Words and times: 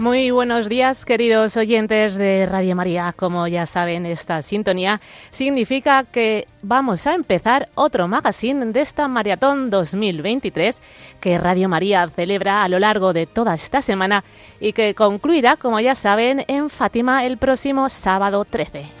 Muy 0.00 0.30
buenos 0.30 0.70
días, 0.70 1.04
queridos 1.04 1.58
oyentes 1.58 2.14
de 2.14 2.46
Radio 2.46 2.74
María. 2.74 3.12
Como 3.14 3.46
ya 3.46 3.66
saben, 3.66 4.06
esta 4.06 4.40
sintonía 4.40 4.98
significa 5.30 6.04
que 6.04 6.48
vamos 6.62 7.06
a 7.06 7.12
empezar 7.12 7.68
otro 7.74 8.08
magazine 8.08 8.72
de 8.72 8.80
esta 8.80 9.08
maratón 9.08 9.68
2023 9.68 10.80
que 11.20 11.36
Radio 11.36 11.68
María 11.68 12.08
celebra 12.08 12.64
a 12.64 12.68
lo 12.70 12.78
largo 12.78 13.12
de 13.12 13.26
toda 13.26 13.54
esta 13.54 13.82
semana 13.82 14.24
y 14.58 14.72
que 14.72 14.94
concluirá, 14.94 15.56
como 15.56 15.78
ya 15.80 15.94
saben, 15.94 16.46
en 16.48 16.70
Fátima 16.70 17.26
el 17.26 17.36
próximo 17.36 17.90
sábado 17.90 18.46
13. 18.46 18.99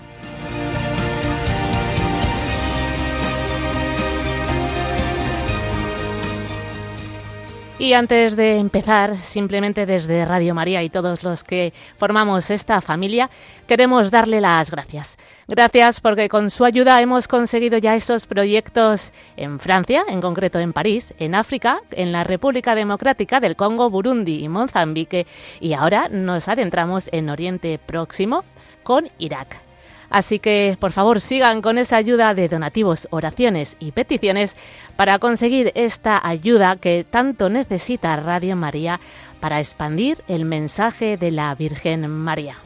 Y 7.80 7.94
antes 7.94 8.36
de 8.36 8.58
empezar, 8.58 9.16
simplemente 9.16 9.86
desde 9.86 10.26
Radio 10.26 10.54
María 10.54 10.82
y 10.82 10.90
todos 10.90 11.22
los 11.22 11.42
que 11.42 11.72
formamos 11.96 12.50
esta 12.50 12.82
familia, 12.82 13.30
queremos 13.66 14.10
darle 14.10 14.42
las 14.42 14.70
gracias. 14.70 15.16
Gracias 15.48 15.98
porque 16.02 16.28
con 16.28 16.50
su 16.50 16.66
ayuda 16.66 17.00
hemos 17.00 17.26
conseguido 17.26 17.78
ya 17.78 17.96
esos 17.96 18.26
proyectos 18.26 19.12
en 19.38 19.58
Francia, 19.58 20.04
en 20.08 20.20
concreto 20.20 20.58
en 20.58 20.74
París, 20.74 21.14
en 21.18 21.34
África, 21.34 21.80
en 21.92 22.12
la 22.12 22.22
República 22.22 22.74
Democrática 22.74 23.40
del 23.40 23.56
Congo, 23.56 23.88
Burundi 23.88 24.44
y 24.44 24.50
Mozambique. 24.50 25.26
Y 25.58 25.72
ahora 25.72 26.10
nos 26.10 26.48
adentramos 26.48 27.08
en 27.12 27.30
Oriente 27.30 27.78
Próximo 27.78 28.44
con 28.82 29.08
Irak. 29.16 29.69
Así 30.10 30.40
que, 30.40 30.76
por 30.78 30.92
favor, 30.92 31.20
sigan 31.20 31.62
con 31.62 31.78
esa 31.78 31.96
ayuda 31.96 32.34
de 32.34 32.48
donativos, 32.48 33.06
oraciones 33.10 33.76
y 33.78 33.92
peticiones 33.92 34.56
para 34.96 35.18
conseguir 35.18 35.72
esta 35.76 36.20
ayuda 36.22 36.76
que 36.76 37.06
tanto 37.08 37.48
necesita 37.48 38.16
Radio 38.16 38.56
María 38.56 39.00
para 39.38 39.60
expandir 39.60 40.22
el 40.28 40.44
mensaje 40.44 41.16
de 41.16 41.30
la 41.30 41.54
Virgen 41.54 42.08
María. 42.08 42.56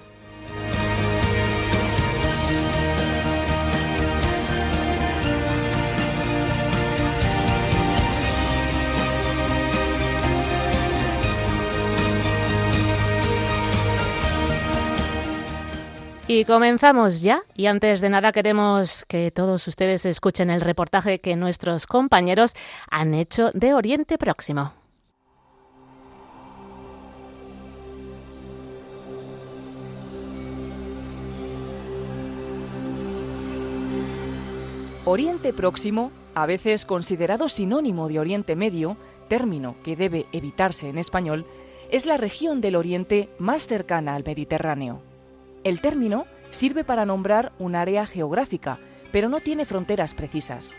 Y 16.26 16.46
comenzamos 16.46 17.20
ya. 17.20 17.42
Y 17.54 17.66
antes 17.66 18.00
de 18.00 18.08
nada 18.08 18.32
queremos 18.32 19.04
que 19.06 19.30
todos 19.30 19.68
ustedes 19.68 20.06
escuchen 20.06 20.48
el 20.48 20.62
reportaje 20.62 21.20
que 21.20 21.36
nuestros 21.36 21.86
compañeros 21.86 22.54
han 22.90 23.12
hecho 23.12 23.50
de 23.52 23.74
Oriente 23.74 24.16
Próximo. 24.16 24.72
Oriente 35.04 35.52
Próximo, 35.52 36.10
a 36.34 36.46
veces 36.46 36.86
considerado 36.86 37.50
sinónimo 37.50 38.08
de 38.08 38.18
Oriente 38.18 38.56
Medio, 38.56 38.96
término 39.28 39.76
que 39.84 39.94
debe 39.94 40.24
evitarse 40.32 40.88
en 40.88 40.96
español, 40.96 41.44
es 41.90 42.06
la 42.06 42.16
región 42.16 42.62
del 42.62 42.76
Oriente 42.76 43.28
más 43.38 43.66
cercana 43.66 44.14
al 44.14 44.24
Mediterráneo. 44.24 45.13
El 45.64 45.80
término 45.80 46.26
sirve 46.50 46.84
para 46.84 47.06
nombrar 47.06 47.52
un 47.58 47.74
área 47.74 48.06
geográfica, 48.06 48.78
pero 49.12 49.28
no 49.28 49.40
tiene 49.40 49.64
fronteras 49.64 50.14
precisas. 50.14 50.74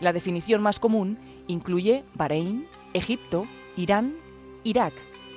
La 0.00 0.12
definición 0.12 0.60
más 0.60 0.80
común 0.80 1.18
incluye 1.46 2.04
Bahrein, 2.14 2.66
Egipto, 2.92 3.46
Irán, 3.76 4.14
Irak, 4.64 4.92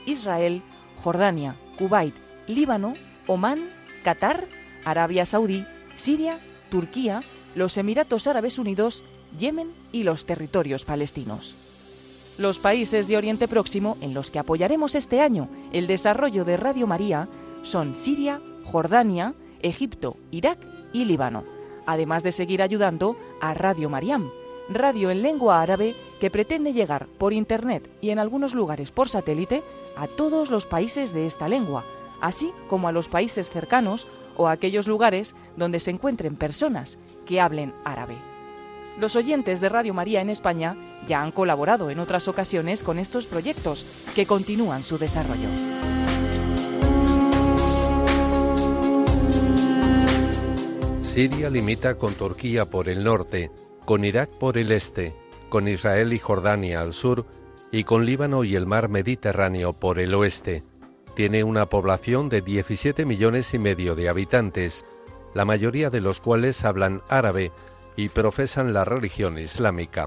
Israel, 0.06 0.64
Jordania, 0.98 1.56
Kuwait, 1.78 2.16
Líbano, 2.48 2.94
Omán, 3.28 3.70
Qatar, 4.04 4.46
Arabia 4.84 5.26
Saudí, 5.26 5.66
Siria, 5.96 6.40
Turquía, 6.70 7.22
los 7.56 7.78
Emiratos 7.78 8.28
Árabes 8.28 8.58
Unidos, 8.58 9.04
Yemen 9.38 9.72
y 9.92 10.04
los 10.04 10.26
territorios 10.26 10.86
palestinos. 10.86 11.56
Los 12.38 12.60
países 12.60 13.08
de 13.08 13.18
Oriente 13.18 13.48
Próximo 13.48 13.98
en 14.02 14.14
los 14.14 14.32
que 14.32 14.40
apoyaremos 14.40 14.96
este 14.96 15.22
año 15.22 15.50
el 15.74 15.88
desarrollo 15.88 16.46
de 16.46 16.56
Radio 16.56 16.88
María 16.88 17.28
son 17.64 17.96
Siria, 17.96 18.40
Jordania, 18.68 19.34
Egipto, 19.62 20.18
Irak 20.30 20.60
y 20.92 21.06
Líbano, 21.06 21.44
además 21.86 22.22
de 22.24 22.34
seguir 22.34 22.62
ayudando 22.62 23.16
a 23.40 23.54
Radio 23.54 23.90
Mariam, 23.90 24.30
radio 24.70 25.10
en 25.10 25.22
lengua 25.22 25.62
árabe 25.62 25.96
que 26.20 26.30
pretende 26.30 26.74
llegar 26.74 27.08
por 27.18 27.32
Internet 27.32 27.90
y 28.02 28.10
en 28.10 28.20
algunos 28.20 28.54
lugares 28.54 28.92
por 28.92 29.08
satélite 29.08 29.64
a 29.96 30.08
todos 30.08 30.52
los 30.52 30.66
países 30.66 31.14
de 31.14 31.26
esta 31.26 31.48
lengua, 31.48 31.86
así 32.22 32.52
como 32.68 32.90
a 32.90 32.92
los 32.92 33.08
países 33.08 33.50
cercanos 33.50 34.06
o 34.36 34.48
a 34.48 34.52
aquellos 34.52 34.88
lugares 34.88 35.34
donde 35.56 35.80
se 35.80 35.92
encuentren 35.92 36.36
personas 36.36 37.00
que 37.26 37.40
hablen 37.40 37.74
árabe. 37.86 38.16
Los 39.00 39.16
oyentes 39.16 39.62
de 39.62 39.70
Radio 39.70 39.94
María 39.94 40.22
en 40.22 40.30
España 40.30 40.76
ya 41.06 41.22
han 41.22 41.32
colaborado 41.32 41.90
en 41.90 42.00
otras 42.00 42.28
ocasiones 42.28 42.84
con 42.84 43.00
estos 43.00 43.28
proyectos 43.28 43.86
que 44.14 44.26
continúan 44.26 44.84
su 44.84 44.98
desarrollo. 44.98 45.97
Siria 51.18 51.50
limita 51.50 51.96
con 51.96 52.14
Turquía 52.14 52.66
por 52.66 52.88
el 52.88 53.04
norte, 53.04 53.50
con 53.86 54.06
Irak 54.06 54.30
por 54.30 54.56
el 54.56 54.72
este, 54.72 55.16
con 55.50 55.68
Israel 55.68 56.14
y 56.14 56.20
Jordania 56.20 56.80
al 56.80 56.94
sur 56.94 57.26
y 57.72 57.86
con 57.86 58.06
Líbano 58.06 58.44
y 58.44 58.56
el 58.56 58.68
mar 58.68 58.88
Mediterráneo 58.88 59.74
por 59.74 59.98
el 59.98 60.14
oeste. 60.14 60.62
Tiene 61.16 61.44
una 61.44 61.66
población 61.66 62.30
de 62.30 62.44
17 62.44 63.08
millones 63.08 63.52
y 63.56 63.58
medio 63.58 63.96
de 63.96 64.10
habitantes, 64.10 64.86
la 65.34 65.44
mayoría 65.44 65.90
de 65.90 66.02
los 66.02 66.20
cuales 66.20 66.64
hablan 66.64 67.02
árabe 67.10 67.52
y 67.96 68.10
profesan 68.10 68.72
la 68.72 68.86
religión 68.86 69.40
islámica. 69.40 70.06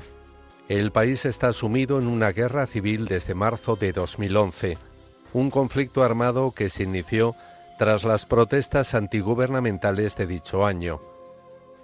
El 0.69 0.93
país 0.93 1.25
está 1.25 1.53
sumido 1.53 1.99
en 1.99 2.07
una 2.07 2.31
guerra 2.31 2.69
civil 2.69 3.07
desde 3.07 3.35
marzo 3.35 3.75
de 3.75 3.91
2011, 3.93 4.79
un 5.33 5.51
conflicto 5.51 6.05
armado 6.05 6.53
que 6.53 6.71
se 6.71 6.85
inició 6.85 7.35
tras 7.81 8.05
las 8.05 8.27
protestas 8.27 8.95
antigubernamentales 8.95 10.15
de 10.15 10.27
dicho 10.27 10.67
año. 10.67 11.01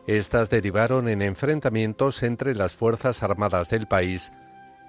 Estas 0.06 0.50
derivaron 0.50 1.08
en 1.08 1.22
enfrentamientos 1.22 2.22
entre 2.22 2.54
las 2.54 2.74
Fuerzas 2.74 3.22
Armadas 3.22 3.70
del 3.70 3.88
país 3.88 4.30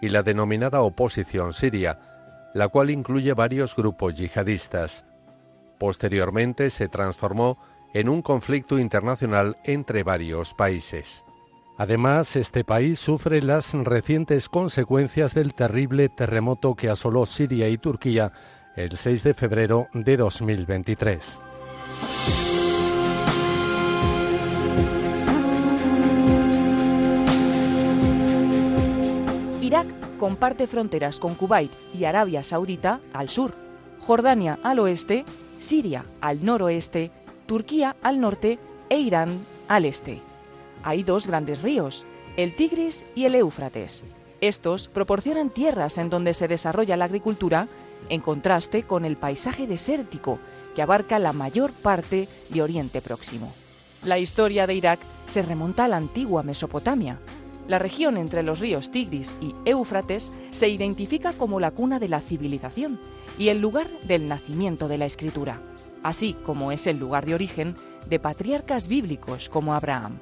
y 0.01 0.09
la 0.09 0.21
denominada 0.21 0.81
oposición 0.81 1.53
siria, 1.53 2.49
la 2.53 2.67
cual 2.67 2.89
incluye 2.89 3.33
varios 3.33 3.73
grupos 3.73 4.15
yihadistas. 4.15 5.05
Posteriormente 5.79 6.69
se 6.69 6.89
transformó 6.89 7.57
en 7.93 8.09
un 8.09 8.21
conflicto 8.21 8.77
internacional 8.77 9.55
entre 9.63 10.03
varios 10.03 10.53
países. 10.55 11.23
Además, 11.77 12.35
este 12.35 12.65
país 12.65 12.99
sufre 12.99 13.41
las 13.41 13.73
recientes 13.73 14.49
consecuencias 14.49 15.33
del 15.33 15.53
terrible 15.53 16.09
terremoto 16.09 16.75
que 16.75 16.89
asoló 16.89 17.25
Siria 17.25 17.69
y 17.69 17.77
Turquía 17.77 18.33
el 18.77 18.95
6 18.95 19.23
de 19.23 19.33
febrero 19.33 19.87
de 19.91 20.17
2023. 20.17 21.41
Irak 29.61 29.87
comparte 30.19 30.67
fronteras 30.67 31.19
con 31.19 31.33
Kuwait 31.33 31.71
y 31.93 32.05
Arabia 32.05 32.43
Saudita 32.43 33.01
al 33.13 33.29
sur, 33.29 33.55
Jordania 33.99 34.59
al 34.63 34.77
oeste, 34.79 35.25
Siria 35.57 36.05
al 36.21 36.45
noroeste, 36.45 37.11
Turquía 37.47 37.95
al 38.03 38.19
norte 38.19 38.59
e 38.89 38.99
Irán 38.99 39.29
al 39.67 39.85
este. 39.85 40.21
Hay 40.83 41.01
dos 41.01 41.25
grandes 41.25 41.63
ríos, 41.63 42.05
el 42.37 42.55
Tigris 42.55 43.05
y 43.15 43.25
el 43.25 43.33
Éufrates. 43.33 44.05
Estos 44.39 44.87
proporcionan 44.87 45.49
tierras 45.49 45.97
en 45.97 46.11
donde 46.11 46.35
se 46.35 46.47
desarrolla 46.47 46.95
la 46.95 47.05
agricultura 47.05 47.67
en 48.09 48.21
contraste 48.21 48.83
con 48.83 49.05
el 49.05 49.17
paisaje 49.17 49.67
desértico 49.67 50.39
que 50.75 50.81
abarca 50.81 51.19
la 51.19 51.33
mayor 51.33 51.71
parte 51.71 52.27
de 52.49 52.61
Oriente 52.61 53.01
Próximo. 53.01 53.51
La 54.03 54.19
historia 54.19 54.67
de 54.67 54.75
Irak 54.75 54.99
se 55.25 55.41
remonta 55.41 55.85
a 55.85 55.87
la 55.87 55.97
antigua 55.97 56.43
Mesopotamia. 56.43 57.19
La 57.67 57.79
región 57.79 58.15
entre 58.15 58.43
los 58.43 58.59
ríos 58.59 58.91
Tigris 58.91 59.33
y 59.41 59.53
Éufrates 59.65 60.31
se 60.51 60.69
identifica 60.69 61.33
como 61.33 61.59
la 61.59 61.71
cuna 61.71 61.99
de 61.99 62.07
la 62.07 62.21
civilización 62.21 62.99
y 63.37 63.49
el 63.49 63.59
lugar 63.59 63.87
del 64.03 64.27
nacimiento 64.27 64.87
de 64.87 64.97
la 64.97 65.05
escritura, 65.05 65.59
así 66.03 66.33
como 66.45 66.71
es 66.71 66.87
el 66.87 66.97
lugar 66.97 67.25
de 67.25 67.35
origen 67.35 67.75
de 68.07 68.19
patriarcas 68.19 68.87
bíblicos 68.87 69.49
como 69.49 69.73
Abraham. 69.73 70.19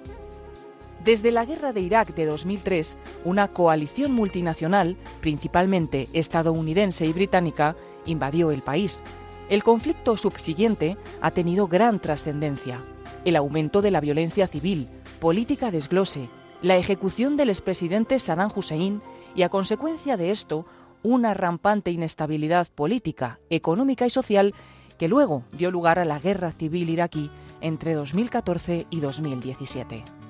Desde 1.06 1.31
la 1.31 1.46
guerra 1.46 1.72
de 1.72 1.81
Irak 1.81 2.16
de 2.16 2.25
2003, 2.25 2.98
una 3.25 3.50
coalición 3.50 4.12
multinacional, 4.12 4.98
principalmente 5.22 6.07
estadounidense 6.13 7.06
y 7.06 7.13
británica, 7.13 7.75
invadió 8.07 8.50
el 8.50 8.63
país. 8.63 9.04
El 9.48 9.62
conflicto 9.62 10.18
subsiguiente 10.18 10.98
ha 11.22 11.30
tenido 11.30 11.68
gran 11.68 12.00
trascendencia. 12.00 12.81
El 13.24 13.36
aumento 13.36 13.84
de 13.84 13.92
la 13.92 14.02
violencia 14.02 14.48
civil, 14.48 14.90
política 15.19 15.69
desglose, 15.69 16.28
la 16.63 16.75
ejecución 16.75 17.38
del 17.38 17.50
expresidente 17.50 18.18
Saddam 18.18 18.52
Hussein 18.56 19.04
y, 19.36 19.44
a 19.44 19.50
consecuencia 19.50 20.18
de 20.18 20.31
esto, 20.31 20.66
una 21.04 21.36
rampante 21.36 21.92
inestabilidad 21.92 22.66
política, 22.74 23.40
económica 23.52 24.07
y 24.07 24.10
social 24.10 24.56
que 24.98 25.07
luego 25.07 25.44
dio 25.52 25.69
lugar 25.69 26.00
a 26.00 26.06
la 26.06 26.18
guerra 26.18 26.52
civil 26.52 26.90
iraquí 26.90 27.30
entre 27.62 27.94
2014 27.94 28.88
y 28.90 29.00
2017. 29.02 30.25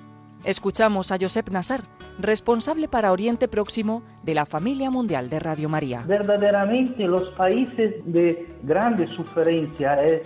Escuchamos 0.45 1.11
a 1.11 1.17
Josep 1.19 1.49
Nassar, 1.49 1.81
responsable 2.19 2.87
para 2.87 3.11
Oriente 3.11 3.47
Próximo 3.47 4.03
de 4.21 4.35
la 4.35 4.45
familia 4.45 4.91
mundial 4.91 5.27
de 5.27 5.39
Radio 5.39 5.69
María. 5.69 6.03
Verdaderamente 6.05 7.07
los 7.07 7.29
países 7.29 7.95
de 8.05 8.55
grande 8.61 9.07
sufrencia 9.07 10.03
es 10.03 10.21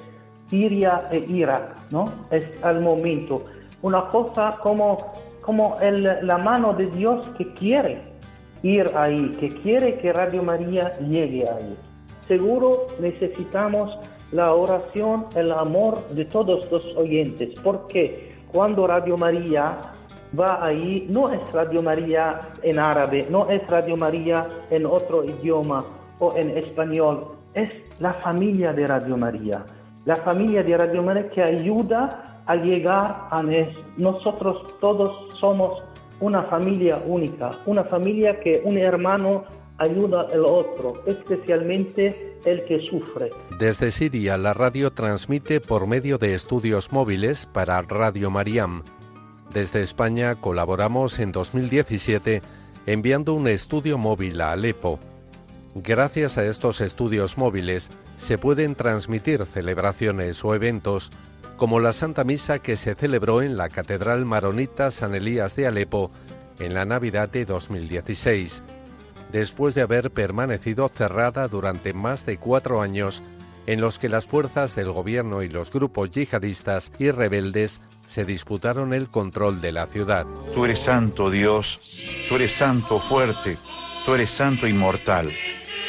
Siria 0.50 1.08
e 1.10 1.20
Irak, 1.20 1.90
¿no? 1.92 2.12
Es 2.32 2.46
al 2.64 2.82
momento 2.82 3.46
una 3.82 4.10
cosa 4.10 4.58
como, 4.62 4.98
como 5.40 5.78
la 5.82 6.38
mano 6.38 6.74
de 6.74 6.88
Dios 6.88 7.26
que 7.38 7.54
quiere 7.54 8.02
ir 8.62 8.92
ahí, 8.96 9.32
que 9.40 9.48
quiere 9.48 10.00
que 10.00 10.12
Radio 10.12 10.44
María 10.44 11.00
llegue 11.00 11.48
ahí. 11.50 11.78
Seguro 12.28 12.88
necesitamos 13.00 13.98
la 14.34 14.54
oración, 14.54 15.28
el 15.38 15.50
amor 15.54 16.10
de 16.10 16.26
todos 16.26 16.70
los 16.70 16.84
oyentes, 16.98 17.58
porque 17.64 18.36
cuando 18.52 18.86
Radio 18.86 19.16
María 19.16 19.80
va 20.38 20.64
ahí, 20.64 21.08
no 21.10 21.30
es 21.32 21.40
Radio 21.52 21.82
María 21.82 22.40
en 22.62 22.80
árabe, 22.80 23.28
no 23.30 23.50
es 23.50 23.66
Radio 23.68 23.98
María 23.98 24.48
en 24.70 24.86
otro 24.86 25.24
idioma 25.24 25.86
o 26.20 26.36
en 26.36 26.58
español, 26.58 27.32
es 27.54 27.70
la 28.00 28.14
familia 28.14 28.74
de 28.74 28.88
Radio 28.88 29.18
María, 29.18 29.66
la 30.06 30.16
familia 30.18 30.64
de 30.64 30.78
Radio 30.78 31.04
María 31.04 31.30
que 31.30 31.42
ayuda 31.42 32.42
a 32.46 32.56
llegar 32.56 33.28
a 33.30 33.44
nosotros 33.98 34.80
todos 34.80 35.30
somos 35.40 35.84
una 36.20 36.44
familia 36.44 37.02
única, 37.06 37.52
una 37.66 37.84
familia 37.84 38.40
que 38.40 38.62
un 38.64 38.78
hermano 38.78 39.46
ayuda 39.78 40.28
al 40.34 40.46
otro, 40.46 40.94
especialmente 41.06 42.38
el 42.46 42.66
que 42.66 42.80
sufre. 42.90 43.30
Desde 43.60 43.92
Siria, 43.92 44.38
la 44.38 44.54
radio 44.54 44.92
transmite 44.92 45.62
por 45.62 45.88
medio 45.88 46.18
de 46.18 46.34
estudios 46.34 46.92
móviles 46.92 47.46
para 47.46 47.82
Radio 47.82 48.30
Mariam 48.30 48.84
desde 49.54 49.82
España 49.82 50.36
colaboramos 50.36 51.20
en 51.20 51.32
2017 51.32 52.42
enviando 52.86 53.34
un 53.34 53.48
estudio 53.48 53.98
móvil 53.98 54.42
a 54.42 54.52
Alepo. 54.52 55.00
Gracias 55.76 56.38
a 56.38 56.46
estos 56.46 56.82
estudios 56.82 57.38
móviles 57.38 57.90
se 58.18 58.38
pueden 58.38 58.76
transmitir 58.76 59.46
celebraciones 59.46 60.44
o 60.44 60.54
eventos 60.56 61.12
como 61.58 61.80
la 61.80 61.94
Santa 61.94 62.24
Misa 62.24 62.60
que 62.60 62.78
se 62.78 62.96
celebró 62.96 63.42
en 63.42 63.58
la 63.58 63.70
Catedral 63.70 64.26
Maronita 64.26 64.92
San 64.92 65.14
Elías 65.14 65.56
de 65.56 65.68
Alepo 65.68 66.12
en 66.60 66.74
la 66.74 66.86
Navidad 66.86 67.30
de 67.30 67.46
2016, 67.46 68.64
después 69.32 69.76
de 69.76 69.82
haber 69.82 70.12
permanecido 70.12 70.90
cerrada 70.90 71.48
durante 71.48 71.94
más 71.94 72.26
de 72.26 72.38
cuatro 72.38 72.82
años 72.82 73.24
en 73.68 73.82
los 73.82 74.00
que 74.00 74.10
las 74.10 74.26
fuerzas 74.26 74.76
del 74.76 74.92
gobierno 74.92 75.44
y 75.44 75.50
los 75.50 75.72
grupos 75.72 76.10
yihadistas 76.12 76.92
y 77.00 77.12
rebeldes 77.12 77.82
se 78.06 78.26
disputaron 78.26 78.94
el 78.94 79.10
control 79.10 79.62
de 79.62 79.72
la 79.72 79.86
ciudad. 79.86 80.26
Tú 80.54 80.66
eres 80.66 80.84
santo 80.84 81.30
Dios, 81.30 81.80
tú 82.28 82.36
eres 82.36 82.58
santo 82.58 83.00
fuerte, 83.08 83.58
tú 84.06 84.16
eres 84.16 84.32
santo 84.32 84.68
inmortal. 84.68 85.32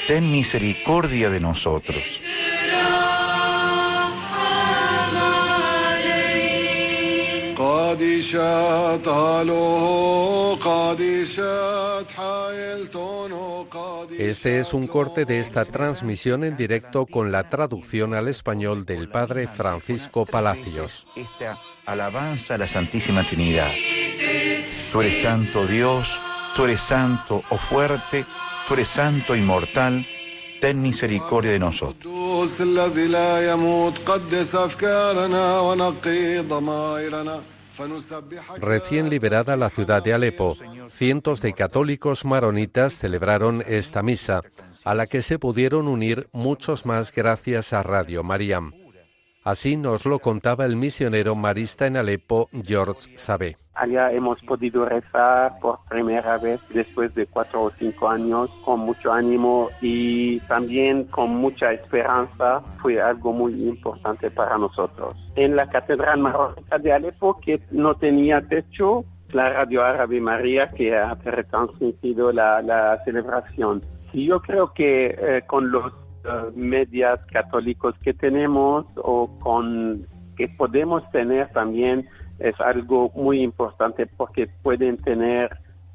Ten 0.07 0.31
misericordia 0.31 1.31
de 1.31 1.41
nosotros. 1.41 2.03
Este 14.19 14.61
es 14.61 14.75
un 14.75 14.87
corte 14.87 15.25
de 15.25 15.41
esta 15.41 15.65
transmisión 15.65 16.45
en 16.45 16.57
directo 16.57 17.07
con 17.07 17.33
la 17.33 17.49
traducción 17.49 18.15
al 18.15 18.29
español 18.29 18.85
del 18.85 19.09
padre 19.09 19.49
Francisco 19.49 20.27
Palacios. 20.27 21.07
Esta 21.17 21.59
alabanza 21.87 22.55
a 22.55 22.59
la 22.59 22.69
Santísima 22.69 23.27
Trinidad. 23.29 23.71
Tú 24.93 25.01
eres 25.01 25.23
santo 25.23 25.67
Dios, 25.67 26.07
tú 26.57 26.65
eres 26.65 26.81
santo 26.89 27.43
o 27.49 27.59
fuerte, 27.71 28.27
tú 28.69 28.75
eres 28.75 28.89
santo 28.89 29.35
inmortal, 29.35 30.07
ten 30.61 30.81
misericordia 30.83 31.53
de 31.53 31.59
nosotros. 31.59 32.13
Recién 38.59 39.11
liberada 39.11 39.57
la 39.57 39.71
ciudad 39.71 40.03
de 40.03 40.15
Alepo, 40.15 40.57
cientos 40.89 41.41
de 41.41 41.53
católicos 41.53 42.25
maronitas 42.25 42.99
celebraron 42.99 43.63
esta 43.67 44.03
misa, 44.03 44.43
a 44.85 44.95
la 44.95 45.07
que 45.07 45.23
se 45.23 45.39
pudieron 45.39 45.89
unir 45.89 46.29
muchos 46.33 46.87
más 46.87 47.13
gracias 47.13 47.73
a 47.73 47.83
Radio 47.83 48.23
Mariam. 48.23 48.73
Así 49.43 49.77
nos 49.77 50.05
lo 50.05 50.19
contaba 50.19 50.67
el 50.67 50.77
misionero 50.77 51.35
marista 51.35 51.87
en 51.87 51.97
Alepo, 51.97 52.49
George 52.63 53.17
Sabé. 53.17 53.57
Allá 53.75 54.13
hemos 54.13 54.39
podido 54.43 54.85
rezar 54.85 55.59
por 55.61 55.79
primera 55.89 56.37
vez 56.37 56.61
después 56.75 57.15
de 57.15 57.27
cuatro 57.27 57.63
o 57.63 57.73
cinco 57.79 58.11
años 58.11 58.51
con 58.63 58.81
mucho 58.81 59.11
ánimo 59.11 59.71
y 59.81 60.39
también 60.41 61.05
con 61.05 61.31
mucha 61.31 61.73
esperanza. 61.73 62.61
Fue 62.83 63.01
algo 63.01 63.33
muy 63.33 63.55
importante 63.67 64.31
para 64.31 64.59
nosotros. 64.59 65.17
En 65.37 65.57
la 65.57 65.67
Catedral 65.71 66.19
Marroquí 66.21 66.63
de 66.83 66.93
Alepo, 66.93 67.41
que 67.41 67.63
no 67.71 67.95
tenía 67.95 68.43
techo, 68.43 69.07
la 69.33 69.47
Radio 69.47 69.83
Árabe 69.83 70.21
María 70.21 70.71
que 70.71 70.95
ha 70.95 71.15
retransmitido 71.15 72.33
la, 72.33 72.61
la 72.61 73.03
celebración. 73.05 73.81
Y 74.13 74.27
yo 74.27 74.41
creo 74.41 74.75
que 74.75 75.17
eh, 75.19 75.43
con 75.47 75.71
los 75.71 75.93
uh, 76.25 76.51
medias 76.55 77.21
católicos 77.33 77.95
que 78.03 78.15
tenemos 78.15 78.87
o 78.97 79.39
con 79.39 80.07
que 80.37 80.49
podemos 80.49 81.09
tener 81.11 81.49
también 81.51 82.09
es 82.39 82.59
algo 82.61 83.11
muy 83.15 83.43
importante 83.43 84.07
porque 84.07 84.49
pueden 84.63 84.97
tener 84.97 85.51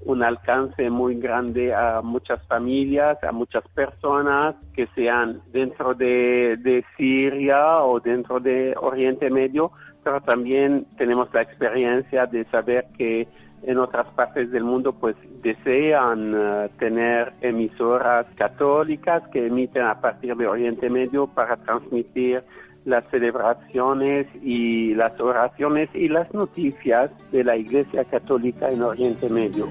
un 0.05 0.23
alcance 0.23 0.89
muy 0.89 1.15
grande 1.15 1.73
a 1.73 2.01
muchas 2.03 2.45
familias, 2.47 3.17
a 3.23 3.31
muchas 3.31 3.67
personas 3.69 4.55
que 4.73 4.87
sean 4.93 5.41
dentro 5.51 5.95
de, 5.95 6.57
de 6.61 6.85
Siria 6.95 7.83
o 7.83 7.99
dentro 7.99 8.39
de 8.39 8.75
Oriente 8.79 9.31
Medio, 9.31 9.71
pero 10.03 10.21
también 10.21 10.85
tenemos 10.97 11.33
la 11.33 11.41
experiencia 11.41 12.27
de 12.27 12.45
saber 12.45 12.85
que 12.95 13.27
en 13.65 13.79
otras 13.79 14.07
partes 14.15 14.51
del 14.51 14.63
mundo 14.63 14.93
pues 14.93 15.15
desean 15.41 16.33
eh, 16.35 16.69
tener 16.77 17.33
emisoras 17.41 18.27
católicas 18.35 19.23
que 19.31 19.47
emiten 19.47 19.83
a 19.83 19.99
partir 19.99 20.35
de 20.35 20.47
Oriente 20.47 20.89
Medio 20.89 21.27
para 21.27 21.57
transmitir 21.57 22.43
las 22.85 23.03
celebraciones 23.09 24.27
y 24.43 24.93
las 24.93 25.19
oraciones 25.19 25.89
y 25.95 26.07
las 26.07 26.31
noticias 26.33 27.09
de 27.31 27.43
la 27.43 27.57
Iglesia 27.57 28.05
Católica 28.05 28.69
en 28.69 28.83
Oriente 28.83 29.27
Medio. 29.29 29.67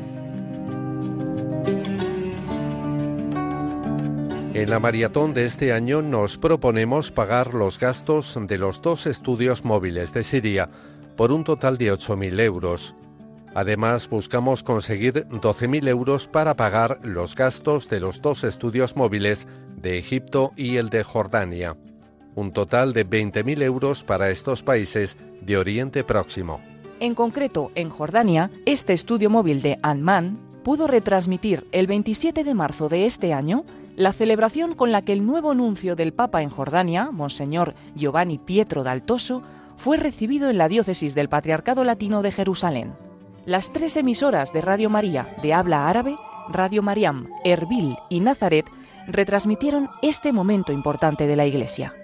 En 4.55 4.71
la 4.71 4.79
maratón 4.79 5.35
de 5.35 5.45
este 5.45 5.73
año 5.73 6.03
nos 6.03 6.39
proponemos 6.39 7.11
pagar 7.11 7.55
los 7.55 7.79
gastos 7.79 8.39
de 8.41 8.59
los 8.59 8.83
dos 8.83 9.07
estudios 9.07 9.65
móviles 9.65 10.13
de 10.15 10.23
Siria 10.23 10.69
por 11.17 11.33
un 11.33 11.45
total 11.45 11.77
de 11.77 11.93
8.000 11.93 12.41
euros. 12.41 12.95
Además, 13.55 14.09
buscamos 14.09 14.65
conseguir 14.65 15.27
12.000 15.29 15.89
euros 15.89 16.27
para 16.27 16.55
pagar 16.55 16.99
los 17.03 17.37
gastos 17.37 17.89
de 17.89 18.01
los 18.01 18.21
dos 18.21 18.43
estudios 18.43 18.97
móviles 18.97 19.47
de 19.77 19.97
Egipto 19.97 20.53
y 20.57 20.77
el 20.77 20.91
de 20.91 21.05
Jordania. 21.05 21.77
Un 22.35 22.53
total 22.53 22.93
de 22.93 23.07
20.000 23.07 23.63
euros 23.63 24.03
para 24.03 24.31
estos 24.31 24.65
países 24.65 25.17
de 25.41 25.57
Oriente 25.57 26.03
Próximo. 26.03 26.61
En 26.99 27.15
concreto, 27.15 27.71
en 27.77 27.91
Jordania, 27.91 28.51
este 28.67 28.93
estudio 28.93 29.31
móvil 29.31 29.63
de 29.63 29.79
Anman 29.83 30.37
pudo 30.65 30.89
retransmitir 30.89 31.67
el 31.71 31.87
27 31.87 32.43
de 32.43 32.55
marzo 32.55 32.89
de 32.89 33.07
este 33.07 33.33
año 33.33 33.65
la 33.95 34.13
celebración 34.13 34.75
con 34.75 34.91
la 34.91 35.03
que 35.03 35.13
el 35.13 35.25
nuevo 35.25 35.55
nuncio 35.55 35.95
del 35.95 36.13
Papa 36.13 36.43
en 36.43 36.51
Jordania, 36.51 37.13
Monseñor 37.13 37.75
Giovanni 37.95 38.39
Pietro 38.39 38.83
Daltoso, 38.83 39.43
fue 39.77 39.97
recibido 39.97 40.51
en 40.51 40.59
la 40.59 40.69
diócesis 40.69 41.15
del 41.15 41.29
Patriarcado 41.29 41.85
Latino 41.85 42.23
de 42.23 42.33
Jerusalén. 42.33 42.95
Las 43.47 43.71
tres 43.75 43.99
emisoras 43.99 44.55
de 44.55 44.63
Radio 44.63 44.89
María 44.89 45.37
de 45.43 45.53
habla 45.53 45.87
árabe, 45.87 46.17
Radio 46.49 46.83
Mariam, 46.83 47.29
Erbil 47.45 47.95
y 48.09 48.21
Nazaret, 48.21 48.65
retransmitieron 49.07 49.91
este 50.01 50.33
momento 50.33 50.73
importante 50.73 51.27
de 51.27 51.37
la 51.37 51.45
Iglesia. 51.45 51.95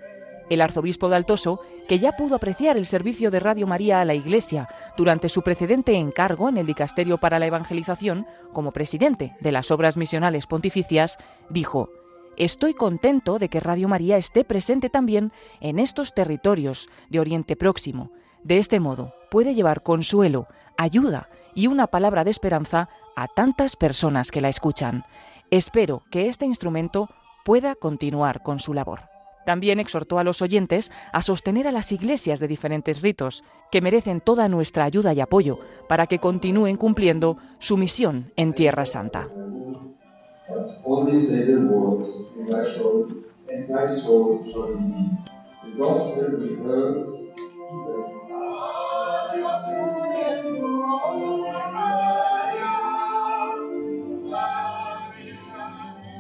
El 0.51 0.61
arzobispo 0.61 1.09
de 1.09 1.17
Altoso, 1.17 1.61
que 1.89 1.99
ya 1.99 2.13
pudo 2.13 2.35
apreciar 2.35 2.77
el 2.77 2.85
servicio 2.85 3.31
de 3.31 3.41
Radio 3.41 3.67
María 3.67 4.03
a 4.03 4.05
la 4.05 4.13
Iglesia 4.13 4.69
durante 4.99 5.31
su 5.31 5.41
precedente 5.41 5.95
encargo 5.95 6.51
en 6.51 6.59
el 6.59 6.67
Dicasterio 6.67 7.17
para 7.17 7.39
la 7.39 7.47
Evangelización, 7.47 8.27
como 8.53 8.73
presidente 8.73 9.35
de 9.41 9.53
las 9.53 9.71
Obras 9.71 9.97
Misionales 9.97 10.47
Pontificias, 10.47 11.17
dijo, 11.49 11.89
Estoy 12.37 12.75
contento 12.75 13.39
de 13.39 13.49
que 13.49 13.61
Radio 13.61 13.89
María 13.89 14.19
esté 14.19 14.45
presente 14.45 14.91
también 14.91 15.33
en 15.61 15.79
estos 15.79 16.13
territorios 16.13 16.91
de 17.09 17.21
Oriente 17.21 17.57
Próximo. 17.57 18.11
De 18.45 18.59
este 18.59 18.79
modo, 18.79 19.15
puede 19.31 19.55
llevar 19.55 19.83
consuelo, 19.83 20.47
ayuda 20.77 21.29
y 21.55 21.67
una 21.67 21.87
palabra 21.87 22.25
de 22.25 22.31
esperanza 22.31 22.89
a 23.17 23.29
tantas 23.29 23.77
personas 23.77 24.31
que 24.31 24.41
la 24.41 24.49
escuchan. 24.49 25.05
Espero 25.51 26.03
que 26.11 26.29
este 26.29 26.47
instrumento 26.47 27.09
pueda 27.45 27.75
continuar 27.75 28.43
con 28.43 28.59
su 28.59 28.75
labor. 28.75 29.01
También 29.45 29.81
exhortó 29.81 30.19
a 30.19 30.25
los 30.25 30.43
oyentes 30.43 30.93
a 31.13 31.23
sostener 31.23 31.67
a 31.67 31.73
las 31.73 31.93
iglesias 31.93 32.41
de 32.41 32.49
diferentes 32.49 33.01
ritos, 33.03 33.43
que 33.71 33.81
merecen 33.81 34.21
toda 34.21 34.49
nuestra 34.49 34.85
ayuda 34.85 35.13
y 35.15 35.21
apoyo 35.21 35.59
para 35.89 36.07
que 36.07 36.19
continúen 36.19 36.77
cumpliendo 36.77 37.39
su 37.59 37.77
misión 37.77 38.33
en 38.37 38.53
Tierra 38.53 38.87
Santa. 38.87 39.29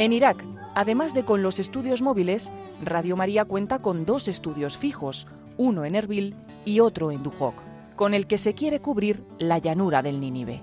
En 0.00 0.14
Irak, 0.14 0.42
además 0.74 1.12
de 1.12 1.26
con 1.26 1.42
los 1.42 1.60
estudios 1.60 2.00
móviles, 2.00 2.50
Radio 2.82 3.18
María 3.18 3.44
cuenta 3.44 3.82
con 3.82 4.06
dos 4.06 4.28
estudios 4.28 4.78
fijos, 4.78 5.26
uno 5.58 5.84
en 5.84 5.94
Erbil 5.94 6.34
y 6.64 6.80
otro 6.80 7.10
en 7.10 7.22
Duhok, 7.22 7.60
con 7.96 8.14
el 8.14 8.26
que 8.26 8.38
se 8.38 8.54
quiere 8.54 8.80
cubrir 8.80 9.22
la 9.38 9.58
llanura 9.58 10.00
del 10.00 10.18
Nínive. 10.18 10.62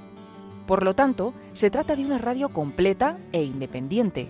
Por 0.65 0.83
lo 0.83 0.95
tanto, 0.95 1.35
se 1.53 1.69
trata 1.69 1.95
de 1.95 2.03
una 2.03 2.17
radio 2.17 2.49
completa 2.49 3.19
e 3.31 3.43
independiente. 3.43 4.27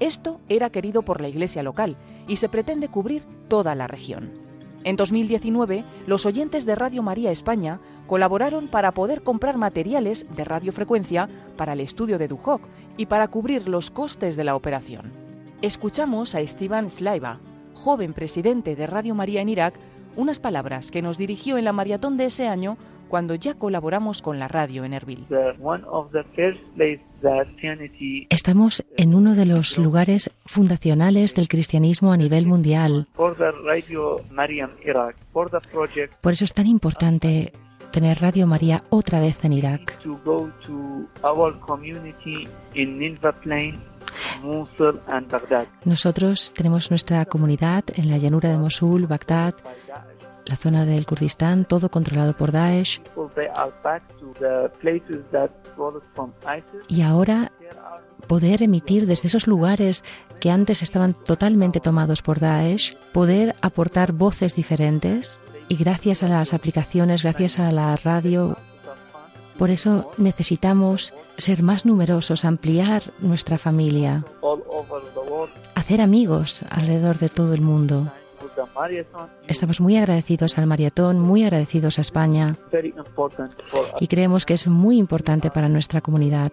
Esto 0.00 0.40
era 0.48 0.70
querido 0.70 1.02
por 1.02 1.20
la 1.20 1.28
Iglesia 1.28 1.62
local 1.62 1.98
y 2.26 2.36
se 2.36 2.48
pretende 2.48 2.88
cubrir 2.88 3.24
toda 3.48 3.74
la 3.74 3.86
región. 3.86 4.48
En 4.84 4.96
2019, 4.96 5.84
los 6.06 6.24
oyentes 6.24 6.64
de 6.64 6.74
Radio 6.74 7.02
María 7.02 7.30
España 7.30 7.80
colaboraron 8.06 8.68
para 8.68 8.92
poder 8.92 9.22
comprar 9.22 9.58
materiales 9.58 10.24
de 10.34 10.44
radiofrecuencia 10.44 11.28
para 11.58 11.74
el 11.74 11.80
estudio 11.80 12.16
de 12.16 12.28
Duhok 12.28 12.62
y 12.98 13.06
para 13.06 13.28
cubrir 13.28 13.66
los 13.66 13.90
costes 13.90 14.36
de 14.36 14.44
la 14.44 14.54
operación. 14.54 15.10
Escuchamos 15.62 16.34
a 16.34 16.40
Esteban 16.40 16.90
Slaiva, 16.90 17.40
joven 17.72 18.12
presidente 18.12 18.76
de 18.76 18.86
Radio 18.86 19.14
María 19.14 19.40
en 19.40 19.48
Irak, 19.48 19.74
unas 20.16 20.40
palabras 20.40 20.90
que 20.90 21.00
nos 21.00 21.16
dirigió 21.16 21.56
en 21.56 21.64
la 21.64 21.72
maratón 21.72 22.18
de 22.18 22.26
ese 22.26 22.46
año 22.48 22.76
cuando 23.08 23.34
ya 23.34 23.54
colaboramos 23.54 24.20
con 24.20 24.38
la 24.38 24.48
radio 24.48 24.84
en 24.84 24.92
Erbil. 24.92 25.26
Estamos 28.28 28.84
en 28.96 29.14
uno 29.14 29.34
de 29.34 29.46
los 29.46 29.78
lugares 29.78 30.30
fundacionales 30.44 31.34
del 31.34 31.48
cristianismo 31.48 32.12
a 32.12 32.16
nivel 32.16 32.46
mundial. 32.46 33.06
Por 36.20 36.32
eso 36.32 36.44
es 36.44 36.52
tan 36.52 36.66
importante 36.66 37.52
tener 37.90 38.20
Radio 38.20 38.46
María 38.46 38.82
otra 38.90 39.20
vez 39.20 39.44
en 39.44 39.52
Irak. 39.52 39.98
Nosotros 45.84 46.52
tenemos 46.54 46.90
nuestra 46.90 47.24
comunidad 47.26 47.84
en 47.94 48.10
la 48.10 48.18
llanura 48.18 48.50
de 48.50 48.58
Mosul, 48.58 49.06
Bagdad, 49.06 49.54
la 50.46 50.56
zona 50.56 50.86
del 50.86 51.04
Kurdistán, 51.06 51.64
todo 51.64 51.90
controlado 51.90 52.32
por 52.34 52.52
Daesh. 52.52 53.02
Y 56.88 57.02
ahora 57.02 57.52
poder 58.26 58.62
emitir 58.62 59.06
desde 59.06 59.28
esos 59.28 59.46
lugares 59.46 60.04
que 60.40 60.50
antes 60.50 60.82
estaban 60.82 61.14
totalmente 61.14 61.80
tomados 61.80 62.22
por 62.22 62.40
Daesh, 62.40 62.96
poder 63.12 63.54
aportar 63.62 64.12
voces 64.12 64.54
diferentes 64.54 65.40
y 65.68 65.76
gracias 65.76 66.22
a 66.22 66.28
las 66.28 66.54
aplicaciones, 66.54 67.22
gracias 67.22 67.58
a 67.58 67.70
la 67.70 67.96
radio, 67.96 68.56
por 69.58 69.70
eso 69.70 70.12
necesitamos 70.18 71.12
ser 71.36 71.62
más 71.62 71.84
numerosos, 71.84 72.44
ampliar 72.44 73.02
nuestra 73.18 73.58
familia, 73.58 74.24
hacer 75.74 76.00
amigos 76.00 76.64
alrededor 76.70 77.18
de 77.18 77.28
todo 77.28 77.54
el 77.54 77.60
mundo. 77.60 78.12
Estamos 79.46 79.80
muy 79.80 79.96
agradecidos 79.96 80.58
al 80.58 80.66
maratón, 80.66 81.20
muy 81.20 81.44
agradecidos 81.44 81.98
a 81.98 82.02
España 82.02 82.56
y 84.00 84.06
creemos 84.06 84.46
que 84.46 84.54
es 84.54 84.66
muy 84.66 84.98
importante 84.98 85.50
para 85.50 85.68
nuestra 85.68 86.00
comunidad, 86.00 86.52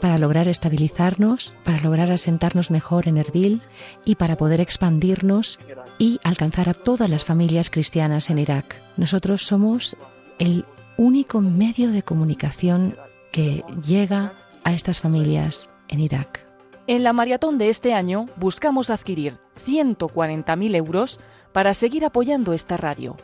para 0.00 0.18
lograr 0.18 0.48
estabilizarnos, 0.48 1.56
para 1.64 1.80
lograr 1.80 2.10
asentarnos 2.10 2.70
mejor 2.70 3.08
en 3.08 3.18
Erbil 3.18 3.62
y 4.04 4.14
para 4.16 4.36
poder 4.36 4.60
expandirnos 4.60 5.58
y 5.98 6.20
alcanzar 6.24 6.68
a 6.68 6.74
todas 6.74 7.10
las 7.10 7.24
familias 7.24 7.70
cristianas 7.70 8.30
en 8.30 8.38
Irak. 8.38 8.76
Nosotros 8.96 9.42
somos 9.42 9.96
el 10.38 10.64
único 10.96 11.40
medio 11.40 11.90
de 11.90 12.02
comunicación 12.02 12.96
que 13.32 13.64
llega 13.86 14.34
a 14.64 14.72
estas 14.72 15.00
familias 15.00 15.70
en 15.88 16.00
Irak. 16.00 16.46
En 16.86 17.02
la 17.02 17.12
maratón 17.12 17.58
de 17.58 17.68
este 17.68 17.92
año 17.92 18.26
buscamos 18.36 18.90
adquirir 18.90 19.38
140.000 19.58 20.74
euros 20.74 21.20
para 21.52 21.74
seguir 21.74 22.04
apoyando 22.04 22.52
esta 22.52 22.76
radio, 22.76 23.16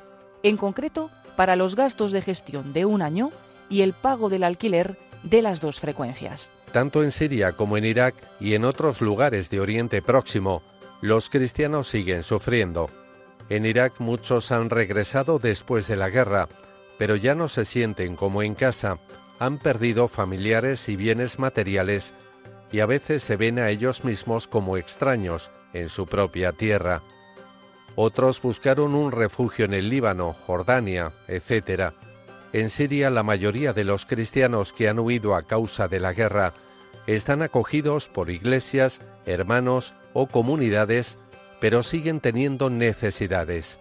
en 0.43 0.57
concreto 0.57 1.11
para 1.37 1.57
los 1.57 1.77
gastos 1.77 2.13
de 2.13 2.23
gestión 2.23 2.73
de 2.73 2.85
un 2.85 3.03
año 3.03 3.31
y 3.69 3.83
el 3.83 3.93
pago 3.93 4.29
del 4.29 4.45
alquiler 4.45 4.99
de 5.23 5.43
las 5.43 5.61
dos 5.61 5.81
frecuencias. 5.81 6.53
Tanto 6.73 7.03
en 7.03 7.13
Siria 7.13 7.53
como 7.53 7.77
en 7.77 7.85
Irak 7.85 8.15
y 8.41 8.55
en 8.55 8.65
otros 8.65 9.01
lugares 9.01 9.51
de 9.51 9.61
Oriente 9.61 10.03
Próximo, 10.03 10.63
los 11.01 11.31
cristianos 11.31 11.89
siguen 11.89 12.23
sufriendo. 12.23 12.91
En 13.49 13.67
Irak 13.67 13.95
muchos 13.99 14.51
han 14.53 14.71
regresado 14.71 15.39
después 15.39 15.87
de 15.87 15.97
la 15.97 16.09
guerra, 16.09 16.49
pero 16.99 17.17
ya 17.17 17.35
no 17.35 17.49
se 17.49 17.65
sienten 17.65 18.17
como 18.17 18.43
en 18.43 18.55
casa, 18.55 18.99
han 19.39 19.59
perdido 19.59 20.09
familiares 20.09 20.89
y 20.89 20.97
bienes 20.97 21.39
materiales 21.39 22.15
y 22.73 22.81
a 22.81 22.87
veces 22.87 23.23
se 23.23 23.37
ven 23.37 23.59
a 23.59 23.71
ellos 23.71 24.05
mismos 24.05 24.49
como 24.49 24.77
extraños 24.77 25.51
en 25.75 25.91
su 25.91 26.07
propia 26.07 26.53
tierra. 26.53 27.03
Otros 27.97 28.41
buscaron 28.41 28.95
un 28.95 29.13
refugio 29.13 29.67
en 29.67 29.75
el 29.75 29.91
Líbano, 29.91 30.33
Jordania, 30.33 31.13
etc. 31.29 31.93
En 32.53 32.71
Siria 32.71 33.11
la 33.11 33.23
mayoría 33.23 33.73
de 33.73 33.85
los 33.85 34.07
cristianos 34.07 34.73
que 34.73 34.89
han 34.89 34.99
huido 34.99 35.35
a 35.35 35.43
causa 35.43 35.87
de 35.87 36.01
la 36.01 36.13
guerra 36.13 36.55
están 37.07 37.43
acogidos 37.43 38.09
por 38.09 38.31
iglesias, 38.31 39.03
hermanos 39.27 39.95
o 40.13 40.27
comunidades, 40.27 41.19
pero 41.61 41.83
siguen 41.83 42.21
teniendo 42.21 42.71
necesidades. 42.71 43.79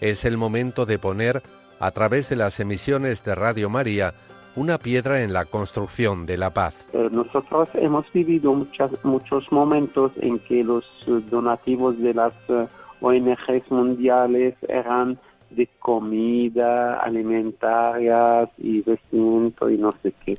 Es 0.00 0.24
el 0.24 0.36
momento 0.36 0.86
de 0.86 0.98
poner, 0.98 1.42
a 1.78 1.90
través 1.92 2.28
de 2.28 2.36
las 2.36 2.60
emisiones 2.60 3.24
de 3.24 3.34
Radio 3.34 3.70
María, 3.70 4.14
una 4.56 4.78
piedra 4.78 5.22
en 5.22 5.32
la 5.32 5.44
construcción 5.44 6.26
de 6.26 6.36
la 6.36 6.50
paz. 6.50 6.88
Eh, 6.92 7.08
nosotros 7.10 7.68
hemos 7.74 8.10
vivido 8.12 8.52
muchas, 8.52 8.92
muchos 9.04 9.50
momentos 9.52 10.12
en 10.20 10.38
que 10.40 10.64
los 10.64 10.84
eh, 11.06 11.20
donativos 11.30 11.98
de 11.98 12.14
las 12.14 12.32
eh, 12.48 12.66
ONGs 13.00 13.70
mundiales 13.70 14.54
eran 14.68 15.18
de 15.50 15.68
comida, 15.78 17.00
alimentarias 17.00 18.48
y 18.58 18.82
vestimenta 18.82 19.70
y 19.70 19.78
no 19.78 19.94
sé 20.02 20.12
qué. 20.24 20.38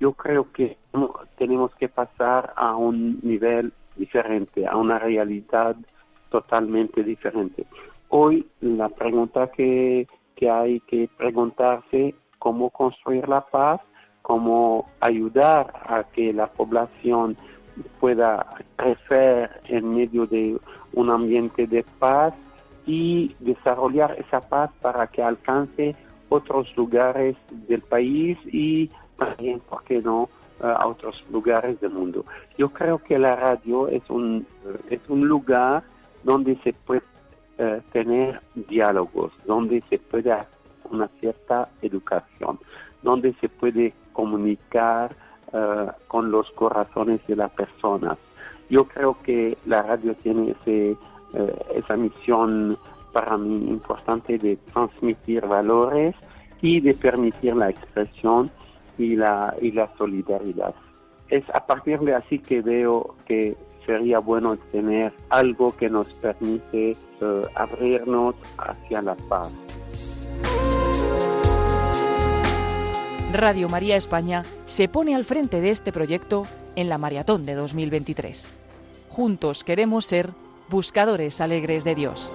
Yo 0.00 0.12
creo 0.12 0.50
que 0.52 0.76
tenemos 1.36 1.74
que 1.74 1.88
pasar 1.88 2.52
a 2.56 2.74
un 2.76 3.18
nivel 3.22 3.72
diferente, 3.96 4.66
a 4.66 4.76
una 4.76 4.98
realidad 4.98 5.76
totalmente 6.30 7.02
diferente. 7.02 7.66
Hoy 8.08 8.46
la 8.60 8.88
pregunta 8.88 9.50
que, 9.54 10.06
que 10.34 10.50
hay 10.50 10.80
que 10.80 11.08
preguntarse 11.16 12.14
cómo 12.46 12.70
construir 12.70 13.28
la 13.28 13.40
paz, 13.40 13.80
cómo 14.22 14.88
ayudar 15.00 15.66
a 15.84 16.04
que 16.04 16.32
la 16.32 16.46
población 16.46 17.36
pueda 17.98 18.46
crecer 18.76 19.50
en 19.64 19.92
medio 19.92 20.26
de 20.26 20.56
un 20.92 21.10
ambiente 21.10 21.66
de 21.66 21.84
paz 21.98 22.34
y 22.86 23.34
desarrollar 23.40 24.12
esa 24.20 24.40
paz 24.42 24.70
para 24.80 25.08
que 25.08 25.24
alcance 25.24 25.96
otros 26.28 26.72
lugares 26.76 27.34
del 27.50 27.82
país 27.82 28.38
y 28.44 28.92
también, 29.18 29.58
¿por 29.58 29.82
qué 29.82 30.00
no?, 30.00 30.28
a 30.62 30.86
otros 30.86 31.24
lugares 31.32 31.80
del 31.80 31.90
mundo. 31.90 32.24
Yo 32.56 32.68
creo 32.68 32.98
que 32.98 33.18
la 33.18 33.34
radio 33.34 33.88
es 33.88 34.08
un, 34.08 34.46
es 34.88 35.00
un 35.08 35.26
lugar 35.26 35.82
donde 36.22 36.54
se 36.62 36.72
puede 36.74 37.02
eh, 37.58 37.82
tener 37.90 38.40
diálogos, 38.54 39.32
donde 39.46 39.82
se 39.90 39.98
puede 39.98 40.30
una 40.90 41.08
cierta 41.20 41.68
educación, 41.82 42.58
donde 43.02 43.34
se 43.40 43.48
puede 43.48 43.94
comunicar 44.12 45.14
eh, 45.52 45.86
con 46.08 46.30
los 46.30 46.50
corazones 46.52 47.20
de 47.26 47.36
las 47.36 47.50
personas. 47.52 48.18
Yo 48.68 48.84
creo 48.88 49.16
que 49.22 49.56
la 49.66 49.82
radio 49.82 50.14
tiene 50.16 50.54
eh, 50.66 50.96
esa 51.74 51.96
misión 51.96 52.76
para 53.12 53.36
mí 53.38 53.68
importante 53.70 54.38
de 54.38 54.56
transmitir 54.72 55.46
valores 55.46 56.14
y 56.60 56.80
de 56.80 56.94
permitir 56.94 57.54
la 57.56 57.70
expresión 57.70 58.50
y 58.98 59.16
la, 59.16 59.54
y 59.60 59.72
la 59.72 59.88
solidaridad. 59.96 60.74
Es 61.28 61.48
a 61.50 61.66
partir 61.66 61.98
de 62.00 62.14
así 62.14 62.38
que 62.38 62.60
veo 62.60 63.14
que 63.26 63.56
sería 63.86 64.18
bueno 64.18 64.56
tener 64.72 65.12
algo 65.30 65.74
que 65.76 65.88
nos 65.88 66.08
permite 66.14 66.90
eh, 66.90 67.42
abrirnos 67.54 68.34
hacia 68.58 69.00
la 69.02 69.14
paz. 69.28 69.52
Radio 73.32 73.68
María 73.68 73.96
España 73.96 74.44
se 74.66 74.88
pone 74.88 75.14
al 75.14 75.24
frente 75.24 75.60
de 75.60 75.70
este 75.70 75.90
proyecto 75.90 76.46
en 76.76 76.88
la 76.88 76.96
maratón 76.96 77.44
de 77.44 77.54
2023. 77.54 78.50
Juntos 79.08 79.64
queremos 79.64 80.06
ser 80.06 80.30
buscadores 80.68 81.40
alegres 81.40 81.82
de 81.82 81.96
Dios. 81.96 82.32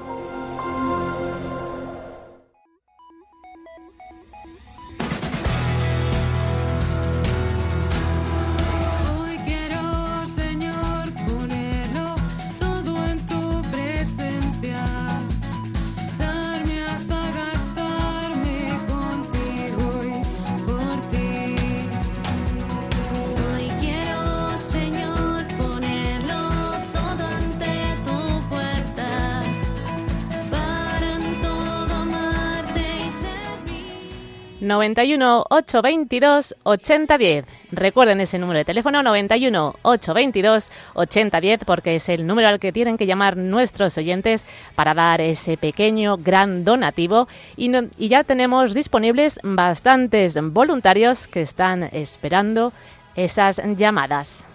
91 34.82 35.46
822 35.48 36.56
8010. 36.64 37.46
Recuerden 37.72 38.20
ese 38.20 38.40
número 38.40 38.58
de 38.58 38.66
teléfono 38.66 39.04
91 39.04 39.76
822 39.84 40.72
8010 40.96 41.66
porque 41.66 41.96
es 41.96 42.10
el 42.10 42.26
número 42.26 42.48
al 42.48 42.60
que 42.60 42.72
tienen 42.72 42.98
que 42.98 43.06
llamar 43.06 43.38
nuestros 43.38 43.98
oyentes 44.00 44.46
para 44.74 44.96
dar 44.96 45.22
ese 45.22 45.56
pequeño 45.56 46.18
gran 46.18 46.66
donativo 46.66 47.28
y, 47.56 47.72
y 47.98 48.08
ya 48.08 48.24
tenemos 48.24 48.74
disponibles 48.74 49.40
bastantes 49.44 50.40
voluntarios 50.42 51.28
que 51.28 51.42
están 51.42 51.84
esperando 51.84 52.74
esas 53.16 53.62
llamadas. 53.78 54.51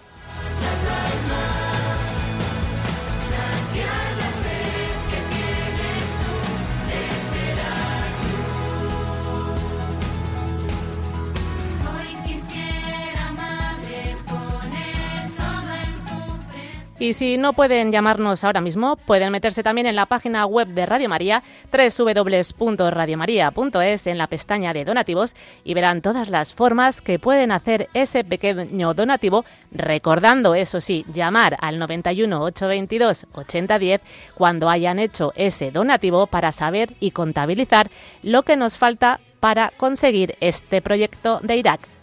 Y 16.99 17.13
si 17.13 17.37
no 17.37 17.53
pueden 17.53 17.91
llamarnos 17.91 18.43
ahora 18.43 18.59
mismo, 18.59 18.95
pueden 18.95 19.31
meterse 19.31 19.61
también 19.61 19.85
en 19.85 19.95
la 19.95 20.07
página 20.07 20.47
web 20.47 20.69
de 20.69 20.87
Radio 20.87 21.07
María, 21.07 21.43
www.radiomaria.es, 21.71 24.07
en 24.07 24.17
la 24.17 24.25
pestaña 24.25 24.73
de 24.73 24.83
donativos, 24.83 25.35
y 25.63 25.75
verán 25.75 26.01
todas 26.01 26.29
las 26.29 26.55
formas 26.55 27.01
que 27.01 27.19
pueden 27.19 27.51
hacer 27.51 27.87
ese 27.93 28.23
pequeño 28.23 28.95
donativo, 28.95 29.45
recordando, 29.71 30.55
eso 30.55 30.81
sí, 30.81 31.05
llamar 31.13 31.55
al 31.61 31.77
91 31.77 32.41
822 32.41 33.27
8010 33.31 34.01
cuando 34.33 34.67
hayan 34.67 34.97
hecho 34.97 35.33
ese 35.35 35.69
donativo 35.69 36.25
para 36.25 36.51
saber 36.51 36.95
y 36.99 37.11
contabilizar 37.11 37.91
lo 38.23 38.41
que 38.41 38.57
nos 38.57 38.75
falta 38.75 39.19
para 39.39 39.71
conseguir 39.77 40.35
este 40.39 40.81
proyecto 40.81 41.41
de 41.43 41.57
Irak. 41.57 41.96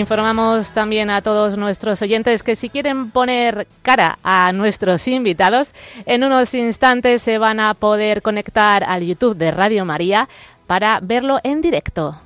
Informamos 0.00 0.70
también 0.70 1.10
a 1.10 1.20
todos 1.20 1.58
nuestros 1.58 2.00
oyentes 2.00 2.42
que 2.42 2.56
si 2.56 2.70
quieren 2.70 3.10
poner 3.10 3.68
cara 3.82 4.18
a 4.22 4.50
nuestros 4.50 5.06
invitados, 5.06 5.74
en 6.06 6.24
unos 6.24 6.54
instantes 6.54 7.20
se 7.20 7.36
van 7.36 7.60
a 7.60 7.74
poder 7.74 8.22
conectar 8.22 8.82
al 8.82 9.04
YouTube 9.04 9.36
de 9.36 9.50
Radio 9.50 9.84
María 9.84 10.26
para 10.66 11.00
verlo 11.02 11.38
en 11.44 11.60
directo. 11.60 12.18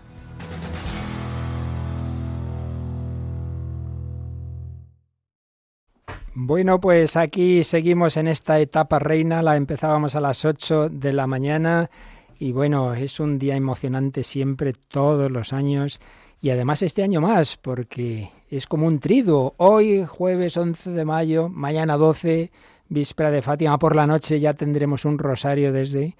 Bueno, 6.33 6.81
pues 6.81 7.17
aquí 7.17 7.65
seguimos 7.65 8.17
en 8.17 8.29
esta 8.29 8.61
etapa 8.61 9.01
reina, 9.01 9.43
la 9.43 9.57
empezábamos 9.57 10.15
a 10.15 10.21
las 10.21 10.45
8 10.45 10.91
de 10.91 11.13
la 11.13 11.27
mañana 11.27 11.91
y 12.39 12.53
bueno, 12.53 12.95
es 12.95 13.19
un 13.19 13.41
día 13.41 13.57
emocionante 13.57 14.23
siempre, 14.23 14.75
todos 14.75 15.29
los 15.33 15.53
años 15.53 16.01
y 16.45 16.51
además 16.51 16.83
este 16.83 17.03
año 17.03 17.23
más, 17.23 17.57
porque 17.57 18.31
es 18.51 18.67
como 18.67 18.87
un 18.87 19.01
triduo. 19.01 19.55
Hoy, 19.57 20.05
jueves 20.05 20.59
11 20.59 20.91
de 20.91 21.05
mayo, 21.07 21.49
mañana 21.49 21.97
12, 21.97 22.53
víspera 22.91 23.31
de 23.31 23.41
Fátima, 23.41 23.79
por 23.79 23.97
la 23.97 24.07
noche 24.07 24.39
ya 24.39 24.53
tendremos 24.53 25.07
un 25.07 25.19
rosario 25.19 25.73
desde 25.73 26.19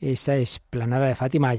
esa 0.00 0.34
esplanada 0.34 1.06
de 1.06 1.14
Fátima. 1.14 1.54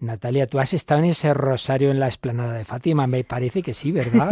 Natalia, 0.00 0.46
tú 0.46 0.58
has 0.58 0.72
estado 0.72 1.00
en 1.00 1.10
ese 1.10 1.34
rosario 1.34 1.90
en 1.90 2.00
la 2.00 2.08
esplanada 2.08 2.54
de 2.54 2.64
Fátima, 2.64 3.06
me 3.06 3.22
parece 3.22 3.62
que 3.62 3.74
sí, 3.74 3.92
¿verdad? 3.92 4.30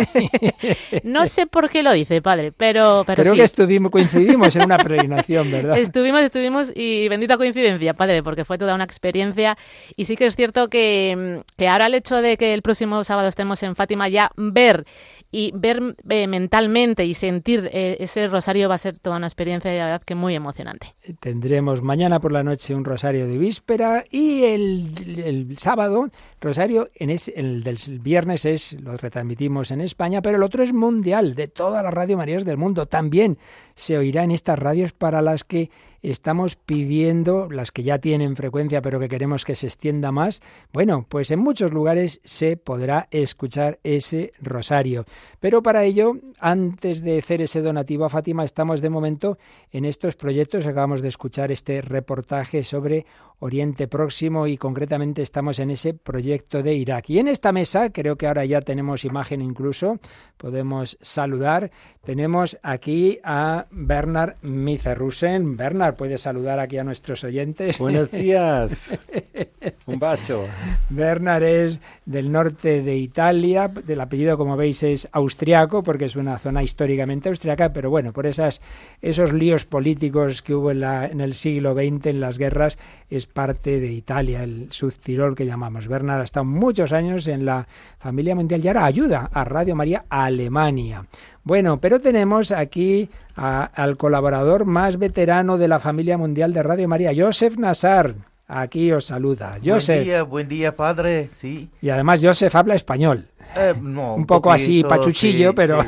no 1.05 1.27
sé 1.27 1.47
por 1.47 1.69
qué 1.69 1.83
lo 1.83 1.93
dice, 1.93 2.23
padre, 2.23 2.53
pero, 2.53 3.05
pero 3.07 3.23
Creo 3.23 3.35
que 3.35 3.43
estuvimos, 3.43 3.93
coincidimos 3.93 4.57
en 4.57 4.65
una 4.65 4.79
peregrinación, 4.79 5.51
¿verdad? 5.51 5.79
Estuvimos, 5.89 6.23
estuvimos 6.23 6.73
y 6.75 7.09
bendita 7.09 7.37
coincidencia, 7.37 7.93
padre, 7.93 8.23
porque 8.23 8.45
fue 8.45 8.57
toda 8.57 8.75
una 8.75 8.85
experiencia 8.85 9.59
y 9.95 10.07
sí 10.07 10.17
que 10.17 10.27
es 10.27 10.37
cierto 10.37 10.69
que, 10.69 11.43
que 11.57 11.69
ahora 11.69 11.87
el 11.87 11.95
hecho 11.95 12.17
de 12.17 12.37
que 12.37 12.55
el 12.55 12.63
próximo 12.63 13.05
sábado 13.05 13.29
estemos 13.29 13.63
en 13.63 13.77
Fátima 13.77 14.09
ya 14.09 14.31
ver 14.37 14.87
y 15.31 15.53
ver 15.55 15.97
eh, 16.09 16.27
mentalmente 16.27 17.05
y 17.05 17.15
sentir 17.15 17.69
eh, 17.73 17.97
ese 18.01 18.29
rosario 18.29 18.69
va 18.69 18.77
a 18.77 18.79
ser 18.79 18.99
toda 18.99 19.17
una 19.17 19.27
experiencia 19.27 19.71
de 19.71 19.79
verdad 19.79 20.03
que 20.03 20.15
muy 20.15 20.35
emocionante. 20.35 20.95
Tendremos 21.21 21.83
mañana 21.83 22.21
por 22.21 22.33
la 22.33 22.43
noche 22.43 22.75
un 22.75 22.85
rosario 22.85 23.27
de 23.27 23.37
víspera 23.37 24.05
y 24.11 24.45
el, 24.45 25.23
el 25.25 25.59
sábado 25.59 26.09
rosario 26.41 26.89
en 26.95 27.11
el 27.11 27.63
del 27.63 27.79
viernes 28.01 28.45
es 28.45 28.81
lo 28.81 28.97
retransmitimos 28.97 29.71
en 29.71 29.81
España, 29.81 30.23
pero 30.23 30.37
el 30.37 30.43
otro 30.43 30.63
es 30.63 30.73
mundial 30.73 31.35
de 31.35 31.49
todas 31.49 31.83
las 31.83 31.93
radio 31.93 32.17
Marías 32.17 32.45
del 32.45 32.57
mundo. 32.57 32.87
También 32.87 33.39
se 33.75 33.99
oirá 33.99 34.25
en 34.25 34.31
estas 34.31 34.59
radios 34.59 34.93
para 34.93 35.21
las 35.21 35.45
que 35.45 35.71
estamos 36.03 36.57
pidiendo, 36.57 37.49
las 37.51 37.73
que 37.73 37.83
ya 37.83 37.99
tienen 37.99 38.37
frecuencia 38.37 38.83
pero 38.83 39.01
que 39.01 39.09
queremos 39.09 39.45
que 39.45 39.55
se 39.55 39.67
extienda 39.67 40.13
más, 40.13 40.41
bueno, 40.73 41.07
pues 41.09 41.31
en 41.31 41.41
muchos 41.41 41.73
lugares 41.73 42.21
se 42.25 42.57
podrá 42.57 43.09
escuchar 43.11 43.79
ese 43.83 44.33
rosario. 44.41 45.05
Pero 45.41 45.63
para 45.63 45.85
ello, 45.85 46.17
antes 46.41 47.03
de 47.03 47.19
hacer 47.19 47.43
ese 47.43 47.63
donativo 47.63 48.05
a 48.05 48.11
Fátima, 48.11 48.45
estamos 48.45 48.81
de 48.81 48.91
momento 48.91 49.39
en 49.71 49.85
estos 49.85 50.17
proyectos. 50.17 50.67
Acabamos 50.67 51.03
de 51.03 51.09
escuchar 51.09 51.53
este 51.53 51.81
reportaje 51.81 52.65
sobre 52.65 53.07
Oriente 53.41 53.87
Próximo 53.87 54.47
y 54.47 54.57
concretamente 54.57 55.23
estamos 55.23 55.59
en 55.61 55.71
ese 55.71 55.95
proyecto 55.95 56.63
de 56.63 56.75
Irak. 56.75 57.11
Y 57.11 57.21
en 57.21 57.29
esta 57.29 57.53
mesa, 57.53 57.91
creo 57.91 58.17
que 58.17 58.27
ahora 58.27 58.45
ya 58.45 58.61
tenemos 58.61 59.05
imagen 59.05 59.41
incluso, 59.41 60.01
podemos 60.37 60.99
saludar. 61.01 61.71
Tenemos 62.03 62.59
aquí 62.63 63.21
a 63.23 63.67
Bernard 63.71 64.37
Micerrusen. 64.43 65.57
Bernard, 65.57 65.88
puedes 65.97 66.21
saludar 66.21 66.59
aquí 66.61 66.79
a 66.79 66.85
nuestros 66.85 67.25
oyentes. 67.25 67.79
Buenos 67.81 68.11
días. 68.11 68.73
Un 69.87 69.99
bacho. 69.99 70.45
Bernard 70.89 71.43
es 71.43 71.81
del 72.07 72.31
norte 72.31 72.83
de 72.83 72.97
Italia, 72.97 73.69
del 73.69 74.01
apellido 74.01 74.39
como 74.39 74.57
veis 74.57 74.83
es 74.83 75.09
austriaco 75.13 75.83
porque 75.83 76.07
es 76.07 76.17
una 76.17 76.39
zona 76.39 76.63
históricamente 76.63 77.29
austriaca, 77.29 77.73
pero 77.73 77.91
bueno, 77.91 78.13
por 78.13 78.27
esas 78.27 78.61
esos 79.03 79.33
líos 79.33 79.65
políticos 79.65 80.43
que 80.43 80.55
hubo 80.55 80.71
en, 80.71 80.81
la, 80.81 81.07
en 81.07 81.21
el 81.21 81.35
siglo 81.35 81.75
XX 81.75 82.07
en 82.07 82.21
las 82.21 82.39
guerras 82.39 82.79
es 83.11 83.27
parte 83.27 83.81
de 83.81 83.93
Italia, 83.93 84.43
el 84.43 84.71
Tirol 85.03 85.35
que 85.35 85.47
llamamos. 85.47 85.89
Bernard 85.89 86.21
ha 86.21 86.25
estado 86.25 86.45
muchos 86.45 86.93
años 86.93 87.27
en 87.27 87.45
la 87.45 87.67
familia 87.99 88.35
mundial 88.35 88.65
y 88.65 88.69
ahora 88.69 88.85
ayuda 88.85 89.31
a 89.33 89.45
Radio 89.45 89.75
María 89.75 90.05
Alemania. 90.09 91.05
Bueno, 91.49 91.81
pero 91.81 91.99
tenemos 91.99 92.53
aquí 92.53 93.09
al 93.35 93.97
colaborador 93.97 94.67
más 94.67 94.99
veterano 94.99 95.57
de 95.57 95.67
la 95.67 95.79
familia 95.79 96.19
mundial 96.19 96.53
de 96.53 96.63
Radio 96.63 96.87
María, 96.89 97.13
Joseph 97.17 97.57
Nassar. 97.57 98.17
aquí 98.47 98.93
os 98.93 99.07
saluda. 99.07 99.57
Joseph. 99.65 99.97
Buen 99.97 100.05
día, 100.05 100.23
buen 100.25 100.49
día, 100.51 100.77
padre, 100.77 101.31
sí. 101.35 101.71
Y 101.81 101.89
además 101.89 102.21
Joseph 102.23 102.55
habla 102.55 102.75
español. 102.75 103.29
Eh, 103.57 103.73
no, 103.81 104.17
un, 104.17 104.27
poco 104.27 104.53
así 104.53 104.85
pachuchillo, 104.85 105.55
pero... 105.55 105.79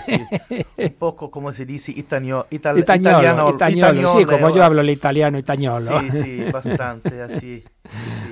un 0.78 0.92
poco, 0.98 1.30
como 1.30 1.52
se 1.52 1.66
dice, 1.66 1.92
itaño, 1.94 2.46
ital, 2.48 2.78
italiano, 2.78 3.50
italiano, 3.50 4.08
sí, 4.08 4.24
como 4.24 4.48
yo 4.48 4.64
hablo 4.64 4.80
el 4.80 4.88
italiano, 4.88 5.36
itañolo. 5.36 6.00
Sí, 6.00 6.10
sí, 6.22 6.44
bastante 6.50 7.20
así. 7.20 7.62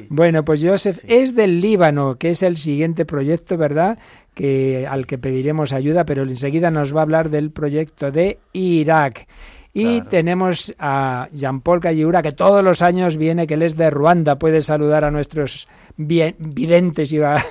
Bueno, 0.08 0.46
pues 0.46 0.62
Joseph 0.64 1.00
es 1.06 1.34
del 1.34 1.60
Líbano, 1.60 2.16
que 2.16 2.30
es 2.30 2.42
el 2.42 2.56
siguiente 2.56 3.04
proyecto, 3.04 3.58
¿verdad? 3.58 3.98
Que, 4.38 4.86
al 4.88 5.08
que 5.08 5.18
pediremos 5.18 5.72
ayuda, 5.72 6.04
pero 6.04 6.22
enseguida 6.22 6.70
nos 6.70 6.94
va 6.94 7.00
a 7.00 7.02
hablar 7.02 7.28
del 7.28 7.50
proyecto 7.50 8.12
de 8.12 8.38
Irak. 8.52 9.26
Y 9.74 10.00
tenemos 10.02 10.72
a 10.78 11.28
Jean-Paul 11.32 11.80
Calliura, 11.80 12.22
que 12.22 12.30
todos 12.30 12.62
los 12.62 12.80
años 12.80 13.16
viene, 13.16 13.48
que 13.48 13.54
él 13.54 13.62
es 13.62 13.76
de 13.76 13.90
Ruanda. 13.90 14.38
Puede 14.38 14.62
saludar 14.62 15.04
a 15.04 15.10
nuestros 15.10 15.66
bien, 15.96 16.36
videntes. 16.38 17.10
Iba 17.10 17.44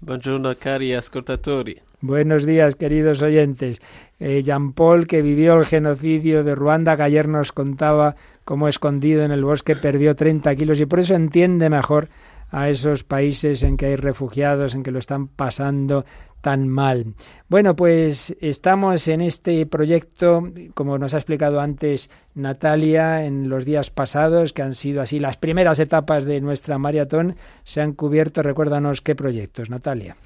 Buongiorno, 0.00 0.54
cari 0.54 0.94
ascoltatori. 0.94 1.80
Buenos 2.00 2.46
días, 2.46 2.76
queridos 2.76 3.20
oyentes. 3.20 3.80
Eh, 4.20 4.42
Jean-Paul, 4.44 5.08
que 5.08 5.20
vivió 5.20 5.58
el 5.58 5.66
genocidio 5.66 6.44
de 6.44 6.54
Ruanda, 6.54 6.96
que 6.96 7.02
ayer 7.02 7.26
nos 7.26 7.50
contaba 7.50 8.14
cómo 8.44 8.68
escondido 8.68 9.24
en 9.24 9.32
el 9.32 9.44
bosque 9.44 9.74
perdió 9.74 10.14
30 10.14 10.54
kilos 10.54 10.80
y 10.80 10.86
por 10.86 11.00
eso 11.00 11.14
entiende 11.14 11.68
mejor 11.70 12.08
a 12.52 12.68
esos 12.68 13.02
países 13.02 13.64
en 13.64 13.76
que 13.76 13.86
hay 13.86 13.96
refugiados, 13.96 14.74
en 14.74 14.84
que 14.84 14.92
lo 14.92 15.00
están 15.00 15.26
pasando 15.26 16.04
tan 16.42 16.68
mal. 16.68 17.14
Bueno, 17.48 17.74
pues 17.74 18.36
estamos 18.40 19.08
en 19.08 19.22
este 19.22 19.64
proyecto, 19.64 20.42
como 20.74 20.98
nos 20.98 21.14
ha 21.14 21.18
explicado 21.18 21.60
antes 21.60 22.10
Natalia, 22.34 23.24
en 23.24 23.48
los 23.48 23.64
días 23.64 23.90
pasados, 23.90 24.52
que 24.52 24.62
han 24.62 24.74
sido 24.74 25.00
así 25.00 25.18
las 25.18 25.38
primeras 25.38 25.78
etapas 25.78 26.24
de 26.24 26.40
nuestra 26.40 26.78
maratón, 26.78 27.36
se 27.64 27.80
han 27.80 27.94
cubierto, 27.94 28.42
recuérdanos 28.42 29.00
qué 29.00 29.14
proyectos, 29.14 29.70
Natalia. 29.70 30.16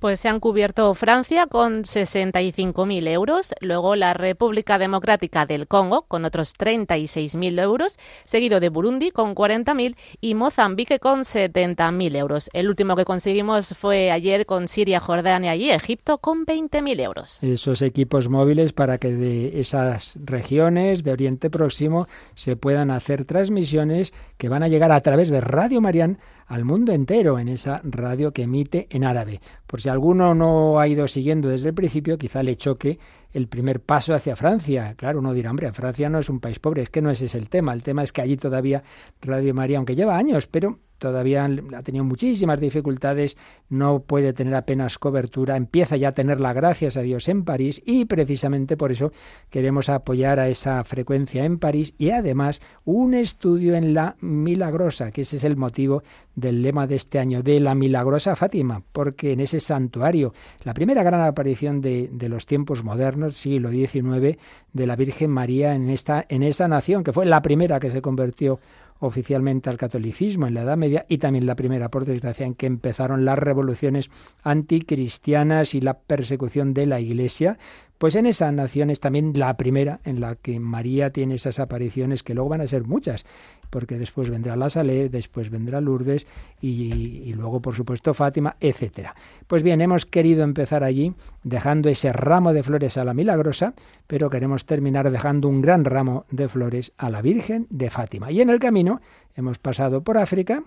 Pues 0.00 0.18
se 0.20 0.28
han 0.30 0.40
cubierto 0.40 0.94
Francia 0.94 1.46
con 1.46 1.82
65.000 1.82 3.06
euros, 3.08 3.52
luego 3.60 3.96
la 3.96 4.14
República 4.14 4.78
Democrática 4.78 5.44
del 5.44 5.68
Congo 5.68 6.06
con 6.08 6.24
otros 6.24 6.54
36.000 6.56 7.60
euros, 7.60 7.98
seguido 8.24 8.60
de 8.60 8.70
Burundi 8.70 9.10
con 9.10 9.34
40.000 9.34 9.96
y 10.22 10.34
Mozambique 10.34 11.00
con 11.00 11.20
70.000 11.20 12.16
euros. 12.16 12.48
El 12.54 12.70
último 12.70 12.96
que 12.96 13.04
conseguimos 13.04 13.74
fue 13.76 14.10
ayer 14.10 14.46
con 14.46 14.68
Siria, 14.68 15.00
Jordania 15.00 15.54
y 15.54 15.68
Egipto 15.68 16.16
con 16.16 16.46
20.000 16.46 17.00
euros. 17.00 17.38
Esos 17.42 17.82
equipos 17.82 18.30
móviles 18.30 18.72
para 18.72 18.96
que 18.96 19.12
de 19.12 19.60
esas 19.60 20.18
regiones 20.24 21.04
de 21.04 21.12
Oriente 21.12 21.50
Próximo 21.50 22.06
se 22.34 22.56
puedan 22.56 22.90
hacer 22.90 23.26
transmisiones 23.26 24.14
que 24.38 24.48
van 24.48 24.62
a 24.62 24.68
llegar 24.68 24.92
a 24.92 25.00
través 25.02 25.28
de 25.28 25.42
Radio 25.42 25.82
Marián 25.82 26.18
al 26.50 26.64
mundo 26.64 26.92
entero 26.92 27.38
en 27.38 27.48
esa 27.48 27.80
radio 27.84 28.32
que 28.32 28.42
emite 28.42 28.88
en 28.90 29.04
árabe. 29.04 29.40
Por 29.68 29.80
si 29.80 29.88
alguno 29.88 30.34
no 30.34 30.80
ha 30.80 30.88
ido 30.88 31.06
siguiendo 31.06 31.48
desde 31.48 31.68
el 31.68 31.74
principio, 31.74 32.18
quizá 32.18 32.42
le 32.42 32.56
choque 32.56 32.98
el 33.32 33.46
primer 33.46 33.78
paso 33.80 34.14
hacia 34.14 34.34
Francia. 34.34 34.94
Claro, 34.96 35.20
uno 35.20 35.32
dirá, 35.32 35.50
hombre, 35.50 35.72
Francia 35.72 36.08
no 36.08 36.18
es 36.18 36.28
un 36.28 36.40
país 36.40 36.58
pobre, 36.58 36.82
es 36.82 36.90
que 36.90 37.02
no 37.02 37.10
ese 37.12 37.26
es 37.26 37.36
el 37.36 37.48
tema. 37.48 37.72
El 37.72 37.84
tema 37.84 38.02
es 38.02 38.12
que 38.12 38.20
allí 38.20 38.36
todavía 38.36 38.82
Radio 39.22 39.54
María, 39.54 39.78
aunque 39.78 39.94
lleva 39.94 40.16
años, 40.16 40.48
pero 40.48 40.80
todavía 41.00 41.48
ha 41.76 41.82
tenido 41.82 42.04
muchísimas 42.04 42.60
dificultades, 42.60 43.36
no 43.68 44.00
puede 44.00 44.32
tener 44.32 44.54
apenas 44.54 44.98
cobertura, 44.98 45.56
empieza 45.56 45.96
ya 45.96 46.08
a 46.08 46.12
tenerla 46.12 46.52
gracias 46.52 46.96
a 46.96 47.00
Dios 47.00 47.28
en 47.28 47.44
París 47.44 47.82
y 47.84 48.04
precisamente 48.04 48.76
por 48.76 48.92
eso 48.92 49.10
queremos 49.48 49.88
apoyar 49.88 50.38
a 50.38 50.48
esa 50.48 50.84
frecuencia 50.84 51.44
en 51.44 51.58
París 51.58 51.94
y 51.98 52.10
además 52.10 52.60
un 52.84 53.14
estudio 53.14 53.74
en 53.74 53.94
la 53.94 54.16
Milagrosa, 54.20 55.10
que 55.10 55.22
ese 55.22 55.36
es 55.36 55.44
el 55.44 55.56
motivo 55.56 56.02
del 56.36 56.62
lema 56.62 56.86
de 56.86 56.96
este 56.96 57.18
año, 57.18 57.42
de 57.42 57.58
la 57.60 57.74
Milagrosa 57.74 58.36
Fátima, 58.36 58.82
porque 58.92 59.32
en 59.32 59.40
ese 59.40 59.58
santuario, 59.58 60.32
la 60.62 60.74
primera 60.74 61.02
gran 61.02 61.22
aparición 61.22 61.80
de, 61.80 62.08
de 62.12 62.28
los 62.28 62.46
tiempos 62.46 62.84
modernos, 62.84 63.36
siglo 63.36 63.70
XIX, 63.70 64.38
de 64.72 64.86
la 64.86 64.96
Virgen 64.96 65.30
María 65.30 65.74
en, 65.74 65.88
esta, 65.88 66.24
en 66.28 66.42
esa 66.42 66.68
nación, 66.68 67.02
que 67.02 67.12
fue 67.12 67.26
la 67.26 67.42
primera 67.42 67.80
que 67.80 67.90
se 67.90 68.02
convirtió 68.02 68.60
oficialmente 69.00 69.68
al 69.68 69.78
catolicismo 69.78 70.46
en 70.46 70.54
la 70.54 70.62
Edad 70.62 70.76
Media 70.76 71.06
y 71.08 71.18
también 71.18 71.46
la 71.46 71.56
primera, 71.56 71.90
por 71.90 72.04
desgracia, 72.04 72.46
en 72.46 72.54
que 72.54 72.66
empezaron 72.66 73.24
las 73.24 73.38
revoluciones 73.38 74.10
anticristianas 74.42 75.74
y 75.74 75.80
la 75.80 75.98
persecución 75.98 76.74
de 76.74 76.86
la 76.86 77.00
Iglesia, 77.00 77.58
pues 77.98 78.14
en 78.14 78.24
esa 78.24 78.50
nación 78.52 78.88
es 78.88 79.00
también 79.00 79.32
la 79.34 79.56
primera 79.56 80.00
en 80.04 80.20
la 80.20 80.34
que 80.34 80.58
María 80.58 81.10
tiene 81.10 81.34
esas 81.34 81.58
apariciones 81.58 82.22
que 82.22 82.34
luego 82.34 82.48
van 82.50 82.62
a 82.62 82.66
ser 82.66 82.84
muchas, 82.84 83.26
porque 83.70 83.98
después 83.98 84.28
vendrá 84.28 84.56
la 84.56 84.68
Salé, 84.68 85.08
después 85.08 85.50
vendrá 85.50 85.80
Lourdes 85.80 86.26
y, 86.60 87.32
luego, 87.34 87.60
por 87.60 87.74
supuesto, 87.74 88.12
Fátima, 88.12 88.56
etcétera. 88.60 89.14
Pues 89.46 89.62
bien, 89.62 89.80
hemos 89.80 90.04
querido 90.04 90.42
empezar 90.42 90.84
allí 90.84 91.14
dejando 91.42 91.88
ese 91.88 92.12
ramo 92.12 92.52
de 92.52 92.62
flores 92.62 92.98
a 92.98 93.04
la 93.04 93.14
Milagrosa, 93.14 93.74
pero 94.06 94.28
queremos 94.28 94.66
terminar 94.66 95.10
dejando 95.10 95.48
un 95.48 95.62
gran 95.62 95.84
ramo 95.84 96.26
de 96.30 96.48
flores 96.48 96.92
a 96.98 97.10
la 97.10 97.22
Virgen 97.22 97.66
de 97.70 97.90
Fátima. 97.90 98.30
Y 98.30 98.40
en 98.40 98.50
el 98.50 98.58
camino 98.58 99.00
hemos 99.36 99.58
pasado 99.58 100.02
por 100.02 100.18
África, 100.18 100.62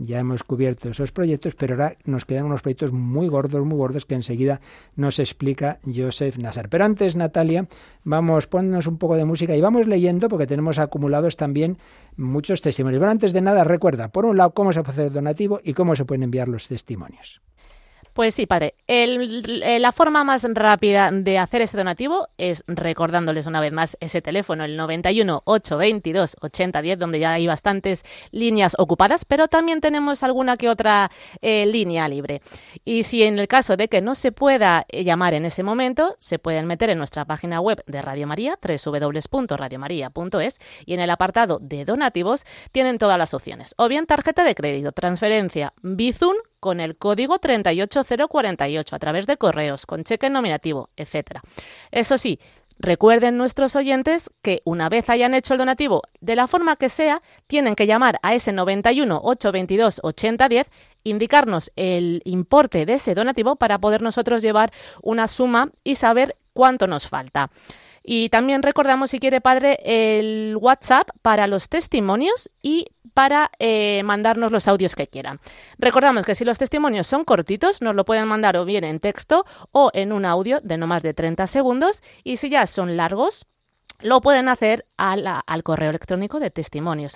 ya 0.00 0.18
hemos 0.18 0.44
cubierto 0.44 0.88
esos 0.88 1.12
proyectos, 1.12 1.54
pero 1.54 1.74
ahora 1.74 1.96
nos 2.04 2.24
quedan 2.24 2.46
unos 2.46 2.62
proyectos 2.62 2.92
muy 2.92 3.28
gordos, 3.28 3.64
muy 3.64 3.76
gordos 3.76 4.06
que 4.06 4.14
enseguida 4.14 4.60
nos 4.96 5.18
explica 5.18 5.78
Joseph 5.84 6.36
Nasser. 6.36 6.68
Pero 6.68 6.84
antes, 6.84 7.16
Natalia, 7.16 7.66
vamos, 8.04 8.46
ponnos 8.46 8.86
un 8.86 8.98
poco 8.98 9.16
de 9.16 9.24
música 9.24 9.56
y 9.56 9.60
vamos 9.60 9.86
leyendo 9.86 10.28
porque 10.28 10.46
tenemos 10.46 10.78
acumulados 10.78 11.36
también 11.36 11.78
muchos 12.16 12.60
testimonios. 12.60 13.00
Pero 13.00 13.10
antes 13.10 13.32
de 13.32 13.40
nada, 13.40 13.64
recuerda, 13.64 14.08
por 14.08 14.24
un 14.24 14.36
lado, 14.36 14.52
cómo 14.52 14.72
se 14.72 14.82
puede 14.82 14.92
hacer 15.02 15.12
donativo 15.12 15.60
y 15.62 15.74
cómo 15.74 15.96
se 15.96 16.04
pueden 16.04 16.22
enviar 16.22 16.48
los 16.48 16.68
testimonios. 16.68 17.40
Pues 18.18 18.34
sí, 18.34 18.46
padre. 18.46 18.74
la 18.88 19.92
forma 19.92 20.24
más 20.24 20.42
rápida 20.42 21.12
de 21.12 21.38
hacer 21.38 21.62
ese 21.62 21.76
donativo 21.76 22.26
es 22.36 22.64
recordándoles 22.66 23.46
una 23.46 23.60
vez 23.60 23.70
más 23.70 23.96
ese 24.00 24.20
teléfono, 24.20 24.64
el 24.64 24.76
91 24.76 25.42
822 25.44 26.36
8010, 26.40 26.98
donde 26.98 27.20
ya 27.20 27.34
hay 27.34 27.46
bastantes 27.46 28.02
líneas 28.32 28.74
ocupadas, 28.76 29.24
pero 29.24 29.46
también 29.46 29.80
tenemos 29.80 30.24
alguna 30.24 30.56
que 30.56 30.68
otra 30.68 31.12
eh, 31.42 31.64
línea 31.66 32.08
libre. 32.08 32.42
Y 32.84 33.04
si 33.04 33.22
en 33.22 33.38
el 33.38 33.46
caso 33.46 33.76
de 33.76 33.86
que 33.86 34.00
no 34.00 34.16
se 34.16 34.32
pueda 34.32 34.84
eh, 34.88 35.04
llamar 35.04 35.34
en 35.34 35.44
ese 35.44 35.62
momento, 35.62 36.16
se 36.18 36.40
pueden 36.40 36.66
meter 36.66 36.90
en 36.90 36.98
nuestra 36.98 37.24
página 37.24 37.60
web 37.60 37.84
de 37.86 38.02
Radio 38.02 38.26
María, 38.26 38.58
www.radiomaria.es, 38.60 40.58
y 40.86 40.94
en 40.94 40.98
el 40.98 41.10
apartado 41.10 41.60
de 41.60 41.84
donativos 41.84 42.46
tienen 42.72 42.98
todas 42.98 43.16
las 43.16 43.32
opciones. 43.32 43.76
O 43.78 43.86
bien 43.86 44.06
tarjeta 44.06 44.42
de 44.42 44.56
crédito, 44.56 44.90
transferencia, 44.90 45.72
Bizum 45.82 46.34
con 46.60 46.80
el 46.80 46.96
código 46.96 47.38
38048 47.38 48.96
a 48.96 48.98
través 48.98 49.26
de 49.26 49.36
correos, 49.36 49.86
con 49.86 50.04
cheque 50.04 50.30
nominativo, 50.30 50.90
etc. 50.96 51.40
Eso 51.90 52.18
sí, 52.18 52.38
Recuerden 52.80 53.36
nuestros 53.36 53.74
oyentes 53.74 54.30
que 54.40 54.62
una 54.64 54.88
vez 54.88 55.10
hayan 55.10 55.34
hecho 55.34 55.52
el 55.54 55.58
donativo, 55.58 56.02
de 56.20 56.36
la 56.36 56.46
forma 56.46 56.76
que 56.76 56.88
sea, 56.88 57.22
tienen 57.48 57.74
que 57.74 57.88
llamar 57.88 58.20
a 58.22 58.36
ese 58.36 58.52
91 58.52 59.20
822 59.20 60.00
8010, 60.04 60.70
indicarnos 61.02 61.72
el 61.74 62.22
importe 62.24 62.86
de 62.86 62.94
ese 62.94 63.16
donativo 63.16 63.56
para 63.56 63.78
poder 63.78 64.00
nosotros 64.00 64.42
llevar 64.42 64.72
una 65.02 65.26
suma 65.26 65.72
y 65.82 65.96
saber 65.96 66.36
cuánto 66.52 66.86
nos 66.86 67.08
falta. 67.08 67.50
Y 68.10 68.30
también 68.30 68.62
recordamos, 68.62 69.10
si 69.10 69.20
quiere 69.20 69.42
padre, 69.42 69.80
el 69.84 70.56
WhatsApp 70.58 71.10
para 71.20 71.46
los 71.46 71.68
testimonios 71.68 72.48
y 72.62 72.86
para 73.12 73.50
eh, 73.58 74.02
mandarnos 74.02 74.50
los 74.50 74.66
audios 74.66 74.96
que 74.96 75.08
quieran. 75.08 75.40
Recordamos 75.78 76.24
que 76.24 76.34
si 76.34 76.46
los 76.46 76.58
testimonios 76.58 77.06
son 77.06 77.24
cortitos, 77.24 77.82
nos 77.82 77.94
lo 77.94 78.06
pueden 78.06 78.26
mandar 78.26 78.56
o 78.56 78.64
bien 78.64 78.84
en 78.84 78.98
texto 78.98 79.44
o 79.72 79.90
en 79.92 80.14
un 80.14 80.24
audio 80.24 80.60
de 80.62 80.78
no 80.78 80.86
más 80.86 81.02
de 81.02 81.12
30 81.12 81.46
segundos. 81.48 82.02
Y 82.24 82.38
si 82.38 82.48
ya 82.48 82.66
son 82.66 82.96
largos, 82.96 83.46
lo 84.00 84.20
pueden 84.20 84.48
hacer 84.48 84.86
al, 84.96 85.62
correo 85.62 85.90
electrónico 85.90 86.40
de 86.40 86.50
testimonios. 86.50 87.14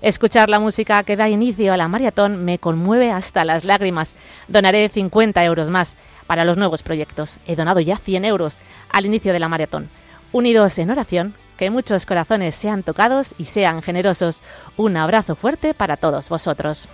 Escuchar 0.00 0.48
la 0.48 0.60
música 0.60 1.02
que 1.02 1.16
da 1.16 1.28
inicio 1.28 1.72
a 1.72 1.76
la 1.76 1.88
maratón 1.88 2.44
me 2.44 2.60
conmueve 2.60 3.10
hasta 3.10 3.44
las 3.44 3.64
lágrimas. 3.64 4.14
Donaré 4.46 4.88
50 4.88 5.44
euros 5.44 5.68
más 5.68 5.96
para 6.28 6.44
los 6.44 6.56
nuevos 6.56 6.84
proyectos. 6.84 7.38
He 7.48 7.56
donado 7.56 7.80
ya 7.80 7.96
100 7.96 8.24
euros 8.24 8.58
al 8.88 9.04
inicio 9.04 9.32
de 9.32 9.40
la 9.40 9.48
maratón. 9.48 9.90
Unidos 10.30 10.78
en 10.78 10.92
oración, 10.92 11.34
que 11.56 11.70
muchos 11.70 12.06
corazones 12.06 12.54
sean 12.54 12.84
tocados 12.84 13.34
y 13.36 13.46
sean 13.46 13.82
generosos. 13.82 14.42
Un 14.76 14.96
abrazo 14.96 15.34
fuerte 15.34 15.74
para 15.74 15.96
todos 15.96 16.28
vosotros. 16.28 16.88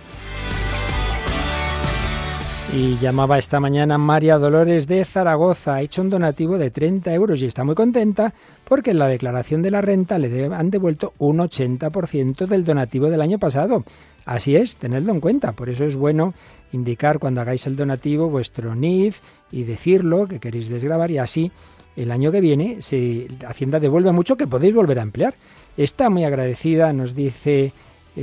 Y 2.71 2.99
llamaba 2.99 3.39
esta 3.39 3.59
mañana 3.59 3.97
María 3.97 4.37
Dolores 4.37 4.85
de 4.85 5.03
Zaragoza. 5.03 5.75
Ha 5.75 5.81
hecho 5.81 6.03
un 6.03 6.11
donativo 6.11 6.59
de 6.59 6.69
30 6.69 7.11
euros 7.15 7.41
y 7.41 7.47
está 7.47 7.63
muy 7.63 7.73
contenta 7.73 8.31
porque 8.63 8.91
en 8.91 8.99
la 8.99 9.07
declaración 9.07 9.63
de 9.63 9.71
la 9.71 9.81
renta 9.81 10.19
le 10.19 10.45
han 10.45 10.69
devuelto 10.69 11.13
un 11.17 11.39
80% 11.39 12.45
del 12.45 12.63
donativo 12.63 13.09
del 13.09 13.21
año 13.21 13.39
pasado. 13.39 13.83
Así 14.25 14.55
es, 14.55 14.75
tenedlo 14.75 15.11
en 15.11 15.19
cuenta. 15.19 15.53
Por 15.53 15.69
eso 15.69 15.83
es 15.83 15.95
bueno 15.95 16.35
indicar 16.71 17.17
cuando 17.17 17.41
hagáis 17.41 17.65
el 17.65 17.75
donativo 17.75 18.29
vuestro 18.29 18.75
NIF 18.75 19.19
y 19.51 19.63
decirlo 19.63 20.27
que 20.27 20.39
queréis 20.39 20.69
desgrabar 20.69 21.09
y 21.09 21.17
así 21.17 21.51
el 21.95 22.11
año 22.11 22.31
que 22.31 22.39
viene 22.39 22.81
se, 22.81 23.27
Hacienda 23.47 23.79
devuelve 23.79 24.11
mucho 24.11 24.37
que 24.37 24.45
podéis 24.45 24.75
volver 24.75 24.99
a 24.99 25.03
emplear. 25.03 25.33
Está 25.75 26.11
muy 26.11 26.23
agradecida, 26.23 26.93
nos 26.93 27.15
dice 27.15 27.73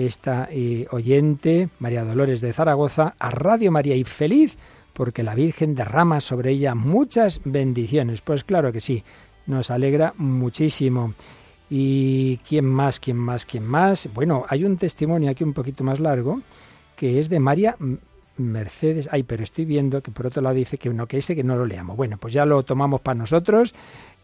esta 0.04 0.48
eh, 0.50 0.86
oyente, 0.90 1.68
María 1.78 2.04
Dolores 2.04 2.40
de 2.40 2.52
Zaragoza, 2.52 3.14
a 3.18 3.30
Radio 3.30 3.72
María 3.72 3.96
y 3.96 4.04
feliz 4.04 4.58
porque 4.92 5.22
la 5.22 5.34
Virgen 5.34 5.74
derrama 5.74 6.20
sobre 6.20 6.52
ella 6.52 6.74
muchas 6.74 7.40
bendiciones. 7.44 8.22
Pues 8.22 8.44
claro 8.44 8.72
que 8.72 8.80
sí, 8.80 9.04
nos 9.46 9.70
alegra 9.70 10.14
muchísimo. 10.16 11.12
¿Y 11.68 12.38
quién 12.48 12.64
más, 12.64 12.98
quién 12.98 13.16
más, 13.18 13.44
quién 13.44 13.66
más? 13.66 14.08
Bueno, 14.14 14.44
hay 14.48 14.64
un 14.64 14.76
testimonio 14.76 15.30
aquí 15.30 15.44
un 15.44 15.52
poquito 15.52 15.84
más 15.84 16.00
largo 16.00 16.40
que 16.96 17.20
es 17.20 17.28
de 17.28 17.40
María 17.40 17.76
Mercedes. 18.38 19.08
Ay, 19.12 19.22
pero 19.22 19.42
estoy 19.42 19.66
viendo 19.66 20.00
que 20.02 20.10
por 20.10 20.26
otro 20.26 20.40
lado 20.40 20.54
dice 20.54 20.78
que 20.78 20.88
no, 20.88 21.06
que 21.06 21.18
ese 21.18 21.36
que 21.36 21.44
no 21.44 21.56
lo 21.56 21.66
leamos. 21.66 21.96
Bueno, 21.96 22.16
pues 22.18 22.32
ya 22.32 22.46
lo 22.46 22.62
tomamos 22.62 23.00
para 23.02 23.18
nosotros 23.18 23.74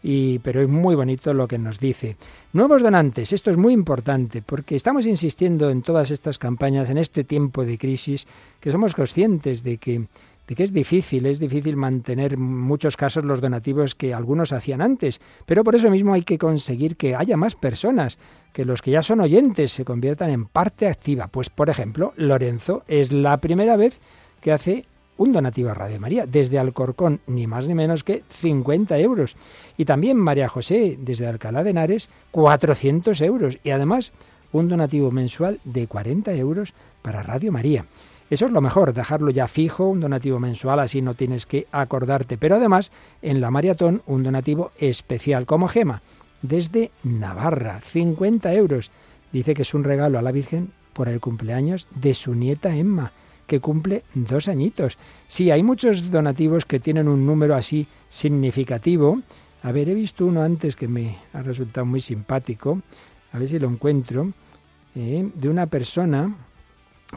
y, 0.03 0.39
pero 0.39 0.61
es 0.61 0.69
muy 0.69 0.95
bonito 0.95 1.33
lo 1.33 1.47
que 1.47 1.57
nos 1.57 1.79
dice. 1.79 2.17
Nuevos 2.51 2.83
donantes, 2.83 3.31
esto 3.31 3.49
es 3.49 3.57
muy 3.57 3.73
importante 3.73 4.41
porque 4.41 4.75
estamos 4.75 5.07
insistiendo 5.07 5.69
en 5.69 5.81
todas 5.81 6.11
estas 6.11 6.37
campañas, 6.37 6.89
en 6.89 6.97
este 6.97 7.23
tiempo 7.23 7.65
de 7.65 7.77
crisis, 7.77 8.27
que 8.59 8.71
somos 8.71 8.93
conscientes 8.93 9.63
de 9.63 9.77
que, 9.77 10.05
de 10.47 10.55
que 10.55 10.63
es 10.63 10.73
difícil, 10.73 11.25
es 11.25 11.39
difícil 11.39 11.77
mantener 11.77 12.33
en 12.33 12.41
muchos 12.41 12.97
casos 12.97 13.23
los 13.23 13.39
donativos 13.39 13.95
que 13.95 14.13
algunos 14.13 14.51
hacían 14.51 14.81
antes, 14.81 15.21
pero 15.45 15.63
por 15.63 15.73
eso 15.73 15.89
mismo 15.89 16.13
hay 16.13 16.23
que 16.23 16.37
conseguir 16.37 16.97
que 16.97 17.15
haya 17.15 17.37
más 17.37 17.55
personas, 17.55 18.19
que 18.51 18.65
los 18.65 18.81
que 18.81 18.91
ya 18.91 19.01
son 19.01 19.21
oyentes 19.21 19.71
se 19.71 19.85
conviertan 19.85 20.29
en 20.29 20.45
parte 20.45 20.87
activa. 20.87 21.27
Pues 21.27 21.49
por 21.49 21.69
ejemplo, 21.69 22.13
Lorenzo 22.17 22.83
es 22.87 23.13
la 23.13 23.37
primera 23.37 23.77
vez 23.77 23.99
que 24.41 24.51
hace 24.51 24.85
un 25.17 25.31
donativo 25.31 25.69
a 25.69 25.73
Radio 25.73 25.99
María, 25.99 26.25
desde 26.25 26.59
Alcorcón, 26.59 27.19
ni 27.27 27.47
más 27.47 27.67
ni 27.67 27.75
menos 27.75 28.03
que 28.03 28.23
50 28.29 28.97
euros. 28.99 29.35
Y 29.77 29.85
también 29.85 30.17
María 30.17 30.47
José, 30.47 30.97
desde 30.99 31.27
Alcalá 31.27 31.63
de 31.63 31.71
Henares, 31.71 32.09
400 32.31 33.21
euros. 33.21 33.57
Y 33.63 33.69
además, 33.69 34.11
un 34.51 34.69
donativo 34.69 35.11
mensual 35.11 35.59
de 35.63 35.87
40 35.87 36.33
euros 36.33 36.73
para 37.01 37.23
Radio 37.23 37.51
María. 37.51 37.85
Eso 38.29 38.45
es 38.45 38.51
lo 38.51 38.61
mejor, 38.61 38.93
dejarlo 38.93 39.29
ya 39.29 39.47
fijo, 39.47 39.87
un 39.87 39.99
donativo 39.99 40.39
mensual, 40.39 40.79
así 40.79 41.01
no 41.01 41.13
tienes 41.13 41.45
que 41.45 41.67
acordarte. 41.71 42.37
Pero 42.37 42.55
además, 42.55 42.91
en 43.21 43.41
la 43.41 43.51
maratón, 43.51 44.01
un 44.07 44.23
donativo 44.23 44.71
especial, 44.79 45.45
como 45.45 45.67
Gema, 45.67 46.01
desde 46.41 46.91
Navarra, 47.03 47.81
50 47.85 48.53
euros. 48.53 48.91
Dice 49.31 49.53
que 49.53 49.61
es 49.63 49.73
un 49.73 49.83
regalo 49.83 50.17
a 50.17 50.21
la 50.21 50.31
Virgen 50.31 50.71
por 50.93 51.09
el 51.09 51.19
cumpleaños 51.19 51.87
de 51.95 52.13
su 52.13 52.33
nieta 52.33 52.75
Emma 52.75 53.11
que 53.47 53.59
cumple 53.59 54.03
dos 54.13 54.47
añitos. 54.47 54.97
Sí, 55.27 55.51
hay 55.51 55.63
muchos 55.63 56.11
donativos 56.11 56.65
que 56.65 56.79
tienen 56.79 57.07
un 57.07 57.25
número 57.25 57.55
así 57.55 57.87
significativo. 58.09 59.19
A 59.61 59.71
ver, 59.71 59.89
he 59.89 59.93
visto 59.93 60.25
uno 60.25 60.41
antes 60.41 60.75
que 60.75 60.87
me 60.87 61.17
ha 61.33 61.41
resultado 61.41 61.85
muy 61.85 61.99
simpático. 61.99 62.81
A 63.31 63.39
ver 63.39 63.47
si 63.47 63.59
lo 63.59 63.67
encuentro. 63.67 64.31
Eh, 64.95 65.27
de 65.33 65.49
una 65.49 65.65
persona 65.65 66.35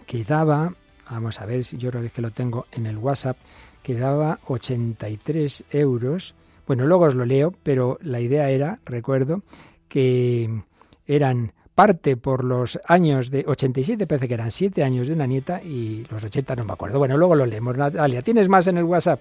que 0.07 0.25
daba, 0.25 0.73
vamos 1.11 1.41
a 1.41 1.47
ver 1.47 1.65
si 1.65 1.77
yo 1.77 1.91
creo 1.91 2.11
que 2.11 2.23
lo 2.23 2.31
tengo 2.31 2.67
en 2.73 2.87
el 2.87 2.97
WhatsApp, 2.97 3.37
que 3.83 3.95
daba 3.95 4.39
83 4.47 5.65
euros. 5.71 6.35
Bueno, 6.67 6.87
luego 6.87 7.05
os 7.05 7.15
lo 7.15 7.25
leo, 7.25 7.55
pero 7.63 7.99
la 8.03 8.21
idea 8.21 8.51
era, 8.51 8.81
recuerdo, 8.85 9.43
que 9.89 10.63
eran 11.07 11.53
parte 11.77 12.17
por 12.17 12.43
los 12.43 12.81
años 12.87 13.31
de 13.31 13.45
87, 13.47 14.07
parece 14.07 14.27
que 14.27 14.35
eran 14.35 14.51
7 14.51 14.83
años 14.83 15.07
de 15.07 15.13
una 15.13 15.27
nieta 15.27 15.63
y 15.63 16.07
los 16.11 16.25
80 16.25 16.57
no 16.57 16.65
me 16.65 16.73
acuerdo. 16.73 16.99
Bueno, 16.99 17.19
luego 17.19 17.37
lo 17.37 17.47
leemos. 17.47 17.77
Natalia, 17.77 18.23
¿tienes 18.23 18.49
más 18.49 18.67
en 18.67 18.79
el 18.79 18.85
WhatsApp? 18.85 19.21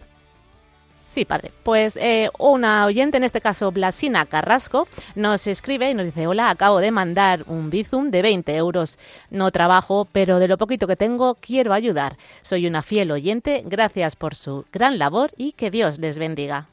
Sí, 1.09 1.25
padre. 1.25 1.51
Pues 1.63 1.97
eh, 1.97 2.29
una 2.39 2.85
oyente, 2.85 3.17
en 3.17 3.25
este 3.25 3.41
caso 3.41 3.71
Blasina 3.71 4.25
Carrasco, 4.25 4.87
nos 5.15 5.47
escribe 5.47 5.91
y 5.91 5.93
nos 5.93 6.05
dice, 6.05 6.27
hola, 6.27 6.49
acabo 6.49 6.79
de 6.79 6.91
mandar 6.91 7.43
un 7.47 7.69
Bizum 7.69 8.09
de 8.09 8.21
20 8.21 8.55
euros. 8.55 8.97
No 9.31 9.51
trabajo, 9.51 10.07
pero 10.11 10.39
de 10.39 10.47
lo 10.47 10.57
poquito 10.57 10.87
que 10.87 10.95
tengo 10.95 11.35
quiero 11.35 11.73
ayudar. 11.73 12.15
Soy 12.41 12.67
una 12.67 12.83
fiel 12.83 13.11
oyente, 13.11 13.63
gracias 13.65 14.15
por 14.15 14.33
su 14.33 14.63
gran 14.71 14.97
labor 14.97 15.31
y 15.35 15.51
que 15.51 15.71
Dios 15.71 15.99
les 15.99 16.17
bendiga. 16.17 16.69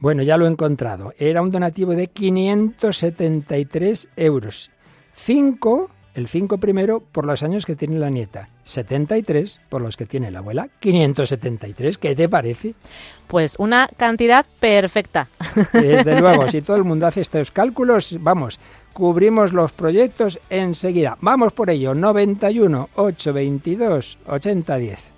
Bueno, 0.00 0.22
ya 0.22 0.36
lo 0.36 0.44
he 0.44 0.50
encontrado. 0.50 1.14
Era 1.18 1.40
un 1.40 1.50
donativo 1.50 1.92
de 1.92 2.08
573 2.08 4.10
euros. 4.16 4.70
5, 5.14 5.90
el 6.14 6.28
5 6.28 6.58
primero 6.58 7.00
por 7.00 7.26
los 7.26 7.42
años 7.42 7.66
que 7.66 7.76
tiene 7.76 7.98
la 7.98 8.10
nieta, 8.10 8.48
73 8.64 9.60
por 9.68 9.80
los 9.80 9.96
que 9.96 10.06
tiene 10.06 10.30
la 10.30 10.40
abuela, 10.40 10.68
573, 10.80 11.98
¿qué 11.98 12.14
te 12.14 12.28
parece? 12.28 12.74
Pues 13.26 13.56
una 13.58 13.88
cantidad 13.96 14.44
perfecta. 14.60 15.28
Desde 15.72 16.20
luego, 16.20 16.48
si 16.48 16.62
todo 16.62 16.76
el 16.76 16.84
mundo 16.84 17.06
hace 17.06 17.20
estos 17.20 17.50
cálculos, 17.50 18.16
vamos, 18.20 18.58
cubrimos 18.92 19.52
los 19.52 19.72
proyectos 19.72 20.38
enseguida. 20.50 21.16
Vamos 21.20 21.52
por 21.52 21.70
ello, 21.70 21.94
91 21.94 22.90
822 22.94 24.18
8010. 24.26 25.13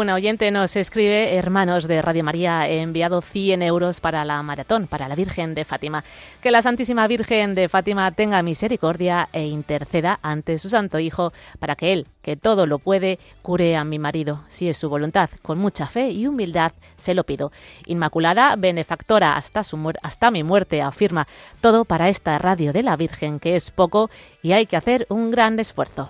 Una 0.00 0.14
oyente 0.14 0.50
nos 0.50 0.76
escribe, 0.76 1.34
hermanos 1.34 1.86
de 1.86 2.00
Radio 2.00 2.24
María, 2.24 2.66
he 2.66 2.80
enviado 2.80 3.20
100 3.20 3.60
euros 3.60 4.00
para 4.00 4.24
la 4.24 4.42
maratón, 4.42 4.86
para 4.86 5.08
la 5.08 5.14
Virgen 5.14 5.54
de 5.54 5.66
Fátima. 5.66 6.04
Que 6.42 6.50
la 6.50 6.62
Santísima 6.62 7.06
Virgen 7.06 7.54
de 7.54 7.68
Fátima 7.68 8.10
tenga 8.10 8.42
misericordia 8.42 9.28
e 9.34 9.44
interceda 9.44 10.18
ante 10.22 10.58
su 10.58 10.70
Santo 10.70 10.98
Hijo 10.98 11.34
para 11.58 11.76
que 11.76 11.92
Él, 11.92 12.06
que 12.22 12.34
todo 12.34 12.66
lo 12.66 12.78
puede, 12.78 13.18
cure 13.42 13.76
a 13.76 13.84
mi 13.84 13.98
marido, 13.98 14.42
si 14.48 14.70
es 14.70 14.78
su 14.78 14.88
voluntad. 14.88 15.28
Con 15.42 15.58
mucha 15.58 15.86
fe 15.86 16.10
y 16.10 16.26
humildad 16.26 16.72
se 16.96 17.12
lo 17.12 17.24
pido. 17.24 17.52
Inmaculada, 17.84 18.56
benefactora 18.56 19.36
hasta, 19.36 19.62
su 19.62 19.92
hasta 20.02 20.30
mi 20.30 20.42
muerte, 20.42 20.80
afirma 20.80 21.28
todo 21.60 21.84
para 21.84 22.08
esta 22.08 22.38
radio 22.38 22.72
de 22.72 22.82
la 22.82 22.96
Virgen, 22.96 23.38
que 23.38 23.54
es 23.54 23.70
poco 23.70 24.08
y 24.42 24.52
hay 24.52 24.64
que 24.64 24.78
hacer 24.78 25.04
un 25.10 25.30
gran 25.30 25.60
esfuerzo. 25.60 26.08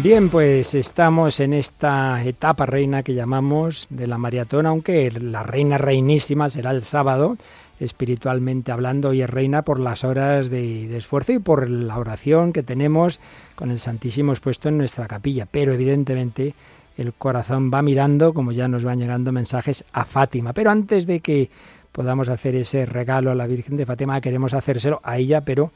Bien, 0.00 0.28
pues 0.28 0.76
estamos 0.76 1.40
en 1.40 1.52
esta 1.52 2.22
etapa 2.22 2.66
reina 2.66 3.02
que 3.02 3.14
llamamos 3.14 3.88
de 3.90 4.06
la 4.06 4.16
maratón, 4.16 4.66
aunque 4.66 5.10
la 5.10 5.42
reina 5.42 5.76
reinísima 5.76 6.48
será 6.48 6.70
el 6.70 6.82
sábado 6.82 7.36
espiritualmente 7.80 8.70
hablando, 8.70 9.12
y 9.12 9.22
es 9.22 9.30
reina 9.30 9.62
por 9.62 9.80
las 9.80 10.04
horas 10.04 10.50
de, 10.50 10.86
de, 10.86 10.96
esfuerzo 10.96 11.32
y 11.32 11.40
por 11.40 11.68
la 11.68 11.98
oración 11.98 12.52
que 12.52 12.62
tenemos 12.62 13.18
con 13.56 13.72
el 13.72 13.78
Santísimo 13.78 14.30
expuesto 14.30 14.68
en 14.68 14.78
nuestra 14.78 15.08
capilla. 15.08 15.48
Pero 15.50 15.72
evidentemente 15.72 16.54
el 16.96 17.12
corazón 17.12 17.68
va 17.74 17.82
mirando, 17.82 18.32
como 18.32 18.52
ya 18.52 18.68
nos 18.68 18.84
van 18.84 19.00
llegando 19.00 19.32
mensajes, 19.32 19.84
a 19.92 20.04
Fátima. 20.04 20.52
Pero 20.52 20.70
antes 20.70 21.06
de 21.06 21.18
que 21.18 21.50
podamos 21.90 22.28
hacer 22.28 22.54
ese 22.54 22.86
regalo 22.86 23.32
a 23.32 23.34
la 23.34 23.48
Virgen 23.48 23.76
de 23.76 23.84
Fátima, 23.84 24.20
queremos 24.20 24.54
hacérselo 24.54 25.00
a 25.02 25.18
ella, 25.18 25.40
pero 25.40 25.72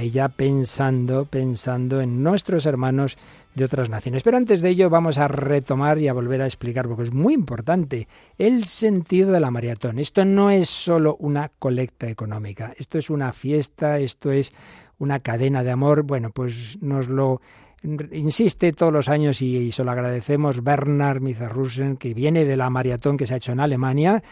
ella 0.00 0.28
pensando, 0.28 1.24
pensando 1.24 2.00
en 2.00 2.22
nuestros 2.22 2.66
hermanos 2.66 3.16
de 3.54 3.64
otras 3.64 3.88
naciones. 3.88 4.22
Pero 4.22 4.36
antes 4.36 4.60
de 4.60 4.70
ello 4.70 4.90
vamos 4.90 5.18
a 5.18 5.28
retomar 5.28 5.98
y 5.98 6.08
a 6.08 6.12
volver 6.12 6.42
a 6.42 6.46
explicar, 6.46 6.88
porque 6.88 7.04
es 7.04 7.12
muy 7.12 7.34
importante, 7.34 8.08
el 8.38 8.64
sentido 8.64 9.32
de 9.32 9.40
la 9.40 9.50
maratón. 9.50 9.98
Esto 9.98 10.24
no 10.24 10.50
es 10.50 10.68
solo 10.68 11.16
una 11.18 11.50
colecta 11.58 12.08
económica, 12.08 12.72
esto 12.78 12.98
es 12.98 13.10
una 13.10 13.32
fiesta, 13.32 13.98
esto 13.98 14.32
es 14.32 14.52
una 14.98 15.20
cadena 15.20 15.62
de 15.62 15.70
amor. 15.70 16.02
Bueno, 16.02 16.30
pues 16.30 16.78
nos 16.80 17.08
lo 17.08 17.40
insiste 18.12 18.72
todos 18.72 18.92
los 18.92 19.08
años 19.08 19.42
y, 19.42 19.72
se 19.72 19.84
lo 19.84 19.90
agradecemos 19.90 20.62
Bernard 20.62 21.20
Mizarrusen, 21.20 21.96
que 21.96 22.14
viene 22.14 22.44
de 22.44 22.56
la 22.56 22.70
maratón 22.70 23.16
que 23.16 23.26
se 23.26 23.34
ha 23.34 23.38
hecho 23.38 23.52
en 23.52 23.60
Alemania 23.60 24.22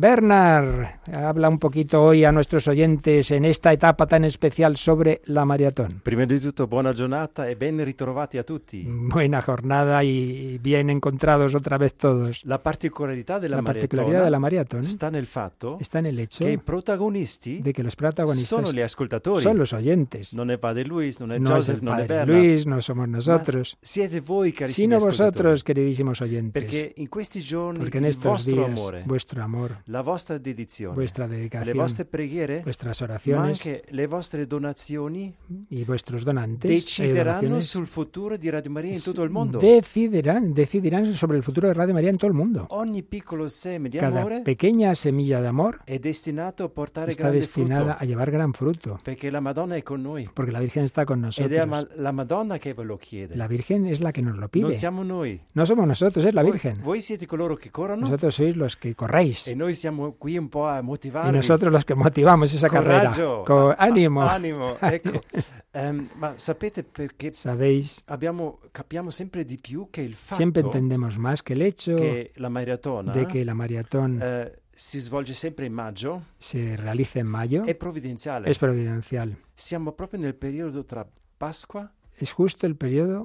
Bernard, 0.00 1.00
habla 1.12 1.48
un 1.48 1.58
poquito 1.58 2.00
hoy 2.00 2.22
a 2.22 2.30
nuestros 2.30 2.68
oyentes 2.68 3.32
en 3.32 3.44
esta 3.44 3.72
etapa 3.72 4.06
tan 4.06 4.22
especial 4.22 4.76
sobre 4.76 5.22
la 5.24 5.44
maratón. 5.44 6.02
Prima 6.04 6.24
di 6.24 6.38
tutto, 6.38 6.68
buona 6.68 6.92
giornata 6.92 7.48
e 7.48 7.56
ben 7.56 7.82
ritrovati 7.82 8.38
a 8.38 8.44
tutti. 8.44 8.86
Buena 8.86 9.42
jornada 9.42 10.04
y 10.04 10.58
bien 10.62 10.88
encontrados 10.88 11.56
otra 11.56 11.78
vez 11.78 11.94
todos. 11.94 12.44
La 12.44 12.62
particolarità 12.62 13.40
della 13.40 13.56
la 13.56 13.62
particolaridad 13.62 14.22
de 14.22 14.30
la 14.30 14.38
maratón 14.38 14.84
sta 14.84 15.10
nel 15.10 15.26
fatto 15.26 15.78
está 15.80 15.98
en 15.98 16.06
el 16.06 16.18
hecho 16.20 16.46
i 16.46 16.58
protagonisti 16.58 17.60
de 17.60 17.72
que 17.72 17.82
los 17.82 17.96
protagonistas 17.96 18.72
gli 18.72 18.80
ascoltatori. 18.80 19.42
Son 19.42 19.58
los 19.58 19.72
oyentes. 19.72 20.32
Non 20.34 20.52
è 20.52 20.58
padre 20.58 20.84
Luis, 20.84 21.18
no 21.18 21.34
Joseph, 21.34 21.58
es 21.58 21.68
el 21.70 21.82
non 21.82 21.94
è 21.94 22.06
padre 22.06 22.24
Bernard. 22.24 22.38
Luis, 22.38 22.66
no 22.66 22.80
somos 22.80 23.08
nosotros. 23.08 23.76
Siete 23.80 24.20
voi, 24.20 24.54
Sino 24.68 25.00
vosotros, 25.00 25.64
queridísimos 25.64 26.20
oyentes. 26.20 26.94
Porque 27.08 27.98
en 27.98 28.04
estos 28.04 28.46
días 28.46 28.70
amore, 28.70 29.02
vuestro 29.04 29.42
amor, 29.42 29.87
la 29.88 30.02
vostra 30.02 30.36
dedizione, 30.38 30.94
vuestra 30.94 31.26
le 31.26 31.36
dedicación, 31.36 31.76
vostre 31.76 32.04
preghiere, 32.04 32.60
vuestras 32.62 33.00
ma 33.00 33.04
oraciones 33.06 33.48
anche 33.66 33.84
le 33.88 34.06
vostre 34.06 34.46
donazioni 34.46 35.34
y 35.70 35.84
vuestros 35.84 36.24
donantes 36.24 36.70
e 36.70 36.74
decideranno 36.74 37.60
sul 37.60 37.86
futuro 37.86 38.36
di 38.36 38.50
Radio 38.50 38.70
Maria 38.70 38.92
in 38.92 39.00
tutto 39.02 39.22
il 39.22 39.30
mondo. 39.30 39.58
decidirán, 39.58 40.52
decidirán 40.52 41.14
sobre 41.16 41.38
el 41.38 41.42
futuro 41.42 41.68
de 41.68 41.74
Radio 41.74 41.94
María 41.94 42.10
en 42.10 42.18
todo 42.18 42.28
el 42.28 42.34
mundo. 42.36 42.66
Ogni 42.70 43.02
piccolo 43.02 43.48
seme 43.48 43.88
di 43.88 43.96
Cada 43.98 44.20
amore 44.20 44.42
pequeña 44.42 44.94
semilla 44.94 45.40
de 45.40 45.48
amor 45.48 45.80
è 45.86 45.98
destinato 45.98 46.64
a 46.64 46.68
portare 46.68 47.10
está 47.10 47.30
destinada 47.30 47.92
frutto, 47.94 48.02
a 48.02 48.04
llevar 48.06 48.30
gran 48.30 48.52
fruto, 48.52 49.00
perché 49.02 49.30
la 49.30 49.40
Madonna 49.40 49.76
è 49.76 49.82
con 49.82 50.02
noi. 50.02 50.28
porque 50.34 50.52
la 50.52 50.60
Virgen 50.60 50.84
está 50.84 51.04
con 51.06 51.24
Ed 51.34 51.52
è 51.52 51.64
ma- 51.64 51.76
nosotros. 51.80 51.98
la 51.98 52.12
Madonna 52.12 52.58
che 52.58 52.74
ve 52.74 52.84
lo 52.84 52.98
chiede. 52.98 53.36
La 53.36 53.46
Virgen 53.48 53.86
es 53.86 54.00
la 54.00 54.12
que 54.12 54.20
nos 54.20 54.36
lo 54.36 54.48
pide. 54.48 54.70
siamo 54.72 55.02
noi. 55.02 55.40
No 55.54 55.64
somos 55.64 55.86
nosotros, 55.86 56.24
es 56.26 56.34
la 56.34 56.42
Voi- 56.42 56.52
Virgen. 56.52 56.82
Voi 56.82 57.00
siete 57.00 57.26
coloro 57.26 57.56
che 57.56 57.70
corrono 57.70 58.02
Vosotros 58.06 58.34
sois 58.34 58.54
los 58.54 58.76
que 58.76 58.90
e 58.90 58.94
corréis. 58.94 59.48
Noi 59.68 59.74
siamo 59.74 60.14
qui 60.18 60.38
un 60.38 60.48
po' 60.48 60.66
a 60.66 60.78
Y 60.78 60.82
motivarvi. 60.82 61.36
nosotros 61.36 61.70
los 61.72 61.84
que 61.84 61.94
motivamos 61.94 62.52
esa 62.54 62.68
carrera. 62.68 63.00
Coraggio, 63.10 63.44
Con 63.44 63.70
a- 63.72 63.74
ánimo. 63.78 64.22
Animo, 64.22 64.76
ecco. 64.80 65.20
Ehm, 65.70 66.08
ma 66.16 66.32
sapete 66.38 66.82
perché 66.82 67.30
Sabéis, 67.34 68.02
abbiamo, 68.06 68.58
capiamo 68.72 69.10
sempre 69.10 69.44
di 69.44 69.58
più 69.60 69.88
che 69.90 70.00
il 70.00 70.14
fatto 70.14 70.36
siempre 70.36 70.62
entendemos 70.62 71.18
más 71.18 71.42
que 71.42 71.52
el 71.52 71.60
hecho 71.60 71.94
che 71.94 72.32
la 72.36 72.48
maratona 72.48 73.12
de 73.12 73.26
que 73.26 73.44
la 73.44 73.52
maratón 73.52 74.18
eh, 74.20 74.50
si 74.72 74.98
svolge 74.98 75.34
sempre 75.34 75.66
in 75.66 75.74
maggio 75.74 76.22
se 76.38 76.74
realice 76.74 77.18
en 77.18 77.26
mayo 77.26 77.64
è 77.64 77.74
provvidenziale. 77.74 78.48
es 78.48 78.56
providencial. 78.56 79.36
Siamo 79.54 79.92
proprio 79.92 80.18
nel 80.18 80.34
periodo 80.34 80.84
tra 80.86 81.06
Pasqua 81.36 81.88
Es 82.20 82.32
justo 82.32 82.66
el 82.66 82.76
periodo 82.76 83.24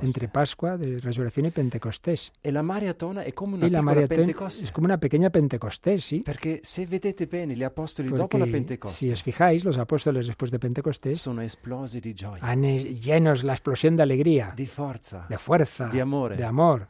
entre 0.00 0.28
Pascua, 0.28 0.76
de 0.76 0.98
Resurrección 0.98 1.46
y 1.46 1.50
Pentecostés. 1.50 2.32
E 2.42 2.50
la 2.50 2.62
maratona 2.62 3.20
una 3.20 3.26
es 3.26 4.72
como 4.72 4.84
una 4.84 4.98
pequeña 4.98 5.30
Pentecostés, 5.30 6.04
¿sí? 6.04 6.20
Perché 6.20 6.60
se 6.62 6.86
vedete 6.86 7.26
bene 7.26 7.54
gli 7.54 7.62
apostoli 7.62 8.08
dopo 8.08 8.38
la 8.38 8.44
Porque 8.44 8.52
Pentecoste 8.52 8.98
si 8.98 9.12
os 9.12 9.22
fijáis, 9.22 9.64
los 9.64 9.78
apóstoles 9.78 10.26
después 10.26 10.50
de 10.50 10.58
Pentecostés 10.58 11.20
sono 11.20 11.42
esplosi 11.42 12.00
di 12.00 12.14
gioia, 12.14 12.42
han 12.42 12.62
llenos 12.62 13.44
la 13.44 13.52
explosión 13.52 13.96
de 13.96 14.02
alegría, 14.02 14.52
di 14.56 14.66
forza, 14.66 15.26
de 15.28 15.38
fuerza, 15.38 15.88
di 15.88 16.00
amore, 16.00 16.36
de 16.36 16.44
amor 16.44 16.88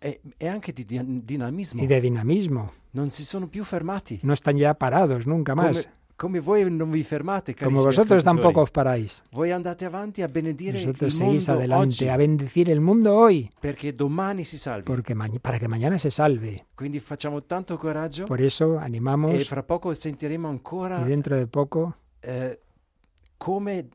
e, 0.00 0.20
e 0.36 0.48
anche 0.48 0.72
di 0.72 0.84
di- 0.84 1.22
dinamismo. 1.24 1.82
y 1.82 1.86
de 1.86 2.00
dinamismo. 2.00 2.72
Non 2.90 3.10
si 3.10 3.24
sono 3.24 3.48
più 3.48 3.64
fermati. 3.64 4.20
No 4.22 4.32
están 4.32 4.56
ya 4.56 4.74
parados 4.74 5.26
nunca 5.26 5.54
más. 5.54 5.82
Come, 5.82 5.94
come 6.18 6.40
voi 6.40 6.68
non 6.68 6.90
vi 6.90 7.04
fermate, 7.04 7.54
Como 7.54 7.80
vosotros 7.80 8.24
tampoco 8.24 8.60
os 8.62 8.70
paráis. 8.72 9.22
Voi 9.30 9.52
andate 9.52 9.84
avanti 9.84 10.20
a 10.20 10.26
benedire 10.26 10.78
Vosotros 10.78 11.12
il 11.12 11.16
seguís 11.16 11.48
adelante 11.48 11.84
oggi, 11.86 12.08
a 12.08 12.16
bendecir 12.16 12.68
el 12.70 12.80
mundo 12.80 13.14
hoy, 13.14 13.48
perché 13.60 13.94
domani 13.94 14.42
si 14.42 14.58
salvi. 14.58 14.82
porque 14.82 15.14
ma- 15.14 15.30
para 15.40 15.60
que 15.60 15.68
mañana 15.68 15.96
se 15.96 16.10
salve. 16.10 16.66
Quindi 16.74 16.98
facciamo 16.98 17.44
tanto 17.44 17.76
coraggio 17.76 18.24
Por 18.26 18.40
eso 18.40 18.74
e 18.80 18.84
animamos 18.84 19.46
fra 19.46 19.62
poco 19.62 19.94
sentiremo 19.94 20.48
ancora 20.48 21.00
y 21.00 21.04
dentro 21.08 21.36
de 21.36 21.46
poco 21.46 21.94
eh, 22.20 22.58
come, 23.36 23.86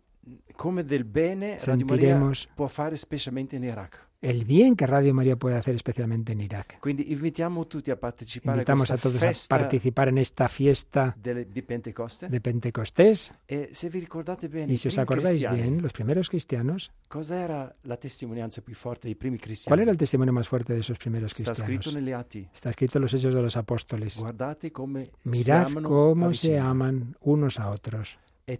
come 0.55 0.85
del 0.85 1.03
bene 1.03 1.57
Radio 1.59 1.85
Maria 1.85 2.07
sentiremos 2.07 2.47
può 2.55 2.67
fare 2.67 2.95
specialmente 2.95 3.57
in 3.57 3.63
Iraq. 3.63 4.02
El 4.23 4.45
bien 4.45 4.75
que 4.75 4.87
Radio 4.87 5.13
María 5.13 5.35
puede 5.35 5.57
hacer 5.57 5.75
especialmente 5.75 6.31
en 6.31 6.41
Irak. 6.41 6.79
Quindi 6.79 7.11
invitiamo 7.11 7.67
tutti 7.67 7.91
a 7.91 7.99
partecipare 7.99 8.57
Invitamos 8.57 8.89
a 8.89 8.95
a 8.95 8.97
todos 8.97 9.21
a 9.21 9.57
participar 9.59 10.07
en 10.09 10.17
esta 10.17 10.47
fiesta 10.49 11.15
delle- 11.21 11.45
di 11.51 11.61
Pentecoste. 11.61 12.29
de 12.29 12.39
Pentecostés. 12.41 13.31
E 13.47 13.69
se 13.73 13.89
vi 13.89 13.99
ricordate 13.99 14.47
bene, 14.47 14.73
Y 14.73 14.77
si 14.77 14.87
os 14.87 14.97
acordáis 14.97 15.39
bien, 15.51 15.81
los 15.81 15.91
primeros 15.93 16.29
cristianos, 16.29 16.91
cos'era 17.09 17.75
la 17.83 17.97
testimonianza 17.97 18.61
più 18.61 18.75
forte 18.75 19.07
dei 19.07 19.15
primi 19.15 19.37
cristiani? 19.37 19.69
¿cuál 19.75 19.81
era 19.81 19.91
el 19.91 19.97
testimonio 19.97 20.33
más 20.33 20.47
fuerte 20.47 20.73
de 20.73 20.79
esos 20.79 20.97
primeros 20.97 21.31
Sta 21.31 21.53
scritto 21.53 21.65
cristianos? 21.65 21.93
negli 22.01 22.11
atti. 22.13 22.47
Está 22.53 22.69
escrito 22.69 22.97
en 22.97 23.03
los 23.03 23.13
Hechos 23.13 23.33
de 23.33 23.41
los 23.41 23.55
Apóstoles. 23.57 24.17
Guardate 24.19 24.71
come 24.71 25.03
Mirad 25.23 25.71
cómo 25.83 26.33
se 26.33 26.57
aman 26.57 27.15
unos 27.21 27.59
a 27.59 27.69
otros. 27.69 28.17
E. 28.45 28.59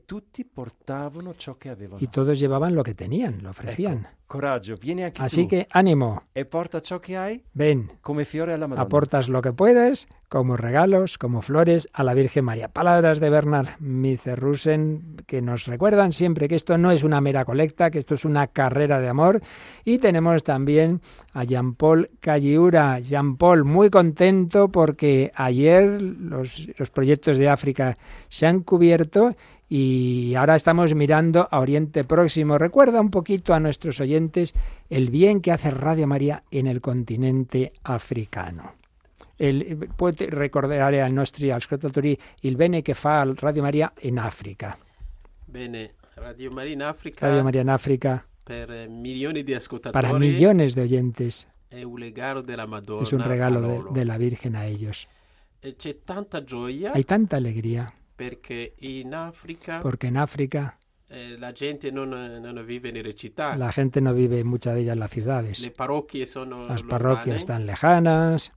Y 2.00 2.08
todos 2.08 2.40
llevaban 2.40 2.74
lo 2.74 2.84
que 2.84 2.94
tenían, 2.94 3.44
lo 3.44 3.50
ofrecían. 3.50 4.08
Así 5.20 5.48
que 5.48 5.68
ánimo, 5.70 6.24
e 6.34 6.48
ven, 7.54 7.92
aportas 8.78 9.30
lo 9.30 9.42
que 9.44 9.54
puedes, 9.54 10.08
como 10.28 10.58
regalos, 10.58 11.20
como 11.20 11.44
flores, 11.44 11.88
a 11.94 12.04
la 12.04 12.16
Virgen 12.16 12.46
María. 12.46 12.70
Palabras 12.70 13.20
de 13.20 13.30
Bernard 13.30 13.80
Micerrusen 13.80 15.18
que 15.28 15.42
nos 15.44 15.68
recuerdan 15.68 16.14
siempre 16.14 16.48
que 16.48 16.56
esto 16.56 16.80
no 16.80 16.90
es 16.90 17.04
una 17.04 17.22
mera 17.22 17.46
colecta, 17.46 17.92
que 17.92 18.00
esto 18.00 18.16
es 18.16 18.26
una 18.26 18.48
carrera 18.48 19.00
de 19.00 19.10
amor. 19.10 19.42
Y 19.84 20.00
tenemos 20.00 20.44
también 20.44 21.02
a 21.34 21.44
Jean-Paul 21.44 22.10
Calliura. 22.20 23.00
Jean-Paul, 23.00 23.66
muy 23.66 23.92
contento 23.92 24.70
porque 24.70 25.32
ayer 25.36 26.02
los, 26.02 26.70
los 26.80 26.90
proyectos 26.90 27.38
de 27.38 27.50
África 27.50 27.98
se 28.30 28.48
han 28.48 28.62
cubierto 28.62 29.36
y 29.76 30.36
ahora 30.36 30.54
estamos 30.54 30.94
mirando 30.94 31.48
a 31.50 31.60
Oriente 31.60 32.04
Próximo. 32.04 32.60
Recuerda 32.60 33.02
un 33.02 33.10
poquito 33.10 33.56
a 33.56 33.60
nuestros 33.60 34.00
oyentes 34.00 34.54
el 34.88 35.10
bien 35.10 35.42
que 35.42 35.52
hace 35.52 35.72
Radio 35.72 36.06
María 36.06 36.44
en 36.52 36.68
el 36.68 36.80
continente 36.80 37.74
africano. 37.82 38.76
El, 39.36 39.90
può 39.96 40.12
ricordare 40.16 41.02
ai 41.02 41.12
nostri 41.12 41.50
ascoltatori 41.50 42.16
il 42.42 42.56
bene 42.56 42.84
che 42.84 42.94
fa 42.94 43.26
Radio 43.36 43.64
Maria 43.64 43.92
in 44.02 44.20
Africa. 44.20 44.78
Bene, 45.44 45.96
Radio 46.18 46.52
Maria 46.52 46.74
in 46.74 46.84
Africa 46.84 47.28
Radio 47.28 47.42
Maria 47.42 47.62
in 47.62 47.70
Africa 47.70 48.24
per 48.44 48.88
milioni 48.88 49.42
di 49.42 49.56
ascoltatori 49.56 50.06
para 50.06 50.20
millones 50.20 50.76
de 50.76 50.82
oyentes 50.82 51.48
è 51.68 51.82
un 51.82 51.98
regalo 51.98 52.42
della 52.42 52.68
Madonna 52.68 53.02
es 53.02 53.12
un 53.12 53.24
regalo 53.24 53.60
de, 53.60 53.82
de 53.92 54.06
la 54.06 54.18
Virgen 54.20 54.56
a 54.56 54.68
ellos. 54.68 55.08
E 55.62 55.76
Hay 56.94 57.04
tanta 57.06 57.38
alegría 57.38 57.92
perché 58.16 58.74
in 58.80 59.14
Africa 59.14 59.80
porque 59.80 60.08
en 60.08 60.18
África 60.18 60.78
eh, 61.16 61.38
la 61.38 61.52
gente 61.52 61.92
non, 61.92 62.10
non 62.10 62.66
vive 62.66 62.92
città. 63.14 63.56
la 63.56 63.72
gente 63.72 64.02
no 64.02 64.16
vive 64.16 64.44
mucha 64.44 64.74
de 64.74 64.82
ellas 64.82 64.94
en 64.94 65.00
las 65.00 65.12
Le 65.12 65.14
ciudades. 65.14 65.72
sono 66.26 66.66
Las 66.68 66.82
parroquias 66.82 67.38
están 67.38 67.68
lejanas. 67.68 68.52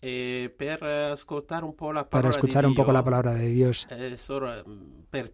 per 0.56 0.78
eh, 0.82 1.10
ascoltare 1.12 1.66
un 1.66 1.74
po' 1.74 1.92
la 1.92 2.08
Para 2.08 2.30
escuchar 2.30 2.64
un 2.64 2.74
poco 2.74 2.92
la 2.92 3.04
palabra 3.04 3.34
de 3.34 3.48
Dios 3.48 3.86
eh, 3.90 4.16
solo, 4.16 4.50
mm, 4.64 5.02
per 5.10 5.30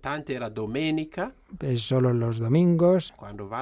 domenica 0.51 1.33
es 1.61 1.83
solo 1.83 2.13
los 2.13 2.39
domingos, 2.41 3.15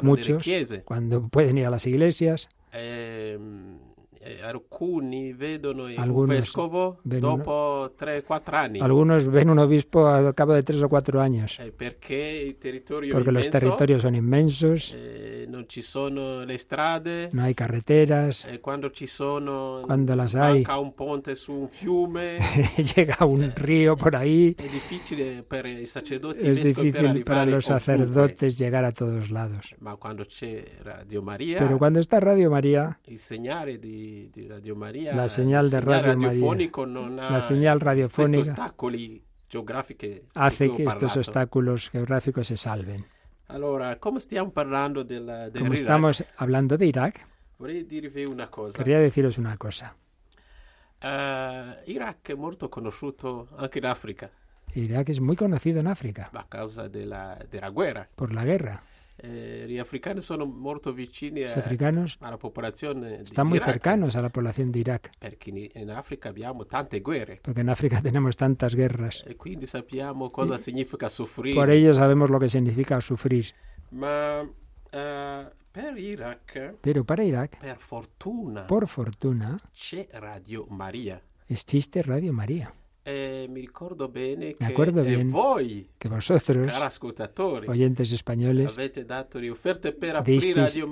muchos, 0.02 0.42
chiese 0.42 0.82
cuando 0.82 1.28
pueden 1.28 1.58
ir 1.58 1.66
a 1.66 1.70
las 1.70 1.86
iglesias. 1.86 2.48
Eh, 4.22 4.42
alcuni 4.42 5.32
vedono 5.32 5.84
un 5.84 5.94
Algunos 5.96 6.28
vescovo 6.28 6.98
ven 7.04 7.20
dopo 7.20 7.94
3-4 7.98 8.54
anni. 8.54 8.78
Algunos 8.80 9.26
ven 9.26 9.48
un 9.48 9.58
obispo 9.58 10.06
al 10.06 10.34
cabo 10.34 10.52
de 10.52 10.62
tres 10.62 10.82
o 10.82 10.88
cuatro 10.88 11.20
años, 11.20 11.58
Eh, 11.58 11.72
perché 11.72 12.16
il 12.16 12.56
territorio 12.58 13.14
porque 13.14 13.32
los 13.32 13.48
territorios 13.48 14.02
son 14.02 14.14
inmensos, 14.14 14.94
eh, 14.94 15.46
non 15.48 15.66
ci 15.68 15.80
sono 15.80 16.44
le 16.44 16.58
strade, 16.58 17.30
no 17.32 17.42
hay 17.42 17.54
carreteras, 17.54 18.44
eh, 18.44 18.60
quando 18.60 18.90
ci 18.90 19.06
sono 19.06 19.80
Cuando 19.84 20.14
las 20.14 20.34
hay. 20.34 20.62
manca 20.62 20.78
un 20.78 20.92
ponte 20.94 21.34
su 21.34 21.52
un 21.54 21.68
fiume, 21.68 22.38
llega 22.94 23.24
un 23.24 23.50
río 23.54 23.96
por 23.96 24.14
ahí, 24.16 24.54
sacerdoti 25.86 26.46
es 26.46 26.62
difícil 26.62 27.24
para 27.24 27.46
los 27.46 27.64
sacerdotes 27.64 28.58
llegar 28.58 28.84
a 28.84 28.92
todos 28.92 29.30
lados. 29.30 29.74
Ma 29.80 29.96
quando 29.96 30.24
c'è 30.24 30.62
Radio 30.82 31.22
Maria, 31.22 31.58
Pero 31.58 31.78
cuando 31.78 32.00
está 32.00 32.20
Radio 32.20 32.50
María, 32.50 32.98
di, 34.10 34.30
di 34.30 34.46
Radio 34.46 34.74
Maria, 34.74 35.14
La 35.14 35.28
señal 35.28 35.70
de 35.70 35.80
Radio 35.80 36.16
María, 36.16 36.28
radiofonico 36.28 36.84
non 36.84 37.18
ha 37.18 37.30
la 37.30 37.40
señal 37.40 37.78
radiofónica 37.80 38.50
ostacoli 38.50 39.22
hace 40.34 40.70
que 40.70 40.84
estos 40.84 41.16
obstáculos 41.16 41.90
geográficos 41.90 42.46
se 42.46 42.56
salven. 42.56 43.04
Allora, 43.48 43.98
come 43.98 44.20
stiamo 44.20 44.52
parlando 44.52 45.02
del, 45.02 45.26
del 45.50 45.62
Como 45.62 45.74
estamos 45.74 46.24
hablando 46.36 46.76
de 46.76 46.86
Irak, 46.86 47.26
una 47.58 48.48
cosa. 48.48 48.78
quería 48.78 49.00
deciros 49.00 49.38
una 49.38 49.56
cosa. 49.56 49.96
Eh, 51.02 51.82
Iraq 51.86 52.30
è 52.30 52.34
molto 52.34 52.68
conosciuto 52.68 53.48
anche 53.56 53.78
in 53.78 53.86
Africa 53.86 54.30
Irak 54.74 55.08
es 55.08 55.20
muy 55.20 55.34
conocido 55.34 55.80
en 55.80 55.86
África 55.86 56.30
a 56.32 56.46
causa 56.46 56.88
della 56.88 57.38
guerra. 57.70 58.08
por 58.14 58.32
la 58.32 58.44
guerra. 58.44 58.82
Eh, 59.22 59.66
gli 59.68 59.78
africani 59.78 60.20
sono 60.22 60.46
molto 60.46 60.92
vicini 60.92 61.42
Los 61.42 61.54
a- 61.56 61.60
africanos 61.60 62.16
alla 62.20 62.38
popolazione 62.38 63.16
di 63.18 63.22
están 63.24 63.46
muy 63.48 63.58
cercanos 63.58 64.16
a 64.16 64.22
la 64.22 64.30
población 64.30 64.70
de 64.72 64.78
Irak, 64.78 65.10
perché 65.18 65.50
in, 65.50 65.68
in 65.74 65.90
Africa 65.90 66.30
abbiamo 66.30 66.64
tante 66.64 67.00
guerre 67.00 67.38
porque 67.42 67.60
en 67.60 67.68
África 67.68 68.00
tenemos 68.08 68.34
tantas 68.36 68.74
guerras. 68.74 69.22
e 69.26 69.36
quindi 69.36 69.66
sappiamo 69.66 70.28
cosa 70.30 70.56
significa 70.58 71.08
soffrire. 71.10 71.54
Por 71.54 71.68
ello 71.68 71.92
sabemos 71.92 72.30
lo 72.30 72.38
que 72.38 72.48
significa 72.48 72.98
sufrir. 73.02 73.52
Ma 73.90 74.40
eh, 74.90 75.48
per 75.70 75.96
Iraq, 75.98 76.76
Pero 76.80 77.04
para 77.04 77.22
Irak, 77.22 77.58
per 77.58 77.76
fortuna, 77.78 78.64
por 78.66 78.88
fortuna, 78.88 79.56
c'è 79.72 80.08
Radio 80.12 80.66
Maria. 80.70 81.20
existe 81.46 82.00
Radio 82.02 82.32
María. 82.32 82.72
E 83.02 83.48
ricordo 83.50 84.08
bene 84.08 84.46
Me 84.46 84.54
che 84.54 84.64
acuerdo 84.66 85.02
bien 85.02 85.30
voi, 85.30 85.88
que 85.98 86.08
vosotros, 86.08 86.70
oyentes 87.66 88.12
españoles, 88.12 88.76
dato 89.06 89.40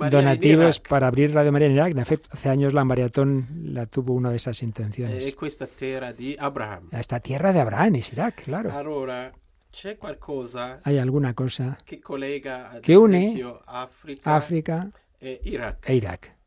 donativos 0.09 0.79
para 0.79 1.07
abrir 1.07 1.33
Radio 1.33 1.51
María 1.51 1.67
en 1.67 1.73
Irak. 1.73 1.91
En 1.91 1.99
efecto, 1.99 2.29
hace 2.31 2.49
años 2.49 2.73
la 2.73 2.83
maratón 2.83 3.47
la 3.73 3.85
tuvo 3.85 4.13
una 4.13 4.31
de 4.31 4.37
esas 4.37 4.63
intenciones. 4.63 5.35
questa 5.35 5.67
terra 5.67 6.11
di 6.11 6.35
Abraham. 6.39 6.89
Esta 6.91 7.19
tierra 7.19 7.53
de 7.53 7.59
Abraham 7.59 7.95
es 7.95 8.11
Irak, 8.11 8.43
claro. 8.43 8.71
Allora, 8.71 9.31
Hay 10.83 10.97
alguna 10.97 11.33
cosa 11.35 11.77
collega 12.01 12.71
ad 12.71 12.81
Che 12.81 12.95
une 12.95 13.35
Africa, 13.65 14.35
África 14.35 14.91
e 15.19 15.39
Iraq. 15.43 15.87
e 15.87 15.95
Irak. 15.95 16.38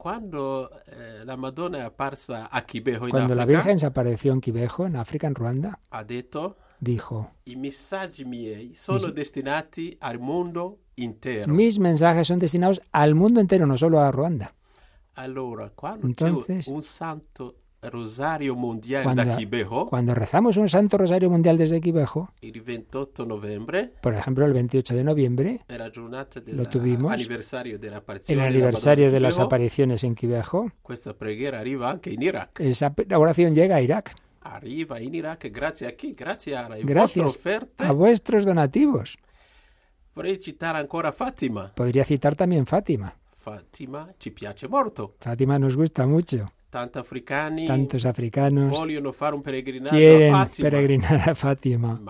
Quando 0.00 0.70
eh, 0.86 1.24
la 1.26 1.36
Madonna 1.36 1.84
apparsa 1.84 2.48
a 2.50 2.62
Kibeho 2.64 3.04
in 3.04 3.10
Cuando 3.10 3.34
la 3.34 3.42
Africa, 3.42 3.58
Virgen 3.58 3.78
se 3.78 3.84
apareció 3.84 4.32
en 4.32 4.40
Quibejo, 4.40 4.86
en 4.86 4.96
África, 4.96 5.26
en 5.26 5.34
Ruanda, 5.34 5.78
ha 5.90 6.04
detto 6.04 6.56
dijo, 6.78 7.32
i 7.44 7.54
messaggi 7.56 8.24
miei 8.24 8.74
sono 8.74 9.08
Mis- 9.08 9.14
destinati 9.14 9.94
al 10.00 10.18
mondo 10.18 10.78
intero. 10.96 11.52
mis 11.52 11.78
mensajes 11.78 12.26
son 12.28 12.38
destinados 12.38 12.80
al 12.92 13.14
mundo 13.14 13.40
entero, 13.40 13.66
no 13.66 13.76
solo 13.76 14.00
a 14.00 14.10
Ruanda. 14.10 14.54
Allora, 15.16 15.70
quando 15.74 16.06
Entonces- 16.06 16.68
un 16.68 16.82
santo 16.82 17.56
rosario 17.82 18.54
mondiale 18.54 19.04
Cuando, 19.04 19.24
da 19.24 19.36
Kibeho, 19.36 19.86
cuando 19.88 20.14
rezamos 20.14 20.56
un 20.58 20.68
Santo 20.68 20.98
Rosario 20.98 21.30
Mundial 21.30 21.56
desde 21.56 21.80
Quibejo, 21.80 22.30
il 22.42 22.60
28 22.60 23.24
novembre, 23.24 23.90
por 24.02 24.14
ejemplo, 24.14 24.44
el 24.44 24.52
28 24.52 24.94
de 24.94 25.04
noviembre, 25.04 25.60
la 25.68 25.90
giornata 25.90 26.40
Lo 26.46 26.66
tuvimos. 26.66 27.10
dell'anniversario 27.12 27.74
el 27.76 27.80
dell'apparizione 27.80 28.42
aniversario 28.46 29.06
de 29.06 29.12
della 29.12 29.28
las 29.28 29.38
apariciones 29.38 30.04
en 30.04 30.14
Quibejo, 30.14 30.70
questa 30.82 31.14
preghiera 31.14 31.60
arriva 31.60 31.88
anche 31.90 32.10
in 32.10 32.22
Iraq. 32.22 32.60
esa 32.60 32.92
oración 33.16 33.54
llega 33.54 33.76
a 33.76 33.80
Irak. 33.80 34.14
Arriva 34.42 34.98
in 35.00 35.14
Iraq 35.14 35.50
grazie 35.50 35.86
a 35.86 35.94
chi? 35.94 36.12
Grazie 36.14 36.56
alle 36.56 36.76
vostre 36.76 36.94
Gracias 36.94 37.26
offerte. 37.26 37.84
a 37.84 37.92
vuestros 37.92 38.44
donativos. 38.44 39.16
Vorrei 40.14 40.38
citare 40.38 40.78
ancora 40.78 41.12
Fatima. 41.12 41.72
Podría 41.74 42.04
citar 42.04 42.34
también 42.36 42.66
Fátima. 42.66 43.14
Fatima 43.38 44.12
ci 44.18 44.30
piace 44.30 44.66
molto. 44.68 45.14
Fátima 45.18 45.58
nos 45.58 45.76
gusta 45.76 46.06
mucho. 46.06 46.50
Tantos 46.70 48.06
africanos 48.06 48.72
quieren 49.90 50.32
Fatima, 50.32 50.46
peregrinar 50.62 51.28
a 51.30 51.34
Fátima, 51.34 52.00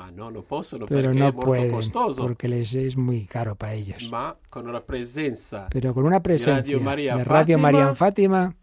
pero 0.87 1.15
no 1.15 1.33
pueden 1.35 1.79
porque 2.17 2.47
les 2.49 2.75
es 2.75 2.97
muy 2.97 3.25
caro 3.27 3.55
para 3.57 3.73
ellos. 3.73 4.09
Ma 4.11 4.37
con 4.51 4.71
la 4.71 4.85
presenza 4.85 5.67
Pero 5.71 5.95
con 5.95 6.05
una 6.05 6.21
presencia 6.21 6.79
de 6.79 7.25
Radio 7.25 7.59
María 7.59 7.89
en 7.89 7.97
Fátima, 7.97 8.55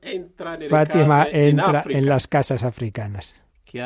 entra 0.00 0.58
Fátima 0.68 1.26
en 1.30 2.06
las 2.06 2.28
casas 2.28 2.62
africanas. 2.62 3.34
che, 3.64 3.80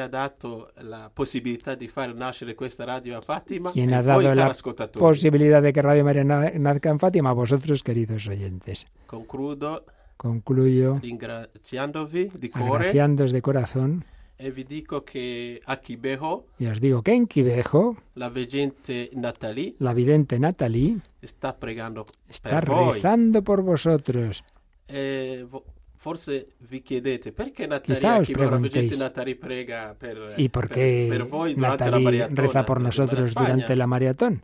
ha, 0.00 0.08
dato 0.08 0.70
la 0.76 1.10
possibilità 1.12 1.74
di 1.74 1.88
far 1.88 2.14
nascere 2.14 2.54
questa 2.54 2.84
radio 2.84 3.18
a 3.18 3.20
Fatima 3.20 3.70
Quien 3.70 3.92
ha 3.92 4.00
voi 4.00 4.06
dado 4.06 4.22
cari 4.22 4.38
la 4.38 4.46
ascoltatori. 4.46 5.04
posibilidad 5.04 5.60
de 5.60 5.72
que 5.72 5.82
Radio 5.82 6.04
María 6.04 6.24
na- 6.24 6.50
nazca 6.56 6.88
en 6.90 6.98
Fátima? 6.98 7.32
Vosotros, 7.34 7.82
queridos 7.82 8.26
oyentes. 8.26 8.86
Concludo 9.06 9.84
Concluyo 10.16 10.98
ringraziandovi 11.00 12.30
di 12.38 12.48
cuore 12.48 12.88
agraciándoos 12.88 13.32
de 13.32 13.40
corazón 13.42 14.04
e 14.36 14.50
vi 14.50 14.64
dico 14.64 15.02
che 15.04 15.60
a 15.64 15.76
Kibeho 15.78 16.46
y 16.58 16.66
os 16.66 16.80
digo 16.80 17.02
que 17.02 17.14
en 17.14 17.26
Quivejo, 17.26 17.96
la 18.14 18.28
veggente 18.28 19.10
Nathalie 19.14 19.74
la 19.78 19.92
vidente 19.92 20.38
Natalie 20.38 20.98
sta 21.22 21.54
pregando 21.54 22.06
está 22.28 22.50
per 22.60 22.64
voi. 22.66 22.94
rezando 22.94 23.42
por 23.42 23.62
vosotros. 23.62 24.42
E 24.86 25.44
vo- 25.48 25.64
forse 25.94 26.48
vi 26.68 26.82
chiedete 26.82 27.32
perché 27.32 27.66
Natalia, 27.66 27.96
Quizá 28.00 28.18
os 28.20 28.30
preguntéis, 28.30 28.98
Natalie 29.00 29.36
prega 29.36 29.94
per, 29.96 30.34
¿Y 30.36 30.48
por 30.48 30.68
qué 30.68 31.06
per 31.08 31.24
voi 31.26 31.54
durante 31.54 31.84
la 31.90 31.98
Natalie 31.98 32.26
reza 32.28 32.64
por 32.66 32.80
nosotros 32.80 33.32
durante 33.32 33.74
la 33.76 33.86
maratón? 33.86 34.42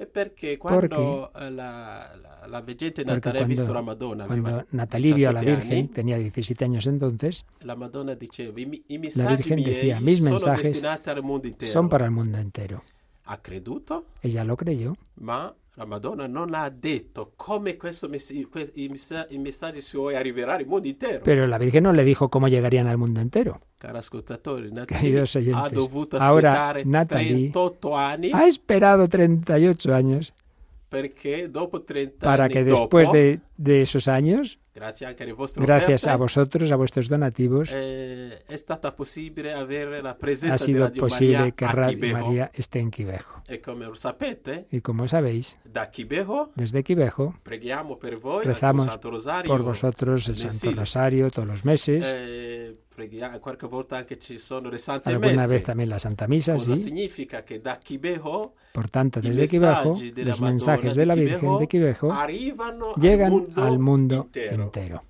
E 0.00 0.06
perché 0.06 0.56
¿Por 0.58 0.88
quando 0.88 1.32
eh, 1.34 1.50
la, 1.50 2.14
la, 2.22 2.46
la 2.46 2.62
Porque 2.62 3.04
Natalia 3.04 3.44
visto 3.44 3.72
la 3.72 3.82
Madonna, 3.82 4.26
cuando 4.26 4.48
aveva 4.48 4.66
Natalie 4.70 5.12
vio 5.14 5.28
a 5.28 5.32
la 5.32 5.40
17 5.40 5.74
Virgen, 5.74 5.92
tenía 5.92 6.16
17 6.18 6.64
años 6.64 6.86
entonces, 6.86 7.44
la 7.62 7.74
Madonna 7.74 8.14
diceva, 8.14 8.60
i, 8.60 8.84
i 8.86 9.10
la 9.16 9.34
Virgen 9.34 9.62
decía, 9.64 10.00
mis 10.00 10.20
mensajes 10.20 10.80
son 10.80 11.88
para 11.88 12.04
el 12.04 12.12
mundo 12.12 12.38
entero. 12.38 12.84
Ha 13.24 13.38
creduto, 13.42 14.06
Ella 14.22 14.44
lo 14.44 14.56
creyó, 14.56 14.96
ma 15.16 15.52
la 15.74 15.84
Madonna 15.84 16.26
non 16.28 16.54
ha 16.54 16.70
detto 16.70 17.32
come 17.36 17.76
questo 17.76 18.08
mess- 18.08 18.30
i, 18.30 18.46
que- 18.50 18.70
i 18.76 18.88
messa- 18.88 19.26
i 19.30 19.38
messaggi 19.38 19.80
suoi 19.80 20.14
arriveranno 20.14 20.58
al 20.60 20.66
mondo 20.66 20.88
intero. 20.88 21.20
pero 21.24 21.46
la 21.46 21.58
Virgen 21.58 21.82
no 21.82 21.92
le 21.92 22.04
dijo 22.04 22.28
cómo 22.30 22.48
llegarían 22.48 22.86
al 22.86 22.98
mundo 22.98 23.20
entero. 23.20 23.60
Caro 23.78 23.98
ascoltatori, 23.98 24.72
Natalie 24.72 25.00
Queridos 25.00 25.36
ha 25.36 25.40
ahora 26.20 26.74
Natalie 26.84 27.50
38 27.52 27.96
anni 27.96 28.30
Ha 28.32 28.46
esperado 28.46 29.06
38 29.06 29.94
años 29.94 30.34
perché 30.88 31.48
dopo 31.48 31.82
30 31.82 32.24
para 32.24 32.48
que 32.48 32.64
dopo, 32.64 32.98
después 32.98 33.12
de, 33.12 33.40
de 33.56 33.82
esos 33.82 34.08
años, 34.08 34.58
gracias 34.74 36.06
a 36.06 36.16
vosotros, 36.16 36.72
a 36.72 36.76
vuestros 36.76 37.08
donativos, 37.08 37.70
eh, 37.72 38.42
la 40.02 40.16
ha 40.52 40.58
sido 40.58 40.90
posible 40.92 41.52
que 41.52 41.66
Radio. 41.66 42.12
María 42.12 42.50
esté 42.54 42.80
en 42.80 42.90
Quivejo. 42.90 43.42
E 43.46 43.60
come 43.60 43.86
lo 43.86 43.96
sapete, 43.96 44.66
Y 44.70 44.80
como 44.80 45.06
sabéis, 45.08 45.58
da 45.64 45.90
desde 46.54 46.82
voi 48.18 48.44
rezamos 48.44 48.88
Rosario 49.02 49.50
por 49.50 49.62
vosotros 49.62 50.28
el 50.28 50.36
Santo. 50.36 50.72
Rosario 50.72 51.30
todos 51.30 51.48
los 51.48 51.64
meses, 51.64 52.14
Eh, 52.16 52.72
preghiamo, 52.98 53.38
qualche 53.38 53.66
volta 53.68 53.96
anche 53.96 54.18
ci 54.18 54.38
sono 54.38 54.68
le 54.68 54.78
sante 54.78 55.08
alguna 55.10 55.42
messe. 55.42 55.46
vez 55.46 55.62
también 55.62 55.88
la 55.88 55.98
Santa 55.98 56.26
Misa, 56.26 56.54
Cosa 56.54 56.74
sí. 56.74 56.82
significa 56.82 57.44
da 57.62 57.78
Por 58.72 58.88
tanto, 58.90 59.20
desde 59.20 59.46
della 59.46 60.30
los 60.30 60.40
mensajes 60.40 60.94
de 60.94 61.06
la 61.06 61.14
Virgen 61.14 61.58
de 61.58 61.96
arrivano 62.10 62.94
llegan 62.96 63.46
al 63.54 63.78
mundo 63.78 64.28
entero. 64.32 65.02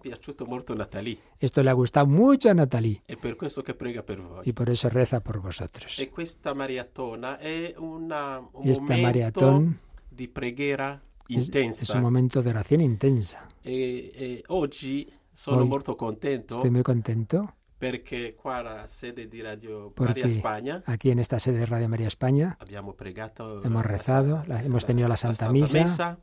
Piaciuto 0.00 0.44
molto 0.46 0.74
Natalie 0.74 1.18
Esto 1.38 1.62
le 1.62 1.70
ha 1.70 1.72
gustado 1.74 2.06
mucho 2.06 2.48
a 2.48 2.52
Natalie 2.52 3.00
è 3.06 3.16
per 3.16 3.36
questo 3.36 3.62
che 3.62 3.74
prega 3.74 4.02
per 4.02 4.20
voi. 4.20 4.42
y 4.44 4.52
por 4.52 4.68
eso 4.68 4.88
reza 4.88 5.20
por 5.20 5.40
vosotros. 5.40 5.98
E 5.98 6.08
questa 6.08 6.52
maratona 6.54 7.38
è 7.38 7.74
una, 7.78 8.38
un 8.52 8.64
Y 8.64 8.70
esta 8.70 8.96
maratón 8.96 9.78
di 10.10 10.28
preghiera 10.28 11.00
Es, 11.28 11.46
intensa. 11.46 11.82
es 11.82 11.90
un 11.90 12.02
momento 12.02 12.42
de 12.42 12.50
oración 12.50 12.80
intensa. 12.80 13.48
E, 13.64 14.12
e 14.14 14.44
oggi 14.48 15.10
sono 15.36 15.60
Hoy 15.60 15.68
molto 15.68 15.96
contento 15.96 16.54
Estoy 16.54 16.70
muy 16.70 16.82
contento 16.82 17.56
perché 17.78 18.34
qua 18.34 18.62
sede 18.86 19.28
di 19.28 19.42
Radio 19.42 19.90
porque 19.94 20.22
Maria 20.22 20.28
Spagna 20.28 20.82
aquí 20.86 21.10
en 21.10 21.18
esta 21.18 21.38
sede 21.38 21.58
de 21.58 21.66
Radio 21.66 21.88
María 21.90 22.06
España 22.08 22.56
pregato 22.94 23.62
hemos 23.62 23.84
la 23.84 23.90
rezado, 23.90 24.42
la- 24.46 24.62
hemos 24.64 24.86
tenido 24.86 25.06
la 25.08 25.16
Santa, 25.18 25.44
Santa 25.44 25.52
Misa, 25.52 25.78
Messa. 25.80 26.18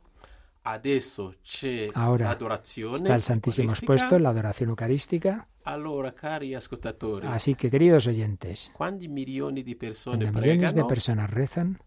adesso 0.64 1.34
c'è 1.44 1.88
Ahora 1.94 2.36
está 2.36 3.14
el 3.14 3.22
Santísimo 3.22 3.70
expuesto, 3.70 4.18
la 4.18 4.30
adoración 4.30 4.70
eucarística. 4.70 5.46
Allora, 5.62 6.12
cari 6.12 6.54
ascoltatori, 6.54 7.26
Así 7.28 7.54
que, 7.54 7.70
queridos 7.70 8.06
oyentes, 8.06 8.70
cuando 8.74 9.08
millones 9.08 9.64
de 9.64 9.76
pregano, 10.76 10.86
personas 10.88 11.30
rezan, 11.30 11.78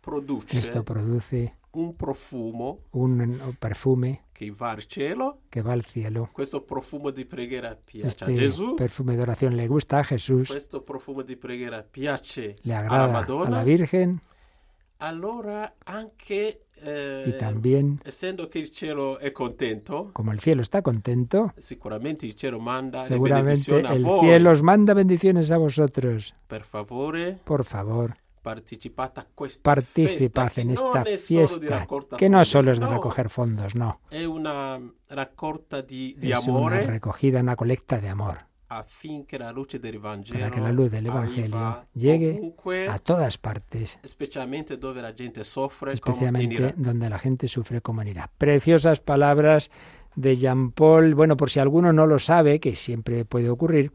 produce 0.00 0.58
esto 0.58 0.84
produce 0.84 1.54
un 1.78 1.94
profumo 1.96 2.78
un 2.92 3.54
perfume 3.58 4.24
che 4.32 4.50
va 4.50 4.70
al 4.70 4.84
cielo. 4.86 5.38
que 5.50 5.62
va 5.62 5.72
al 5.72 5.84
cielo. 5.84 6.28
Questo 6.32 6.62
profumo 6.62 7.10
di 7.10 7.24
preghiera 7.24 7.76
piace 7.76 8.24
a 8.24 8.28
Este 8.28 8.34
Gesù. 8.34 8.74
perfume 8.76 9.14
de 9.16 9.22
oración 9.22 9.56
le 9.56 9.66
gusta 9.66 9.98
a 9.98 10.04
Jesús, 10.04 10.48
Questo 10.48 10.82
profumo 10.82 11.22
di 11.22 11.36
preghiera 11.36 11.82
piace 11.82 12.56
le 12.62 12.74
agrada 12.74 13.04
a 13.04 13.08
Madonna. 13.08 13.48
la 13.50 13.62
Virgen 13.64 14.20
Allora 15.00 15.74
anche 15.84 16.64
eh, 16.80 17.24
y 17.26 17.38
también, 17.38 18.00
essendo 18.04 18.48
che 18.48 18.58
il 18.58 18.70
cielo 18.70 19.18
è 19.20 19.30
contento, 19.32 20.10
como 20.12 20.32
el 20.32 20.40
cielo 20.40 20.62
está 20.62 20.82
contento, 20.82 21.52
sicuramente 21.58 22.26
il 22.26 22.34
cielo 22.34 22.58
manda 22.58 22.98
seguramente 22.98 23.72
a 23.84 23.92
el 23.94 24.02
voi. 24.04 24.20
cielo 24.26 24.50
os 24.50 24.62
manda 24.62 24.94
bendiciones 24.94 25.50
a 25.52 25.56
vosotros. 25.58 26.34
Per 26.48 26.62
favore, 26.64 27.38
Por 27.44 27.64
favor, 27.64 28.16
festa 28.38 29.26
en 30.56 30.70
esta 30.70 31.04
fiesta, 31.04 31.86
que 32.16 32.28
no 32.28 32.44
solo 32.44 32.72
es 32.72 32.80
de 32.80 32.86
recoger 32.86 33.30
fondos, 33.30 33.74
no. 33.74 34.00
Es 34.10 34.26
una 34.26 34.80
recogida, 36.86 37.40
una 37.40 37.56
colecta 37.56 38.00
de 38.00 38.08
amor, 38.08 38.38
para 38.68 38.84
que 39.24 39.38
la 39.38 39.52
luz 39.52 39.70
del 40.90 41.06
Evangelio 41.06 41.86
llegue 41.94 42.54
a 42.88 42.98
todas 42.98 43.38
partes, 43.38 43.98
especialmente 44.02 44.76
donde 44.76 45.02
la 45.02 45.14
gente 47.18 47.48
sufre 47.48 47.80
como 47.80 48.02
en 48.02 48.08
Irak. 48.08 48.30
Preciosas 48.36 49.00
palabras 49.00 49.70
de 50.16 50.36
Jean 50.36 50.72
Paul. 50.72 51.14
Bueno, 51.14 51.36
por 51.36 51.48
si 51.48 51.60
alguno 51.60 51.92
no 51.92 52.06
lo 52.06 52.18
sabe, 52.18 52.60
que 52.60 52.74
siempre 52.74 53.24
puede 53.24 53.48
ocurrir, 53.48 53.92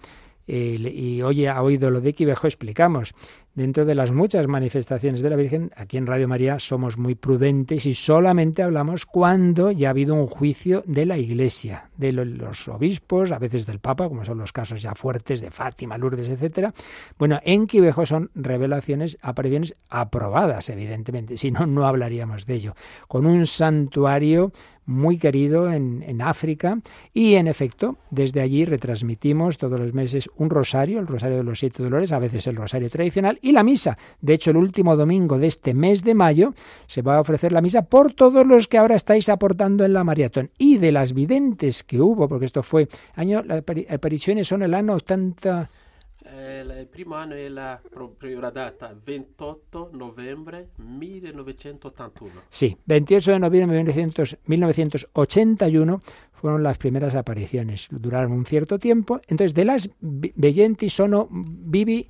eh, 0.47 0.75
y 0.75 1.21
oye, 1.21 1.49
ha 1.49 1.61
oído 1.61 1.91
lo 1.91 2.01
de 2.01 2.13
Quivejo, 2.13 2.47
explicamos. 2.47 3.13
Dentro 3.55 3.85
de 3.85 3.93
las 3.93 4.11
muchas 4.11 4.47
manifestaciones 4.47 5.21
de 5.21 5.29
la 5.29 5.35
Virgen, 5.35 5.69
aquí 5.75 5.97
en 5.97 6.07
Radio 6.07 6.27
María 6.27 6.57
somos 6.57 6.97
muy 6.97 7.13
prudentes 7.13 7.85
y 7.85 7.93
solamente 7.93 8.63
hablamos 8.63 9.05
cuando 9.05 9.69
ya 9.69 9.89
ha 9.89 9.91
habido 9.91 10.15
un 10.15 10.25
juicio 10.25 10.83
de 10.87 11.05
la 11.05 11.19
Iglesia, 11.19 11.91
de 11.95 12.13
lo- 12.13 12.25
los 12.25 12.67
obispos, 12.67 13.31
a 13.31 13.37
veces 13.37 13.67
del 13.67 13.77
Papa, 13.77 14.09
como 14.09 14.25
son 14.25 14.39
los 14.39 14.51
casos 14.51 14.81
ya 14.81 14.95
fuertes 14.95 15.39
de 15.39 15.51
Fátima, 15.51 15.99
Lourdes, 15.99 16.29
etcétera. 16.29 16.73
Bueno, 17.19 17.39
en 17.43 17.67
Quivejo 17.67 18.07
son 18.07 18.31
revelaciones, 18.33 19.19
apariciones 19.21 19.75
aprobadas, 19.87 20.69
evidentemente, 20.69 21.37
si 21.37 21.51
no, 21.51 21.67
no 21.67 21.85
hablaríamos 21.85 22.47
de 22.47 22.55
ello. 22.55 22.75
Con 23.07 23.27
un 23.27 23.45
santuario 23.45 24.51
muy 24.85 25.17
querido 25.17 25.71
en, 25.71 26.03
en 26.03 26.21
África 26.21 26.79
y 27.13 27.35
en 27.35 27.47
efecto 27.47 27.97
desde 28.11 28.41
allí 28.41 28.65
retransmitimos 28.65 29.57
todos 29.57 29.79
los 29.79 29.93
meses 29.93 30.29
un 30.37 30.49
rosario, 30.49 30.99
el 30.99 31.07
rosario 31.07 31.37
de 31.37 31.43
los 31.43 31.59
siete 31.59 31.81
dolores, 31.83 32.11
a 32.11 32.19
veces 32.19 32.47
el 32.47 32.55
rosario 32.55 32.89
tradicional 32.89 33.39
y 33.41 33.51
la 33.51 33.63
misa. 33.63 33.97
De 34.21 34.33
hecho, 34.33 34.51
el 34.51 34.57
último 34.57 34.95
domingo 34.97 35.37
de 35.37 35.47
este 35.47 35.73
mes 35.73 36.03
de 36.03 36.13
mayo 36.15 36.53
se 36.87 37.01
va 37.01 37.17
a 37.17 37.21
ofrecer 37.21 37.51
la 37.51 37.61
misa 37.61 37.83
por 37.83 38.13
todos 38.13 38.45
los 38.45 38.67
que 38.67 38.77
ahora 38.77 38.95
estáis 38.95 39.29
aportando 39.29 39.85
en 39.85 39.93
la 39.93 40.03
maratón 40.03 40.51
y 40.57 40.77
de 40.77 40.91
las 40.91 41.13
videntes 41.13 41.83
que 41.83 42.01
hubo, 42.01 42.27
porque 42.27 42.45
esto 42.45 42.63
fue 42.63 42.87
año, 43.15 43.41
las 43.43 43.63
apari- 43.65 43.89
apariciones 43.91 44.47
son 44.47 44.63
el 44.63 44.73
año 44.73 44.93
80 44.93 45.43
Eh, 45.43 45.49
la- 45.49 45.82
il 46.25 46.87
primo 46.89 47.15
anno 47.15 47.35
è 47.35 47.47
la, 47.49 47.81
proprio 47.89 48.39
la 48.39 48.49
data 48.49 48.95
28 49.01 49.89
novembre 49.93 50.69
1981. 50.75 52.43
Sí, 52.49 52.77
28 52.83 53.31
de 53.31 53.39
noviembre 53.39 53.77
de 53.77 53.83
1900 53.83 54.39
1981 54.45 56.01
fueron 56.31 56.63
las 56.63 56.77
primeras 56.77 57.15
apariciones. 57.15 57.87
Duraron 57.89 58.31
un 58.33 58.45
cierto 58.45 58.77
tiempo. 58.77 59.21
Entonces, 59.27 59.53
de 59.53 59.65
las 59.65 59.89
veggenti 59.99 60.89
sono 60.89 61.27
vivi... 61.31 62.07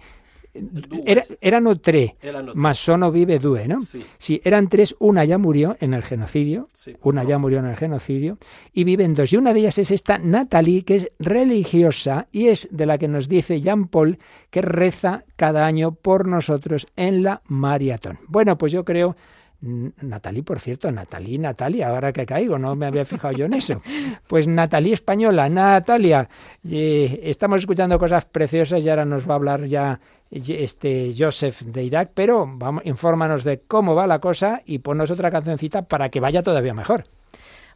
Era, 1.05 1.25
erano 1.41 1.79
tre, 1.79 2.15
Erano 2.21 2.51
ma 2.55 2.73
sono 2.73 3.09
vive 3.11 3.39
due, 3.39 3.67
¿no? 3.67 3.79
Sí, 3.81 4.39
eran 4.43 4.69
tres. 4.69 4.95
Una 4.99 5.25
ya 5.25 5.37
murió 5.37 5.75
en 5.79 5.93
el 5.93 6.03
genocidio. 6.03 6.67
Sí, 6.73 6.95
Una 7.01 7.23
ya 7.23 7.37
murió 7.39 7.59
en 7.59 7.65
el 7.65 7.75
genocidio. 7.75 8.37
Y 8.71 8.83
viven 8.83 9.15
dos. 9.15 9.33
Y 9.33 9.37
una 9.37 9.53
de 9.53 9.61
ellas 9.61 9.79
es 9.79 9.89
esta 9.89 10.19
Natalie, 10.19 10.83
que 10.83 10.95
es 10.97 11.11
religiosa 11.17 12.27
y 12.31 12.47
es 12.49 12.67
de 12.71 12.85
la 12.85 12.97
que 12.97 13.07
nos 13.07 13.27
dice 13.27 13.61
Jean 13.61 13.87
Paul 13.87 14.19
que 14.51 14.61
reza 14.61 15.23
cada 15.35 15.65
año 15.65 15.93
por 15.93 16.27
nosotros 16.27 16.87
en 16.95 17.23
la 17.23 17.41
maratón. 17.47 18.19
Bueno, 18.27 18.57
pues 18.57 18.71
yo 18.71 18.85
creo 18.85 19.15
Natalie, 19.63 20.43
por 20.43 20.59
cierto, 20.59 20.91
Natalie, 20.91 21.37
Natalia, 21.39 21.87
ahora 21.87 22.11
que 22.11 22.25
caigo, 22.25 22.59
no 22.59 22.75
me 22.75 22.85
había 22.85 23.05
fijado 23.05 23.33
yo 23.33 23.45
en 23.45 23.53
eso. 23.53 23.81
Pues 24.27 24.47
Natalie 24.47 24.93
española, 24.93 25.47
Natalia, 25.47 26.27
eh, 26.69 27.19
estamos 27.23 27.61
escuchando 27.61 27.97
cosas 27.99 28.25
preciosas 28.25 28.83
y 28.83 28.89
ahora 28.89 29.05
nos 29.05 29.27
va 29.27 29.33
a 29.33 29.35
hablar 29.35 29.65
ya 29.65 29.99
este 30.33 31.13
Joseph 31.17 31.61
de 31.61 31.83
Irak, 31.83 32.11
pero 32.13 32.45
vamos, 32.47 32.85
infórmanos 32.85 33.43
de 33.43 33.61
cómo 33.61 33.95
va 33.95 34.07
la 34.07 34.19
cosa 34.19 34.61
y 34.65 34.79
ponnos 34.79 35.11
otra 35.11 35.31
cancioncita 35.31 35.83
para 35.83 36.09
que 36.09 36.19
vaya 36.19 36.41
todavía 36.41 36.73
mejor. 36.73 37.03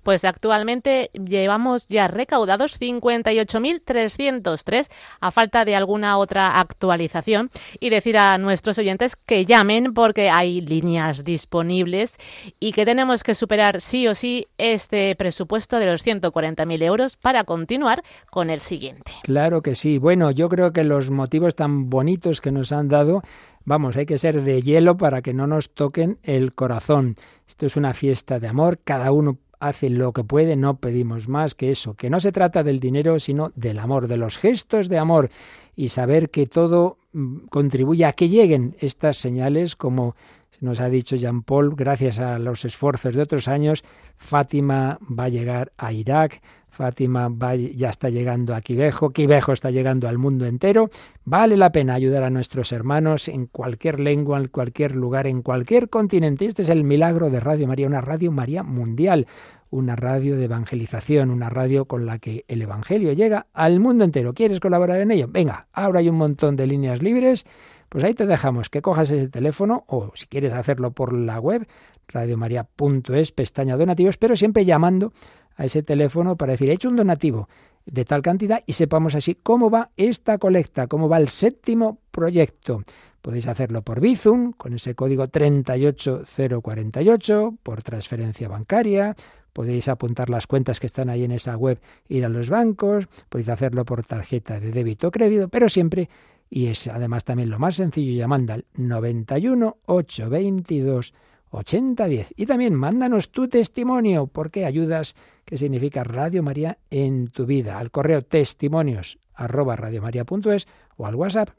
Pues 0.08 0.24
actualmente 0.24 1.12
llevamos 1.12 1.86
ya 1.90 2.08
recaudados 2.08 2.80
58.303 2.80 4.90
a 5.20 5.32
falta 5.32 5.66
de 5.66 5.76
alguna 5.76 6.18
otra 6.18 6.62
actualización 6.62 7.50
y 7.82 7.90
decir 7.90 8.18
a 8.18 8.38
nuestros 8.38 8.78
oyentes 8.78 9.18
que 9.18 9.46
llamen 9.46 9.94
porque 9.94 10.30
hay 10.30 10.62
líneas 10.62 11.26
disponibles 11.26 12.16
y 12.58 12.72
que 12.72 12.86
tenemos 12.86 13.22
que 13.22 13.36
superar 13.36 13.82
sí 13.82 14.08
o 14.08 14.16
sí 14.16 14.48
este 14.58 15.14
presupuesto 15.18 15.78
de 15.78 15.88
los 15.88 16.08
140.000 16.08 16.84
euros 16.84 17.18
para 17.18 17.44
continuar 17.44 18.02
con 18.30 18.50
el 18.50 18.62
siguiente. 18.62 19.12
Claro 19.24 19.62
que 19.62 19.76
sí. 19.76 19.98
Bueno, 19.98 20.32
yo 20.32 20.48
creo 20.48 20.72
que 20.72 20.86
los 20.86 21.12
motivos 21.12 21.58
tan 21.58 21.90
bonitos 21.90 22.40
que 22.40 22.54
nos 22.54 22.72
han 22.72 22.88
dado, 22.88 23.24
vamos, 23.66 23.98
hay 23.98 24.06
que 24.06 24.18
ser 24.18 24.44
de 24.44 24.62
hielo 24.62 24.96
para 24.96 25.22
que 25.22 25.34
no 25.34 25.48
nos 25.48 25.70
toquen 25.70 26.18
el 26.24 26.54
corazón. 26.54 27.16
Esto 27.46 27.66
es 27.66 27.76
una 27.76 27.94
fiesta 27.94 28.40
de 28.40 28.48
amor, 28.48 28.80
cada 28.86 29.12
uno 29.12 29.38
hace 29.60 29.90
lo 29.90 30.14
que 30.14 30.24
puede, 30.24 30.56
no 30.56 30.78
pedimos 30.78 31.28
más 31.28 31.56
que 31.56 31.72
eso, 31.72 31.96
que 31.96 32.10
no 32.10 32.20
se 32.20 32.32
trata 32.32 32.64
del 32.64 32.80
dinero, 32.80 33.20
sino 33.20 33.52
del 33.56 33.80
amor, 33.80 34.08
de 34.08 34.18
los 34.18 34.38
gestos 34.38 34.90
de 34.90 34.98
amor 34.98 35.30
y 35.76 35.90
saber 35.90 36.30
que 36.30 36.48
todo 36.48 36.98
mm, 37.14 37.48
contribuye 37.50 38.06
a 38.06 38.14
que 38.14 38.30
lleguen 38.30 38.76
estas 38.80 39.18
señales 39.18 39.76
como 39.76 40.16
nos 40.60 40.80
ha 40.80 40.90
dicho 40.90 41.16
Jean 41.16 41.44
Paul, 41.44 41.76
gracias 41.76 42.20
a 42.20 42.40
los 42.40 42.66
esfuerzos 42.66 43.16
de 43.16 43.22
otros 43.22 43.48
años, 43.48 43.84
Fátima 44.16 44.98
va 45.08 45.26
a 45.26 45.30
llegar 45.30 45.72
a 45.78 45.94
Irak, 45.94 46.42
Fátima 46.78 47.28
va, 47.28 47.56
ya 47.56 47.90
está 47.90 48.12
llegando 48.12 48.54
a 48.54 48.62
Quivejo, 48.62 49.10
Quivejo 49.10 49.52
está 49.52 49.72
llegando 49.72 50.08
al 50.08 50.20
mundo 50.20 50.46
entero. 50.46 50.92
Vale 51.26 51.58
la 51.58 51.72
pena 51.72 51.96
ayudar 51.96 52.22
a 52.22 52.30
nuestros 52.30 52.72
hermanos 52.72 53.30
en 53.30 53.48
cualquier 53.48 54.00
lengua, 54.00 54.38
en 54.38 54.48
cualquier 54.48 54.96
lugar, 54.96 55.26
en 55.26 55.42
cualquier 55.42 55.90
continente. 55.90 56.46
Este 56.46 56.62
es 56.62 56.70
el 56.70 56.84
milagro 56.84 57.32
de 57.32 57.40
Radio 57.40 57.66
María, 57.66 57.88
una 57.88 58.02
Radio 58.02 58.32
María 58.32 58.62
mundial, 58.62 59.26
una 59.72 59.96
radio 59.96 60.38
de 60.38 60.46
evangelización, 60.46 61.32
una 61.32 61.50
radio 61.50 61.86
con 61.86 62.06
la 62.06 62.20
que 62.20 62.46
el 62.48 62.62
Evangelio 62.62 63.12
llega 63.12 63.48
al 63.54 63.80
mundo 63.80 64.04
entero. 64.04 64.36
¿Quieres 64.36 64.60
colaborar 64.60 65.02
en 65.02 65.10
ello? 65.10 65.28
Venga, 65.28 65.66
ahora 65.74 66.02
hay 66.02 66.10
un 66.10 66.18
montón 66.18 66.56
de 66.58 66.68
líneas 66.68 67.02
libres. 67.02 67.48
Pues 67.90 68.04
ahí 68.04 68.14
te 68.14 68.28
dejamos 68.28 68.70
que 68.70 68.84
cojas 68.84 69.10
ese 69.10 69.30
teléfono 69.30 69.84
o 69.88 70.12
si 70.14 70.28
quieres 70.28 70.54
hacerlo 70.54 70.92
por 70.92 71.12
la 71.12 71.40
web, 71.40 71.68
radiomaria.es, 72.08 73.32
pestaña 73.32 73.78
donativos, 73.78 74.18
pero 74.18 74.36
siempre 74.36 74.64
llamando 74.64 75.12
a 75.58 75.66
ese 75.66 75.84
teléfono 75.84 76.38
para 76.38 76.54
decir, 76.54 76.70
he 76.70 76.74
hecho 76.74 76.90
un 76.90 76.96
donativo 76.96 77.50
de 77.86 78.06
tal 78.06 78.22
cantidad 78.22 78.64
y 78.66 78.74
sepamos 78.74 79.16
así 79.16 79.36
cómo 79.36 79.70
va 79.70 79.92
esta 79.98 80.38
colecta, 80.38 80.88
cómo 80.88 81.10
va 81.10 81.18
el 81.18 81.30
séptimo 81.30 82.00
proyecto. 82.12 82.84
Podéis 83.22 83.48
hacerlo 83.48 83.82
por 83.82 84.00
Bizum, 84.00 84.54
con 84.54 84.74
ese 84.74 84.96
código 84.96 85.28
38048, 85.28 87.56
por 87.64 87.84
transferencia 87.84 88.48
bancaria, 88.48 89.16
podéis 89.52 89.88
apuntar 89.88 90.30
las 90.30 90.46
cuentas 90.48 90.80
que 90.80 90.86
están 90.86 91.10
ahí 91.10 91.24
en 91.24 91.32
esa 91.32 91.58
web, 91.58 91.82
ir 92.08 92.26
a 92.26 92.30
los 92.30 92.50
bancos, 92.50 93.08
podéis 93.28 93.50
hacerlo 93.50 93.86
por 93.86 94.04
tarjeta 94.04 94.60
de 94.60 94.72
débito 94.72 95.08
o 95.08 95.12
crédito, 95.12 95.50
pero 95.50 95.68
siempre, 95.68 96.10
y 96.50 96.68
es 96.68 96.88
además 96.88 97.26
también 97.26 97.50
lo 97.50 97.58
más 97.58 97.78
sencillo, 97.78 98.14
llamando 98.14 98.54
al 98.54 98.66
91 98.76 99.78
822 99.86 101.14
8010. 101.52 102.34
Y 102.36 102.46
también 102.46 102.76
mándanos 102.76 103.32
tu 103.32 103.48
testimonio, 103.48 104.28
porque 104.28 104.66
ayudas, 104.66 105.16
que 105.46 105.58
significa 105.58 106.04
Radio 106.04 106.44
María 106.44 106.78
en 106.90 107.28
tu 107.28 107.46
vida, 107.46 107.80
al 107.80 107.92
correo 107.92 108.22
testimonios 108.22 109.20
arroba 109.34 109.76
radiomaria.es 109.76 110.68
o 110.98 111.06
al 111.06 111.16
WhatsApp 111.16 111.50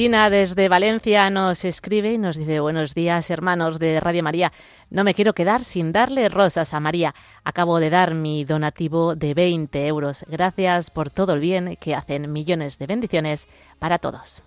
Gina 0.00 0.30
desde 0.30 0.70
Valencia 0.70 1.28
nos 1.28 1.62
escribe 1.62 2.14
y 2.14 2.16
nos 2.16 2.38
dice 2.38 2.60
buenos 2.60 2.94
días 2.94 3.28
hermanos 3.28 3.78
de 3.78 4.00
Radio 4.00 4.22
María. 4.22 4.50
No 4.88 5.04
me 5.04 5.12
quiero 5.12 5.34
quedar 5.34 5.62
sin 5.62 5.92
darle 5.92 6.30
rosas 6.30 6.72
a 6.72 6.80
María. 6.80 7.14
Acabo 7.44 7.78
de 7.80 7.90
dar 7.90 8.14
mi 8.14 8.46
donativo 8.46 9.14
de 9.14 9.34
20 9.34 9.86
euros. 9.86 10.24
Gracias 10.26 10.88
por 10.90 11.10
todo 11.10 11.34
el 11.34 11.40
bien 11.40 11.76
que 11.78 11.94
hacen. 11.94 12.32
Millones 12.32 12.78
de 12.78 12.86
bendiciones 12.86 13.46
para 13.78 13.98
todos. 13.98 14.42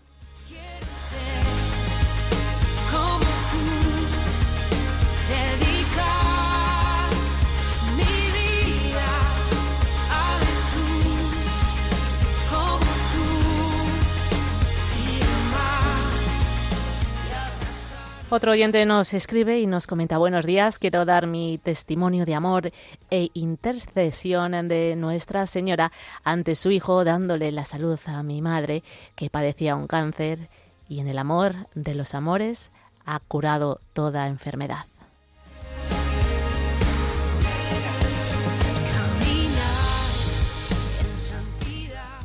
Otro 18.33 18.53
oyente 18.53 18.83
nos 18.87 19.13
escribe 19.13 19.59
y 19.59 19.67
nos 19.67 19.85
comenta 19.85 20.17
buenos 20.17 20.47
días, 20.47 20.79
quiero 20.79 21.05
dar 21.05 21.27
mi 21.27 21.59
testimonio 21.59 22.25
de 22.25 22.33
amor 22.33 22.71
e 23.11 23.29
intercesión 23.35 24.67
de 24.67 24.95
Nuestra 24.95 25.45
Señora 25.45 25.91
ante 26.23 26.55
su 26.55 26.71
hijo, 26.71 27.03
dándole 27.03 27.51
la 27.51 27.63
salud 27.63 27.99
a 28.07 28.23
mi 28.23 28.41
madre 28.41 28.81
que 29.15 29.29
padecía 29.29 29.75
un 29.75 29.85
cáncer 29.85 30.49
y 30.89 30.99
en 30.99 31.09
el 31.09 31.19
amor 31.19 31.67
de 31.75 31.93
los 31.93 32.15
amores 32.15 32.71
ha 33.05 33.19
curado 33.19 33.81
toda 33.93 34.27
enfermedad. 34.27 34.85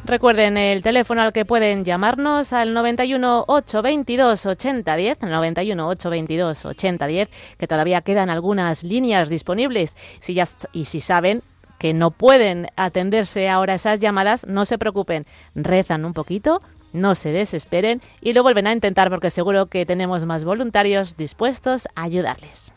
Recuerden 0.08 0.56
el 0.56 0.82
teléfono 0.82 1.20
al 1.20 1.34
que 1.34 1.44
pueden 1.44 1.84
llamarnos 1.84 2.54
al 2.54 2.72
91 2.72 3.44
822 3.46 4.46
8010, 4.46 5.20
91 5.20 5.86
822 5.86 6.64
8010, 6.64 7.28
que 7.58 7.66
todavía 7.66 8.00
quedan 8.00 8.30
algunas 8.30 8.84
líneas 8.84 9.28
disponibles. 9.28 9.98
Si 10.20 10.32
ya, 10.32 10.48
y 10.72 10.86
si 10.86 11.02
saben 11.02 11.42
que 11.78 11.92
no 11.92 12.10
pueden 12.10 12.68
atenderse 12.76 13.50
ahora 13.50 13.74
esas 13.74 14.00
llamadas, 14.00 14.46
no 14.46 14.64
se 14.64 14.78
preocupen, 14.78 15.26
rezan 15.54 16.06
un 16.06 16.14
poquito, 16.14 16.62
no 16.94 17.14
se 17.14 17.30
desesperen 17.30 18.00
y 18.22 18.32
lo 18.32 18.42
vuelven 18.42 18.66
a 18.66 18.72
intentar 18.72 19.10
porque 19.10 19.28
seguro 19.28 19.66
que 19.66 19.84
tenemos 19.84 20.24
más 20.24 20.42
voluntarios 20.42 21.18
dispuestos 21.18 21.86
a 21.94 22.04
ayudarles. 22.04 22.72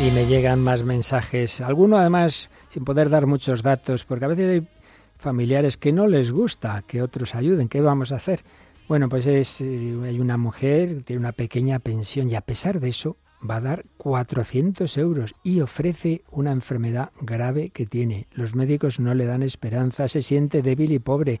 Y 0.00 0.12
me 0.12 0.26
llegan 0.26 0.62
más 0.62 0.84
mensajes, 0.84 1.60
alguno 1.60 1.98
además 1.98 2.50
sin 2.68 2.84
poder 2.84 3.10
dar 3.10 3.26
muchos 3.26 3.64
datos, 3.64 4.04
porque 4.04 4.26
a 4.26 4.28
veces 4.28 4.48
hay 4.48 4.68
familiares 5.18 5.76
que 5.76 5.90
no 5.90 6.06
les 6.06 6.30
gusta 6.30 6.84
que 6.86 7.02
otros 7.02 7.34
ayuden. 7.34 7.68
¿Qué 7.68 7.80
vamos 7.80 8.12
a 8.12 8.16
hacer? 8.16 8.44
Bueno, 8.86 9.08
pues 9.08 9.26
es, 9.26 9.60
eh, 9.60 9.96
hay 10.04 10.20
una 10.20 10.36
mujer, 10.36 11.02
tiene 11.02 11.18
una 11.18 11.32
pequeña 11.32 11.80
pensión 11.80 12.30
y 12.30 12.36
a 12.36 12.42
pesar 12.42 12.78
de 12.78 12.90
eso 12.90 13.16
va 13.48 13.56
a 13.56 13.60
dar 13.60 13.86
400 13.96 14.96
euros 14.98 15.34
y 15.42 15.62
ofrece 15.62 16.22
una 16.30 16.52
enfermedad 16.52 17.10
grave 17.20 17.70
que 17.70 17.84
tiene. 17.84 18.28
Los 18.30 18.54
médicos 18.54 19.00
no 19.00 19.14
le 19.14 19.26
dan 19.26 19.42
esperanza, 19.42 20.06
se 20.06 20.22
siente 20.22 20.62
débil 20.62 20.92
y 20.92 21.00
pobre. 21.00 21.40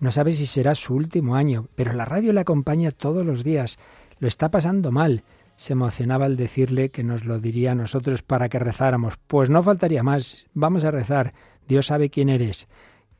No 0.00 0.10
sabe 0.10 0.32
si 0.32 0.46
será 0.46 0.74
su 0.74 0.94
último 0.94 1.36
año, 1.36 1.68
pero 1.76 1.92
la 1.92 2.04
radio 2.04 2.32
le 2.32 2.40
acompaña 2.40 2.90
todos 2.90 3.24
los 3.24 3.44
días. 3.44 3.78
Lo 4.18 4.26
está 4.26 4.50
pasando 4.50 4.90
mal 4.90 5.22
se 5.56 5.72
emocionaba 5.72 6.24
al 6.24 6.36
decirle 6.36 6.90
que 6.90 7.04
nos 7.04 7.24
lo 7.24 7.38
diría 7.38 7.72
a 7.72 7.76
nosotros 7.76 8.22
para 8.22 8.48
que 8.48 8.58
rezáramos. 8.58 9.16
Pues 9.26 9.50
no 9.50 9.62
faltaría 9.62 10.02
más. 10.02 10.46
Vamos 10.54 10.84
a 10.84 10.90
rezar. 10.90 11.32
Dios 11.66 11.86
sabe 11.86 12.10
quién 12.10 12.28
eres 12.28 12.68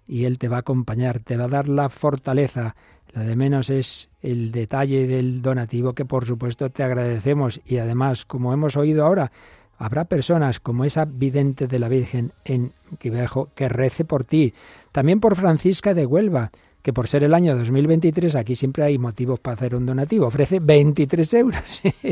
y 0.07 0.25
Él 0.25 0.39
te 0.39 0.49
va 0.49 0.57
a 0.57 0.61
acompañar, 0.61 1.21
te 1.21 1.37
va 1.37 1.45
a 1.45 1.49
dar 1.49 1.69
la 1.69 1.89
fortaleza. 1.89 2.77
La 3.13 3.23
de 3.23 3.37
menos 3.37 3.71
es 3.71 4.11
el 4.23 4.51
detalle 4.53 5.07
del 5.07 5.41
donativo 5.41 5.93
que 5.95 6.05
por 6.05 6.27
supuesto 6.27 6.71
te 6.71 6.83
agradecemos 6.83 7.61
y 7.65 7.79
además, 7.79 8.25
como 8.25 8.53
hemos 8.53 8.77
oído 8.77 9.07
ahora, 9.07 9.31
habrá 9.79 10.05
personas 10.05 10.61
como 10.61 10.85
esa 10.85 11.05
vidente 11.05 11.67
de 11.67 11.79
la 11.79 11.89
Virgen 11.89 12.33
en 12.45 12.73
Quivejo 12.99 13.51
que 13.55 13.69
rece 13.69 14.05
por 14.05 14.25
ti, 14.25 14.55
también 14.93 15.21
por 15.21 15.37
Francisca 15.37 15.95
de 15.95 16.07
Huelva, 16.07 16.51
que 16.85 16.93
por 16.93 17.09
ser 17.09 17.25
el 17.25 17.33
año 17.33 17.57
2023 17.57 18.37
aquí 18.37 18.55
siempre 18.55 18.85
hay 18.85 18.99
motivos 18.99 19.41
para 19.41 19.55
hacer 19.55 19.75
un 19.75 19.87
donativo. 19.87 20.27
Ofrece 20.27 20.61
23 20.61 21.33
euros. 21.33 21.63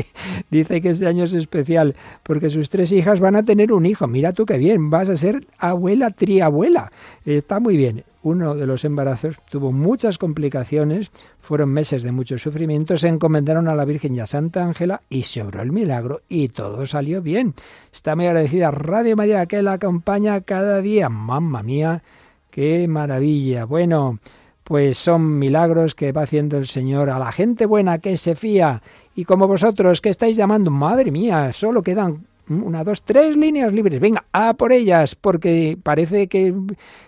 Dice 0.49 0.81
que 0.81 0.89
este 0.89 1.05
año 1.05 1.25
es 1.25 1.33
especial 1.33 1.95
porque 2.23 2.49
sus 2.49 2.71
tres 2.71 2.91
hijas 2.91 3.19
van 3.19 3.35
a 3.35 3.43
tener 3.43 3.71
un 3.71 3.85
hijo. 3.85 4.07
Mira 4.07 4.31
tú 4.31 4.47
qué 4.47 4.57
bien, 4.57 4.89
vas 4.89 5.11
a 5.11 5.15
ser 5.15 5.45
abuela 5.59 6.09
triabuela. 6.09 6.91
Está 7.23 7.59
muy 7.59 7.77
bien. 7.77 8.03
Uno 8.23 8.55
de 8.55 8.65
los 8.65 8.83
embarazos 8.83 9.37
tuvo 9.47 9.71
muchas 9.71 10.17
complicaciones, 10.17 11.11
fueron 11.39 11.69
meses 11.69 12.01
de 12.01 12.11
mucho 12.11 12.39
sufrimiento, 12.39 12.97
se 12.97 13.09
encomendaron 13.09 13.67
a 13.67 13.75
la 13.75 13.85
Virgen 13.85 14.15
y 14.15 14.21
a 14.21 14.25
Santa 14.25 14.63
Ángela 14.63 15.01
y 15.07 15.21
se 15.23 15.43
obró 15.43 15.61
el 15.61 15.71
milagro 15.71 16.21
y 16.29 16.47
todo 16.47 16.87
salió 16.87 17.21
bien. 17.21 17.53
Está 17.91 18.15
muy 18.15 18.25
agradecida 18.25 18.71
Radio 18.71 19.15
María 19.15 19.45
que 19.45 19.61
la 19.61 19.73
acompaña 19.73 20.41
cada 20.41 20.81
día. 20.81 21.09
Mamma 21.09 21.61
mía, 21.61 22.01
qué 22.49 22.87
maravilla. 22.87 23.65
Bueno, 23.65 24.17
pues 24.63 24.97
son 24.97 25.39
milagros 25.39 25.95
que 25.95 26.11
va 26.11 26.23
haciendo 26.23 26.57
el 26.57 26.67
Señor 26.67 27.09
a 27.09 27.19
la 27.19 27.31
gente 27.31 27.65
buena 27.65 27.99
que 27.99 28.17
se 28.17 28.35
fía. 28.35 28.81
Y 29.15 29.25
como 29.25 29.47
vosotros 29.47 30.01
que 30.01 30.09
estáis 30.09 30.37
llamando, 30.37 30.71
madre 30.71 31.11
mía, 31.11 31.51
solo 31.53 31.83
quedan 31.83 32.25
una, 32.49 32.83
dos, 32.83 33.03
tres 33.03 33.37
líneas 33.37 33.73
libres. 33.73 33.99
Venga, 33.99 34.25
a 34.31 34.53
por 34.53 34.71
ellas, 34.71 35.15
porque 35.15 35.77
parece 35.81 36.27
que, 36.27 36.53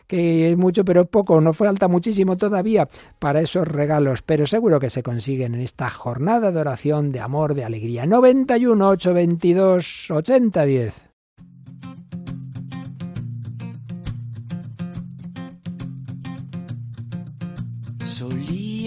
que 0.07 0.51
es 0.51 0.57
mucho, 0.57 0.85
pero 0.85 1.05
poco. 1.05 1.41
No 1.41 1.53
falta 1.53 1.87
muchísimo 1.87 2.37
todavía 2.37 2.87
para 3.19 3.41
esos 3.41 3.67
regalos, 3.67 4.21
pero 4.21 4.47
seguro 4.47 4.79
que 4.79 4.89
se 4.89 5.03
consiguen 5.03 5.55
en 5.55 5.61
esta 5.61 5.89
jornada 5.89 6.51
de 6.51 6.59
oración, 6.59 7.11
de 7.11 7.19
amor, 7.19 7.53
de 7.53 7.65
alegría. 7.65 8.05
91 8.05 8.89
822 8.89 10.11
8010. 10.11 11.04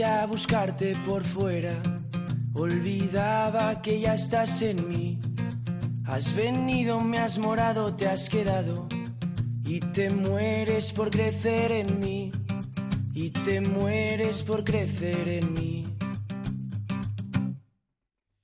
A 0.03 0.26
buscarte 0.26 0.94
por 1.07 1.24
fuera, 1.24 1.74
olvidaba 2.53 3.80
que 3.82 4.01
ya 4.01 4.14
estás 4.14 4.62
en 4.62 4.88
mí. 4.88 5.18
Has 6.05 6.34
venido, 6.34 7.01
me 7.01 7.18
has 7.18 7.38
morado, 7.38 7.94
te 7.94 8.07
has 8.07 8.28
quedado 8.28 8.86
y 9.64 9.80
te 9.80 10.11
mueres 10.11 10.92
por 10.92 11.11
crecer 11.11 11.72
en 11.72 11.99
mí. 11.99 12.32
Y 13.12 13.30
te 13.30 13.61
mueres 13.61 14.42
por 14.42 14.62
crecer 14.62 15.28
en 15.28 15.53
mí. 15.53 15.86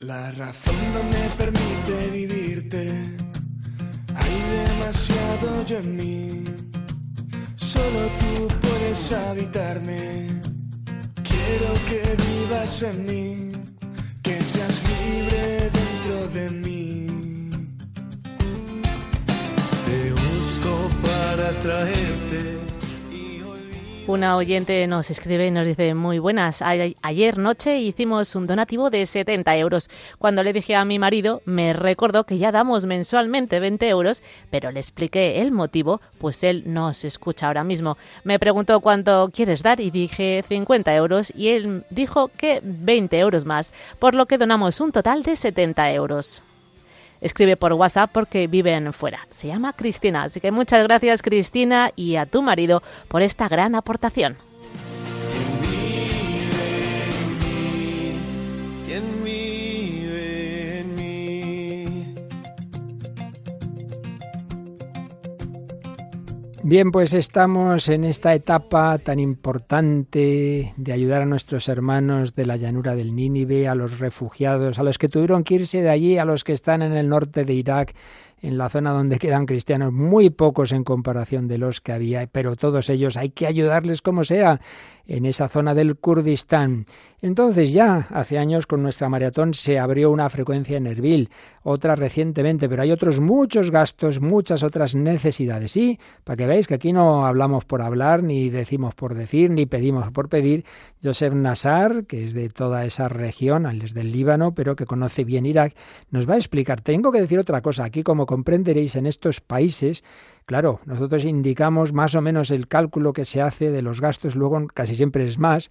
La 0.01 0.33
razón 0.33 0.75
no 0.93 1.03
me 1.05 1.29
permite 1.39 2.11
vivirte. 2.13 2.91
Hay 4.15 4.35
demasiado 4.69 5.65
yo 5.65 5.79
en 5.79 5.97
mí. 5.97 6.45
Solo 7.55 8.01
tú 8.21 8.49
puedes 8.61 9.13
habitarme 9.13 10.54
Quiero 11.47 11.75
que 11.89 12.03
vivas 12.25 12.83
en 12.83 13.07
mí, 13.07 13.53
que 14.23 14.43
seas 14.43 14.83
libre 14.89 15.71
dentro 15.81 16.29
de 16.29 16.51
mí. 16.51 17.51
Te 19.87 20.13
busco 20.13 20.73
para 21.03 21.51
traerte 21.61 22.54
una 24.07 24.37
oyente 24.37 24.87
nos 24.87 25.11
escribe 25.11 25.47
y 25.47 25.51
nos 25.51 25.67
dice, 25.67 25.95
muy 25.95 26.19
buenas, 26.19 26.61
ayer 26.63 27.39
noche 27.39 27.79
hicimos 27.79 28.35
un 28.35 28.47
donativo 28.47 28.91
de 28.91 29.07
70 29.07 29.57
euros. 29.57 29.89
Cuando 30.19 30.43
le 30.43 30.53
dije 30.53 30.75
a 30.77 30.85
mi 30.85 30.99
marido, 30.99 31.43
me 31.47 31.73
recordó 31.73 32.25
que 32.25 32.39
ya 32.39 32.53
damos 32.53 32.85
mensualmente 32.85 33.61
20 33.61 33.89
euros, 33.89 34.23
pero 34.51 34.71
le 34.71 34.81
expliqué 34.81 35.41
el 35.41 35.53
motivo, 35.53 36.01
pues 36.19 36.45
él 36.45 36.65
no 36.67 36.93
se 36.93 37.09
escucha 37.09 37.47
ahora 37.47 37.65
mismo. 37.65 37.97
Me 38.25 38.39
preguntó 38.39 38.81
cuánto 38.81 39.31
quieres 39.33 39.63
dar 39.63 39.81
y 39.81 39.91
dije 39.91 40.45
50 40.47 40.95
euros 40.95 41.33
y 41.35 41.49
él 41.49 41.85
dijo 41.91 42.31
que 42.37 42.61
20 42.63 43.19
euros 43.19 43.45
más, 43.45 43.73
por 43.99 44.15
lo 44.15 44.27
que 44.27 44.39
donamos 44.39 44.81
un 44.81 44.93
total 44.93 45.23
de 45.23 45.37
70 45.37 45.93
euros 45.93 46.43
escribe 47.25 47.57
por 47.57 47.73
WhatsApp 47.73 48.11
porque 48.13 48.47
viven 48.47 48.93
fuera. 48.93 49.27
Se 49.31 49.49
llama 49.49 49.73
Cristina. 49.73 50.25
Así 50.25 50.41
que 50.41 50.53
muchas 50.53 50.85
gracias 50.85 51.23
Cristina 51.23 51.91
y 51.97 52.17
a 52.17 52.27
tu 52.27 52.43
marido 52.43 52.83
por 53.09 53.23
esta 53.23 53.49
gran 53.49 53.75
aportación. 53.75 54.37
Bien, 66.67 66.93
pues 66.93 67.13
estamos 67.13 67.91
en 67.91 68.05
esta 68.05 68.33
etapa 68.33 68.97
tan 68.97 69.19
importante 69.19 70.73
de 70.75 70.93
ayudar 70.95 71.21
a 71.21 71.27
nuestros 71.27 71.69
hermanos 71.69 72.35
de 72.35 72.47
la 72.47 72.57
llanura 72.57 72.95
del 72.95 73.15
Nínive, 73.15 73.69
a 73.69 73.75
los 73.75 73.99
refugiados, 73.99 74.79
a 74.79 74.83
los 74.83 74.97
que 74.97 75.11
tuvieron 75.11 75.45
que 75.45 75.57
irse 75.57 75.83
de 75.83 75.91
allí, 75.91 76.17
a 76.17 76.25
los 76.25 76.43
que 76.43 76.55
están 76.55 76.81
en 76.81 76.95
el 76.95 77.11
norte 77.11 77.45
de 77.45 77.53
Irak, 77.53 77.95
en 78.41 78.57
la 78.57 78.71
zona 78.71 78.93
donde 78.93 79.19
quedan 79.19 79.45
cristianos, 79.45 79.93
muy 79.93 80.31
pocos 80.31 80.73
en 80.73 80.85
comparación 80.85 81.49
de 81.49 81.59
los 81.59 81.83
que 81.83 81.93
había, 81.93 82.27
pero 82.29 82.57
todos 82.57 82.89
ellos 82.89 83.19
hay 83.19 83.29
que 83.29 83.47
ayudarles 83.47 84.01
como 84.01 84.25
sea 84.25 84.63
en 85.07 85.27
esa 85.27 85.49
zona 85.49 85.75
del 85.75 85.97
Kurdistán. 85.97 86.87
Entonces 87.25 87.73
ya 87.73 88.07
hace 88.11 88.39
años 88.39 88.67
con 88.67 88.83
nuestra 88.83 89.09
maratón 89.09 89.55
se 89.55 89.79
abrió 89.79 90.11
una 90.11 90.29
frecuencia 90.29 90.77
en 90.77 90.87
Erbil, 90.87 91.31
otra 91.63 91.97
recientemente, 91.97 92.69
pero 92.69 92.83
hay 92.83 92.93
otros 92.93 93.19
muchos 93.19 93.71
gastos, 93.71 94.21
muchas 94.21 94.63
otras 94.63 94.95
necesidades. 94.95 95.75
Y 95.79 95.99
para 96.23 96.37
que 96.37 96.47
veáis 96.47 96.69
que 96.69 96.75
aquí 96.75 96.93
no 96.93 97.25
hablamos 97.25 97.65
por 97.65 97.81
hablar, 97.81 98.23
ni 98.23 98.51
decimos 98.51 98.95
por 98.95 99.15
decir, 99.15 99.51
ni 99.51 99.65
pedimos 99.65 100.11
por 100.11 100.29
pedir, 100.29 100.67
Joseph 101.03 101.33
Nassar, 101.33 102.05
que 102.05 102.25
es 102.25 102.35
de 102.35 102.51
toda 102.51 102.85
esa 102.85 103.09
región, 103.09 103.65
es 103.67 103.95
del 103.95 104.13
Líbano, 104.13 104.55
pero 104.55 104.77
que 104.77 104.85
conoce 104.85 105.25
bien 105.25 105.47
Irak, 105.47 105.75
nos 106.11 106.29
va 106.29 106.35
a 106.35 106.39
explicar. 106.39 106.83
Tengo 106.83 107.11
que 107.11 107.23
decir 107.23 107.39
otra 107.39 107.63
cosa. 107.63 107.85
Aquí, 107.85 108.03
como 108.03 108.27
comprenderéis, 108.27 108.97
en 108.97 109.07
estos 109.07 109.41
países 109.41 110.05
Claro, 110.47 110.81
nosotros 110.85 111.25
indicamos 111.25 111.93
más 111.93 112.15
o 112.15 112.21
menos 112.21 112.51
el 112.51 112.69
cálculo 112.69 113.13
que 113.13 113.25
se 113.25 113.41
hace 113.41 113.71
de 113.71 113.81
los 113.81 114.01
gastos, 114.01 114.37
luego 114.37 114.67
casi 114.75 114.95
siempre 114.95 115.25
es 115.25 115.39
más. 115.39 115.71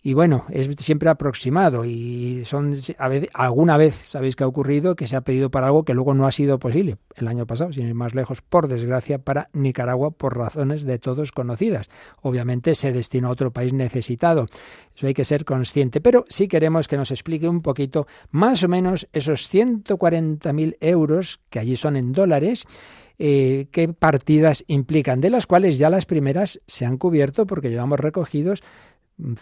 Y 0.00 0.14
bueno, 0.14 0.44
es 0.50 0.68
siempre 0.78 1.08
aproximado 1.10 1.84
y 1.84 2.44
son 2.44 2.72
a 2.98 3.08
veces, 3.08 3.30
alguna 3.34 3.76
vez 3.76 4.00
sabéis 4.04 4.36
que 4.36 4.44
ha 4.44 4.46
ocurrido 4.46 4.94
que 4.94 5.08
se 5.08 5.16
ha 5.16 5.22
pedido 5.22 5.50
para 5.50 5.66
algo 5.66 5.84
que 5.84 5.92
luego 5.92 6.14
no 6.14 6.26
ha 6.26 6.32
sido 6.32 6.60
posible 6.60 6.98
el 7.16 7.26
año 7.26 7.46
pasado, 7.46 7.72
sin 7.72 7.86
ir 7.86 7.94
más 7.94 8.14
lejos, 8.14 8.40
por 8.40 8.68
desgracia, 8.68 9.18
para 9.18 9.50
Nicaragua 9.52 10.12
por 10.12 10.38
razones 10.38 10.84
de 10.84 11.00
todos 11.00 11.32
conocidas. 11.32 11.88
Obviamente 12.22 12.76
se 12.76 12.92
destinó 12.92 13.28
a 13.28 13.32
otro 13.32 13.50
país 13.50 13.72
necesitado. 13.72 14.46
Eso 14.96 15.08
hay 15.08 15.14
que 15.14 15.24
ser 15.24 15.44
consciente. 15.44 16.00
Pero 16.00 16.24
sí 16.28 16.46
queremos 16.46 16.86
que 16.86 16.96
nos 16.96 17.10
explique 17.10 17.48
un 17.48 17.60
poquito 17.60 18.06
más 18.30 18.62
o 18.62 18.68
menos 18.68 19.08
esos 19.12 19.52
140.000 19.52 20.76
euros, 20.80 21.40
que 21.50 21.58
allí 21.58 21.74
son 21.74 21.96
en 21.96 22.12
dólares, 22.12 22.66
eh, 23.18 23.68
qué 23.72 23.88
partidas 23.88 24.64
implican, 24.68 25.20
de 25.20 25.30
las 25.30 25.46
cuales 25.46 25.78
ya 25.78 25.90
las 25.90 26.06
primeras 26.06 26.60
se 26.66 26.86
han 26.86 26.98
cubierto 26.98 27.46
porque 27.46 27.70
llevamos 27.70 27.98
recogidos 27.98 28.62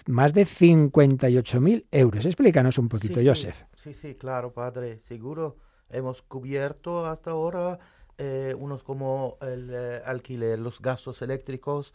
más 0.07 0.33
de 0.33 0.43
58.000 0.43 1.85
euros. 1.91 2.24
Explícanos 2.24 2.79
un 2.79 2.89
poquito, 2.89 3.20
Joseph. 3.24 3.64
Sí, 3.74 3.93
sí, 3.93 4.14
claro, 4.14 4.53
padre. 4.53 4.99
Seguro 4.99 5.57
hemos 5.91 6.22
cubierto 6.22 7.07
hasta 7.07 7.33
ahora 7.33 7.79
eh, 8.18 8.54
unos 8.58 8.82
como 8.82 9.36
el 9.42 9.68
eh, 9.70 10.00
alquiler, 10.06 10.58
los 10.58 10.80
gastos 10.80 11.20
eléctricos, 11.20 11.92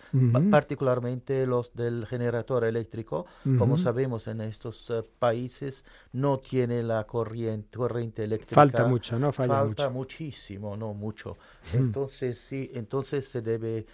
particularmente 0.52 1.48
los 1.48 1.74
del 1.74 2.06
generador 2.06 2.64
eléctrico. 2.64 3.26
Como 3.58 3.80
sabemos, 3.80 4.28
en 4.28 4.42
estos 4.42 4.88
eh, 4.92 5.02
países 5.18 5.84
no 6.14 6.38
tiene 6.38 6.84
la 6.84 7.06
corriente, 7.06 7.76
corriente 7.76 8.24
eléctrica. 8.24 8.54
Falta 8.54 8.88
mucho, 8.88 9.18
¿no? 9.18 9.32
falta 9.32 9.90
muchísimo, 9.90 10.78
no 10.78 10.94
mucho. 10.94 11.40
Entonces, 11.74 12.38
sí, 12.38 12.70
entonces 12.76 13.28
se 13.28 13.42
debe 13.42 13.88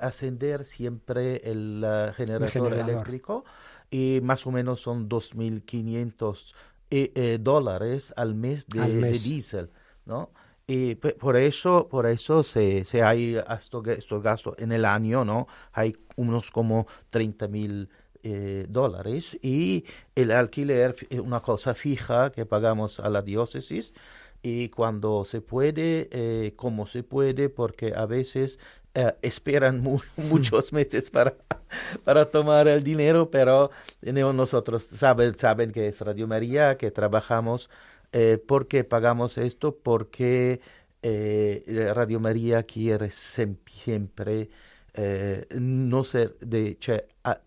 ascender 0.00 0.64
siempre 0.64 1.36
el, 1.48 1.86
generador, 2.16 2.74
eléctrico 2.74 3.44
y 3.92 4.18
más 4.24 4.44
o 4.44 4.50
menos 4.50 4.80
son 4.80 5.08
2.500 5.08 7.38
dólares 7.38 8.12
al 8.16 8.34
mes 8.34 8.66
de, 8.66 8.80
al 8.80 8.94
mes. 8.94 9.22
de 9.22 9.28
diésel, 9.28 9.70
¿no? 10.04 10.30
Y 10.72 10.94
por 10.94 11.36
eso, 11.36 11.88
por 11.88 12.06
eso 12.06 12.44
se, 12.44 12.84
se 12.84 13.02
hay 13.02 13.42
estos, 13.58 13.84
estos 13.88 14.22
gastos 14.22 14.54
en 14.56 14.70
el 14.70 14.84
año, 14.84 15.24
¿no? 15.24 15.48
Hay 15.72 15.96
unos 16.14 16.52
como 16.52 16.86
30 17.10 17.48
mil 17.48 17.88
eh, 18.22 18.66
dólares 18.68 19.36
y 19.42 19.84
el 20.14 20.30
alquiler 20.30 20.94
es 21.08 21.18
una 21.18 21.40
cosa 21.40 21.74
fija 21.74 22.30
que 22.30 22.46
pagamos 22.46 23.00
a 23.00 23.10
la 23.10 23.22
diócesis 23.22 23.94
y 24.42 24.68
cuando 24.68 25.24
se 25.24 25.40
puede, 25.40 26.08
eh, 26.12 26.52
como 26.54 26.86
se 26.86 27.02
puede, 27.02 27.48
porque 27.48 27.92
a 27.96 28.06
veces 28.06 28.60
eh, 28.94 29.12
esperan 29.22 29.82
muchos 30.16 30.72
meses 30.72 31.10
para, 31.10 31.34
para 32.04 32.26
tomar 32.26 32.68
el 32.68 32.84
dinero, 32.84 33.28
pero 33.28 33.72
nosotros 34.02 34.84
saben, 34.84 35.36
saben 35.36 35.72
que 35.72 35.88
es 35.88 36.00
Radio 36.00 36.28
María, 36.28 36.76
que 36.76 36.92
trabajamos 36.92 37.70
eh, 38.12 38.38
¿Por 38.44 38.66
qué 38.66 38.84
pagamos 38.84 39.38
esto? 39.38 39.76
Porque 39.76 40.60
eh, 41.02 41.92
Radio 41.94 42.20
María 42.20 42.64
quiere 42.64 43.10
siempre 43.10 44.50
eh, 44.94 45.46
no 45.52 46.02
ser 46.04 46.36
de, 46.40 46.78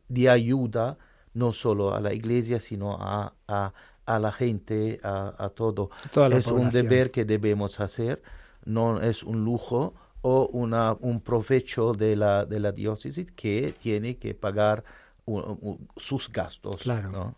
de 0.08 0.30
ayuda, 0.30 0.98
no 1.34 1.52
solo 1.52 1.94
a 1.94 2.00
la 2.00 2.14
iglesia, 2.14 2.60
sino 2.60 2.98
a, 3.00 3.34
a, 3.48 4.20
la 4.20 4.32
gente, 4.32 5.00
a, 5.04 5.52
todo. 5.54 5.90
es 6.32 6.48
un 6.48 6.70
deber 6.70 7.12
que 7.12 7.26
debemos 7.26 7.80
hacer, 7.80 8.22
no 8.64 9.02
es 9.02 9.24
un 9.24 9.44
lujo 9.44 9.94
o 10.22 10.48
una, 10.54 10.94
un 11.02 11.20
provecho 11.20 11.92
de 11.94 12.16
la, 12.16 12.46
de 12.46 12.60
la 12.60 12.72
diócesis 12.72 13.32
que 13.34 13.74
tiene 13.82 14.16
que 14.16 14.34
pagar 14.34 14.84
sus 15.98 16.32
gastos. 16.32 16.84
Claro. 16.84 17.36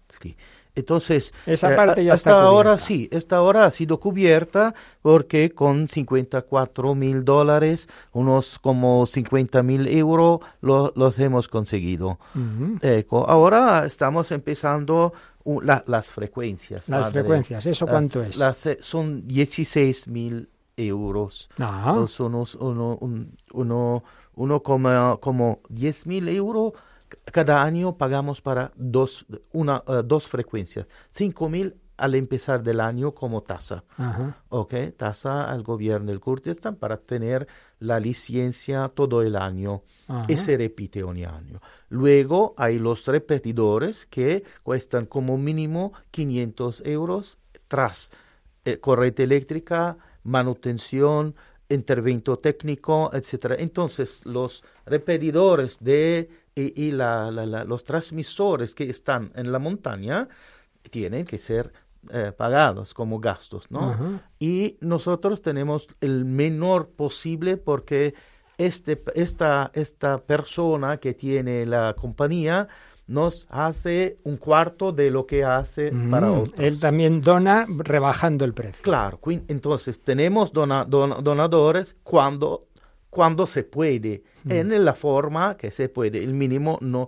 Entonces, 0.75 1.33
Esa 1.45 1.73
eh, 1.73 1.75
parte 1.75 2.03
ya 2.03 2.13
hasta 2.13 2.41
ahora 2.41 2.77
sí, 2.77 3.07
esta 3.11 3.41
hora 3.41 3.65
ha 3.65 3.71
sido 3.71 3.99
cubierta 3.99 4.75
porque 5.01 5.51
con 5.51 5.87
54 5.87 6.95
mil 6.95 7.23
dólares, 7.23 7.87
unos 8.11 8.59
como 8.59 9.05
50 9.05 9.63
mil 9.63 9.87
euros, 9.87 10.39
los 10.61 11.19
hemos 11.19 11.47
conseguido. 11.47 12.19
ahora 13.27 13.85
estamos 13.85 14.31
empezando 14.31 15.13
las 15.85 16.11
frecuencias. 16.11 16.89
Las 16.89 17.11
frecuencias, 17.11 17.65
¿eso 17.65 17.85
cuánto 17.85 18.21
es? 18.21 18.37
Eh, 18.65 18.77
son 18.81 19.27
16 19.27 20.07
mil 20.07 20.49
euros. 20.75 21.49
Ah. 21.59 22.05
Son 22.07 22.33
uno, 22.35 22.97
uno, 23.53 24.03
uno, 24.35 24.59
como, 24.63 25.19
como 25.19 25.59
10 25.69 26.07
mil 26.07 26.27
euros 26.27 26.73
cada 27.31 27.63
año 27.63 27.97
pagamos 27.97 28.41
para 28.41 28.71
dos, 28.75 29.25
una, 29.51 29.83
uh, 29.87 30.03
dos 30.03 30.27
frecuencias, 30.27 30.87
5 31.13 31.49
mil 31.49 31.75
al 31.97 32.15
empezar 32.15 32.61
del 32.61 32.81
año 32.81 33.13
como 33.13 33.41
tasa. 33.41 33.83
¿Ok? 34.49 34.73
Tasa 34.97 35.49
al 35.49 35.63
gobierno 35.63 36.07
del 36.11 36.19
Kurdistán 36.19 36.75
para 36.75 36.97
tener 36.97 37.47
la 37.79 37.99
licencia 37.99 38.89
todo 38.89 39.21
el 39.21 39.35
año 39.35 39.83
y 40.27 40.37
se 40.37 40.57
repite 40.57 41.03
un 41.03 41.23
año. 41.25 41.61
Luego 41.89 42.53
hay 42.57 42.79
los 42.79 43.05
repetidores 43.07 44.05
que 44.07 44.43
cuestan 44.63 45.05
como 45.05 45.37
mínimo 45.37 45.93
500 46.11 46.81
euros 46.85 47.37
tras 47.67 48.11
eh, 48.65 48.79
corriente 48.79 49.23
eléctrica, 49.23 49.97
manutención, 50.23 51.35
intervento 51.69 52.37
técnico, 52.37 53.09
etc. 53.13 53.55
Entonces 53.57 54.21
los 54.25 54.63
repetidores 54.85 55.77
de 55.79 56.29
y, 56.55 56.91
la, 56.91 57.31
los 57.31 57.83
transmisores 57.83 58.73
que 58.75 58.89
están 58.89 59.31
en 59.35 59.51
la 59.51 59.59
montaña 59.59 60.29
tienen 60.89 61.25
que 61.25 61.37
ser 61.37 61.73
eh, 62.11 62.31
pagados 62.35 62.93
como 62.93 63.19
gastos, 63.19 63.69
¿no? 63.69 64.21
Y 64.39 64.77
nosotros 64.79 65.41
tenemos 65.41 65.87
el 66.01 66.23
menor 66.23 66.89
posible 66.89 67.57
porque 67.57 68.13
este, 68.57 69.03
esta, 69.15 69.71
esta 69.73 70.19
persona 70.19 70.97
que 70.97 71.13
tiene 71.13 71.65
la 71.65 71.93
compañía 71.93 72.67
nos 73.07 73.47
hace 73.49 74.17
un 74.23 74.37
cuarto 74.37 74.91
de 74.91 75.11
lo 75.11 75.27
que 75.27 75.43
hace 75.43 75.91
para 76.09 76.31
otros. 76.31 76.59
Él 76.59 76.79
también 76.79 77.21
dona 77.21 77.65
rebajando 77.67 78.45
el 78.45 78.53
precio. 78.53 78.81
Claro, 78.81 79.19
entonces 79.47 79.99
tenemos 79.99 80.53
donadores 80.53 81.95
cuando 82.03 82.67
cuando 83.15 83.47
se 83.47 83.63
puede, 83.63 84.23
mm. 84.43 84.51
en 84.51 84.83
la 84.83 84.93
forma 84.93 85.55
que 85.55 85.71
se 85.71 85.87
puede. 85.87 86.21
El 86.21 86.33
mínimo 86.33 86.77
no, 86.81 87.07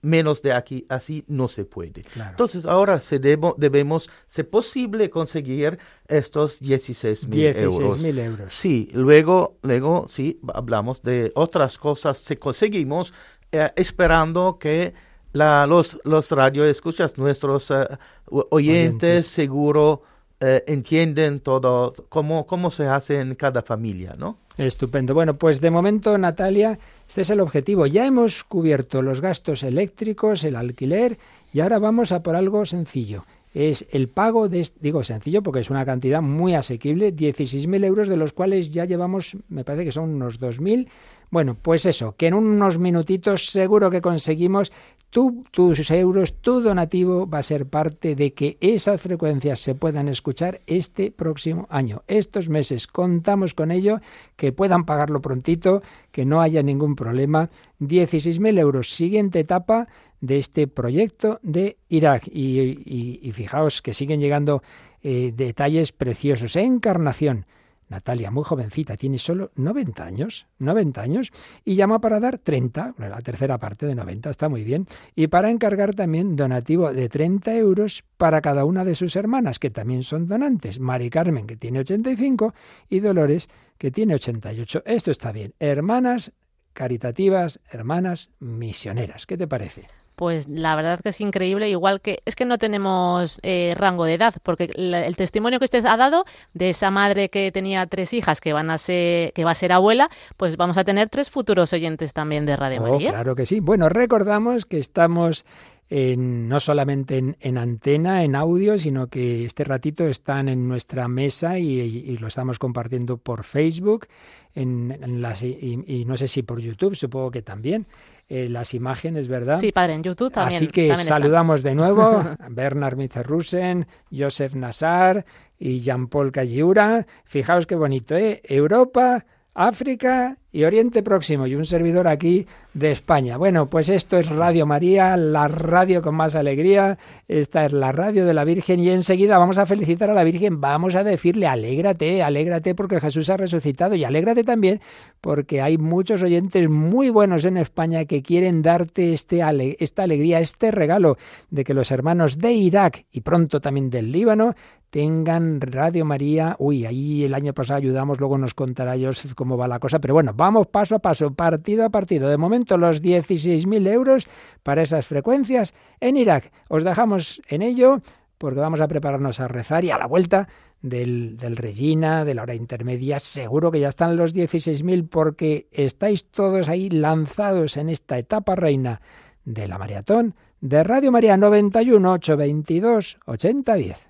menos 0.00 0.40
de 0.40 0.54
aquí, 0.54 0.86
así 0.88 1.22
no 1.28 1.48
se 1.48 1.66
puede. 1.66 2.02
Entonces 2.16 2.64
ahora 2.64 2.98
se 2.98 3.18
debemos, 3.18 4.08
si 4.26 4.42
posible, 4.42 5.10
conseguir 5.10 5.78
estos 6.06 6.60
16 6.60 7.28
mil 7.28 7.44
euros. 7.44 8.02
euros. 8.02 8.52
Sí, 8.54 8.88
luego, 8.94 9.58
luego 9.60 10.06
sí, 10.08 10.40
hablamos 10.54 11.02
de 11.02 11.30
otras 11.34 11.76
cosas, 11.76 12.16
si 12.16 12.36
conseguimos, 12.36 13.12
eh, 13.52 13.70
esperando 13.76 14.58
que 14.58 14.94
la, 15.34 15.66
los, 15.66 16.00
los 16.04 16.30
radioescuchas, 16.30 17.18
nuestros 17.18 17.70
eh, 17.70 17.86
oyentes, 18.30 19.26
seguro 19.26 20.04
eh, 20.40 20.62
entienden 20.68 21.40
todo, 21.40 21.94
cómo, 22.08 22.46
cómo 22.46 22.70
se 22.70 22.86
hace 22.86 23.20
en 23.20 23.34
cada 23.34 23.62
familia, 23.62 24.14
¿no? 24.16 24.38
Estupendo. 24.56 25.14
Bueno, 25.14 25.36
pues 25.36 25.60
de 25.60 25.70
momento, 25.70 26.16
Natalia, 26.16 26.78
este 27.08 27.22
es 27.22 27.30
el 27.30 27.40
objetivo. 27.40 27.86
Ya 27.86 28.06
hemos 28.06 28.44
cubierto 28.44 29.02
los 29.02 29.20
gastos 29.20 29.62
eléctricos, 29.62 30.44
el 30.44 30.56
alquiler, 30.56 31.18
y 31.52 31.60
ahora 31.60 31.78
vamos 31.78 32.12
a 32.12 32.22
por 32.22 32.36
algo 32.36 32.66
sencillo. 32.66 33.24
Es 33.54 33.88
el 33.90 34.08
pago 34.08 34.48
de, 34.48 34.68
digo 34.80 35.02
sencillo 35.02 35.42
porque 35.42 35.60
es 35.60 35.70
una 35.70 35.84
cantidad 35.84 36.22
muy 36.22 36.54
asequible, 36.54 37.14
16.000 37.14 37.84
euros, 37.84 38.08
de 38.08 38.16
los 38.16 38.32
cuales 38.32 38.70
ya 38.70 38.84
llevamos, 38.84 39.36
me 39.48 39.64
parece 39.64 39.86
que 39.86 39.92
son 39.92 40.10
unos 40.10 40.38
2.000, 40.38 40.86
Bueno, 41.30 41.56
pues 41.60 41.84
eso, 41.84 42.14
que 42.16 42.26
en 42.26 42.34
unos 42.34 42.78
minutitos 42.78 43.46
seguro 43.46 43.90
que 43.90 44.00
conseguimos 44.00 44.72
tus 45.10 45.90
euros, 45.90 46.34
tu 46.34 46.60
donativo 46.60 47.26
va 47.26 47.38
a 47.38 47.42
ser 47.42 47.66
parte 47.66 48.14
de 48.14 48.34
que 48.34 48.58
esas 48.60 49.00
frecuencias 49.00 49.60
se 49.60 49.74
puedan 49.74 50.08
escuchar 50.08 50.60
este 50.66 51.10
próximo 51.10 51.66
año. 51.70 52.02
Estos 52.08 52.50
meses 52.50 52.86
contamos 52.86 53.54
con 53.54 53.70
ello, 53.70 54.00
que 54.36 54.52
puedan 54.52 54.84
pagarlo 54.84 55.22
prontito, 55.22 55.82
que 56.12 56.26
no 56.26 56.42
haya 56.42 56.62
ningún 56.62 56.94
problema. 56.94 57.48
16.000 57.80 58.58
euros, 58.58 58.94
siguiente 58.94 59.40
etapa 59.40 59.88
de 60.20 60.38
este 60.38 60.66
proyecto 60.66 61.40
de 61.42 61.78
Irak. 61.88 62.28
Y, 62.30 63.32
fijaos 63.32 63.80
que 63.80 63.94
siguen 63.94 64.20
llegando 64.20 64.62
eh, 65.02 65.32
detalles 65.34 65.92
preciosos. 65.92 66.54
Encarnación 66.56 67.46
Natalia, 67.88 68.30
muy 68.30 68.44
jovencita, 68.44 68.96
tiene 68.96 69.18
solo 69.18 69.50
90 69.56 70.04
años, 70.04 70.46
90 70.58 71.00
años, 71.00 71.32
y 71.64 71.74
llama 71.74 72.00
para 72.00 72.20
dar 72.20 72.38
30, 72.38 72.94
la 72.98 73.20
tercera 73.20 73.58
parte 73.58 73.86
de 73.86 73.94
90, 73.94 74.30
está 74.30 74.48
muy 74.48 74.64
bien, 74.64 74.86
y 75.14 75.28
para 75.28 75.50
encargar 75.50 75.94
también 75.94 76.36
donativo 76.36 76.92
de 76.92 77.08
30 77.08 77.54
euros 77.56 78.04
para 78.16 78.40
cada 78.40 78.64
una 78.64 78.84
de 78.84 78.94
sus 78.94 79.16
hermanas, 79.16 79.58
que 79.58 79.70
también 79.70 80.02
son 80.02 80.26
donantes, 80.26 80.80
Mari 80.80 81.10
Carmen, 81.10 81.46
que 81.46 81.56
tiene 81.56 81.80
85, 81.80 82.54
y 82.88 83.00
Dolores, 83.00 83.48
que 83.78 83.90
tiene 83.90 84.14
88. 84.14 84.82
Esto 84.84 85.10
está 85.10 85.32
bien. 85.32 85.54
Hermanas 85.58 86.32
caritativas, 86.72 87.60
hermanas 87.70 88.30
misioneras. 88.38 89.26
¿Qué 89.26 89.36
te 89.36 89.48
parece? 89.48 89.88
Pues 90.18 90.48
la 90.48 90.74
verdad 90.74 90.98
que 91.00 91.10
es 91.10 91.20
increíble, 91.20 91.70
igual 91.70 92.00
que 92.00 92.22
es 92.24 92.34
que 92.34 92.44
no 92.44 92.58
tenemos 92.58 93.38
eh, 93.44 93.72
rango 93.76 94.04
de 94.04 94.14
edad, 94.14 94.34
porque 94.42 94.68
el 94.74 95.16
testimonio 95.16 95.60
que 95.60 95.66
usted 95.66 95.86
ha 95.86 95.96
dado 95.96 96.24
de 96.54 96.70
esa 96.70 96.90
madre 96.90 97.28
que 97.28 97.52
tenía 97.52 97.86
tres 97.86 98.12
hijas 98.12 98.40
que 98.40 98.52
van 98.52 98.68
a 98.68 98.78
ser, 98.78 99.32
que 99.32 99.44
va 99.44 99.52
a 99.52 99.54
ser 99.54 99.70
abuela, 99.70 100.10
pues 100.36 100.56
vamos 100.56 100.76
a 100.76 100.82
tener 100.82 101.08
tres 101.08 101.30
futuros 101.30 101.72
oyentes 101.72 102.12
también 102.14 102.46
de 102.46 102.56
Radio 102.56 102.82
oh, 102.82 102.90
María. 102.90 103.12
Claro 103.12 103.36
que 103.36 103.46
sí. 103.46 103.60
Bueno, 103.60 103.88
recordamos 103.88 104.66
que 104.66 104.78
estamos 104.78 105.44
no 105.90 106.60
solamente 106.60 107.36
en, 107.40 107.58
antena, 107.58 108.22
en 108.22 108.34
audio, 108.34 108.76
sino 108.76 109.06
que 109.06 109.44
este 109.44 109.64
ratito 109.64 110.06
están 110.06 110.48
en 110.48 110.68
nuestra 110.68 111.08
mesa 111.08 111.58
y, 111.58 112.16
lo 112.18 112.26
estamos 112.26 112.58
compartiendo 112.58 113.16
por 113.16 113.44
Facebook 113.44 114.06
en, 114.54 115.22
las, 115.22 115.42
y, 115.44 116.04
no 116.06 116.16
sé 116.16 116.28
si 116.28 116.42
por 116.42 116.60
YouTube, 116.60 116.94
supongo 116.94 117.30
que 117.30 117.42
también. 117.42 117.86
Eh, 118.30 118.50
las 118.50 118.74
imágenes, 118.74 119.26
¿verdad? 119.26 119.58
Sí, 119.58 119.72
padre, 119.72 119.94
en 119.94 120.02
YouTube 120.02 120.30
también. 120.30 120.56
Así 120.56 120.66
que 120.66 120.94
saludamos 120.96 121.62
de 121.62 121.74
nuevo 121.74 122.02
a 122.02 122.36
Bernard 122.50 122.96
Mitzerrusen, 122.96 123.86
Joseph 124.14 124.54
Nassar 124.54 125.24
y 125.58 125.78
Jean-Paul 125.78 126.30
Calliura. 126.30 127.06
Fijaos 127.24 127.66
qué 127.66 127.74
bonito, 127.74 128.14
¿eh? 128.16 128.42
Europa, 128.44 129.24
África 129.58 130.38
y 130.52 130.62
Oriente 130.62 131.02
Próximo 131.02 131.48
y 131.48 131.56
un 131.56 131.64
servidor 131.64 132.06
aquí 132.06 132.46
de 132.74 132.92
España. 132.92 133.36
Bueno, 133.36 133.66
pues 133.66 133.88
esto 133.88 134.16
es 134.16 134.28
Radio 134.28 134.66
María, 134.66 135.16
la 135.16 135.48
radio 135.48 136.00
con 136.00 136.14
más 136.14 136.36
alegría. 136.36 136.96
Esta 137.26 137.66
es 137.66 137.72
la 137.72 137.90
radio 137.90 138.24
de 138.24 138.34
la 138.34 138.44
Virgen 138.44 138.78
y 138.78 138.88
enseguida 138.90 139.36
vamos 139.36 139.58
a 139.58 139.66
felicitar 139.66 140.10
a 140.10 140.14
la 140.14 140.22
Virgen, 140.22 140.60
vamos 140.60 140.94
a 140.94 141.02
decirle 141.02 141.48
alégrate, 141.48 142.22
alégrate 142.22 142.76
porque 142.76 143.00
Jesús 143.00 143.30
ha 143.30 143.36
resucitado 143.36 143.96
y 143.96 144.04
alégrate 144.04 144.44
también 144.44 144.80
porque 145.20 145.60
hay 145.60 145.76
muchos 145.76 146.22
oyentes 146.22 146.68
muy 146.68 147.10
buenos 147.10 147.44
en 147.44 147.56
España 147.56 148.04
que 148.04 148.22
quieren 148.22 148.62
darte 148.62 149.12
este 149.12 149.42
esta 149.80 150.04
alegría, 150.04 150.38
este 150.38 150.70
regalo 150.70 151.18
de 151.50 151.64
que 151.64 151.74
los 151.74 151.90
hermanos 151.90 152.38
de 152.38 152.52
Irak 152.52 153.06
y 153.10 153.22
pronto 153.22 153.60
también 153.60 153.90
del 153.90 154.12
Líbano 154.12 154.54
tengan 154.90 155.60
Radio 155.60 156.04
María. 156.04 156.56
Uy, 156.58 156.86
ahí 156.86 157.24
el 157.24 157.34
año 157.34 157.52
pasado 157.52 157.78
ayudamos, 157.78 158.18
luego 158.18 158.38
nos 158.38 158.54
contará 158.54 158.94
Joseph 158.98 159.34
cómo 159.34 159.56
va 159.56 159.68
la 159.68 159.78
cosa, 159.78 159.98
pero 159.98 160.14
bueno, 160.14 160.32
vamos 160.34 160.66
paso 160.68 160.96
a 160.96 160.98
paso, 160.98 161.32
partido 161.34 161.84
a 161.84 161.90
partido. 161.90 162.28
De 162.28 162.36
momento 162.36 162.78
los 162.78 163.02
16.000 163.02 163.88
euros 163.88 164.26
para 164.62 164.82
esas 164.82 165.06
frecuencias 165.06 165.74
en 166.00 166.16
Irak. 166.16 166.52
Os 166.68 166.84
dejamos 166.84 167.42
en 167.48 167.62
ello 167.62 168.00
porque 168.38 168.60
vamos 168.60 168.80
a 168.80 168.88
prepararnos 168.88 169.40
a 169.40 169.48
rezar 169.48 169.84
y 169.84 169.90
a 169.90 169.98
la 169.98 170.06
vuelta 170.06 170.48
del, 170.80 171.36
del 171.36 171.56
Regina, 171.56 172.24
de 172.24 172.34
la 172.34 172.42
hora 172.42 172.54
intermedia, 172.54 173.18
seguro 173.18 173.70
que 173.70 173.80
ya 173.80 173.88
están 173.88 174.16
los 174.16 174.32
16.000 174.32 175.08
porque 175.08 175.68
estáis 175.72 176.30
todos 176.30 176.68
ahí 176.68 176.88
lanzados 176.88 177.76
en 177.76 177.88
esta 177.88 178.16
etapa 178.16 178.54
reina 178.54 179.00
de 179.44 179.66
la 179.66 179.78
maratón 179.78 180.34
de 180.60 180.84
Radio 180.84 181.10
María 181.10 181.36
91 181.36 182.12
822 182.12 183.18
8010. 183.26 184.07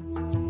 you 0.00 0.49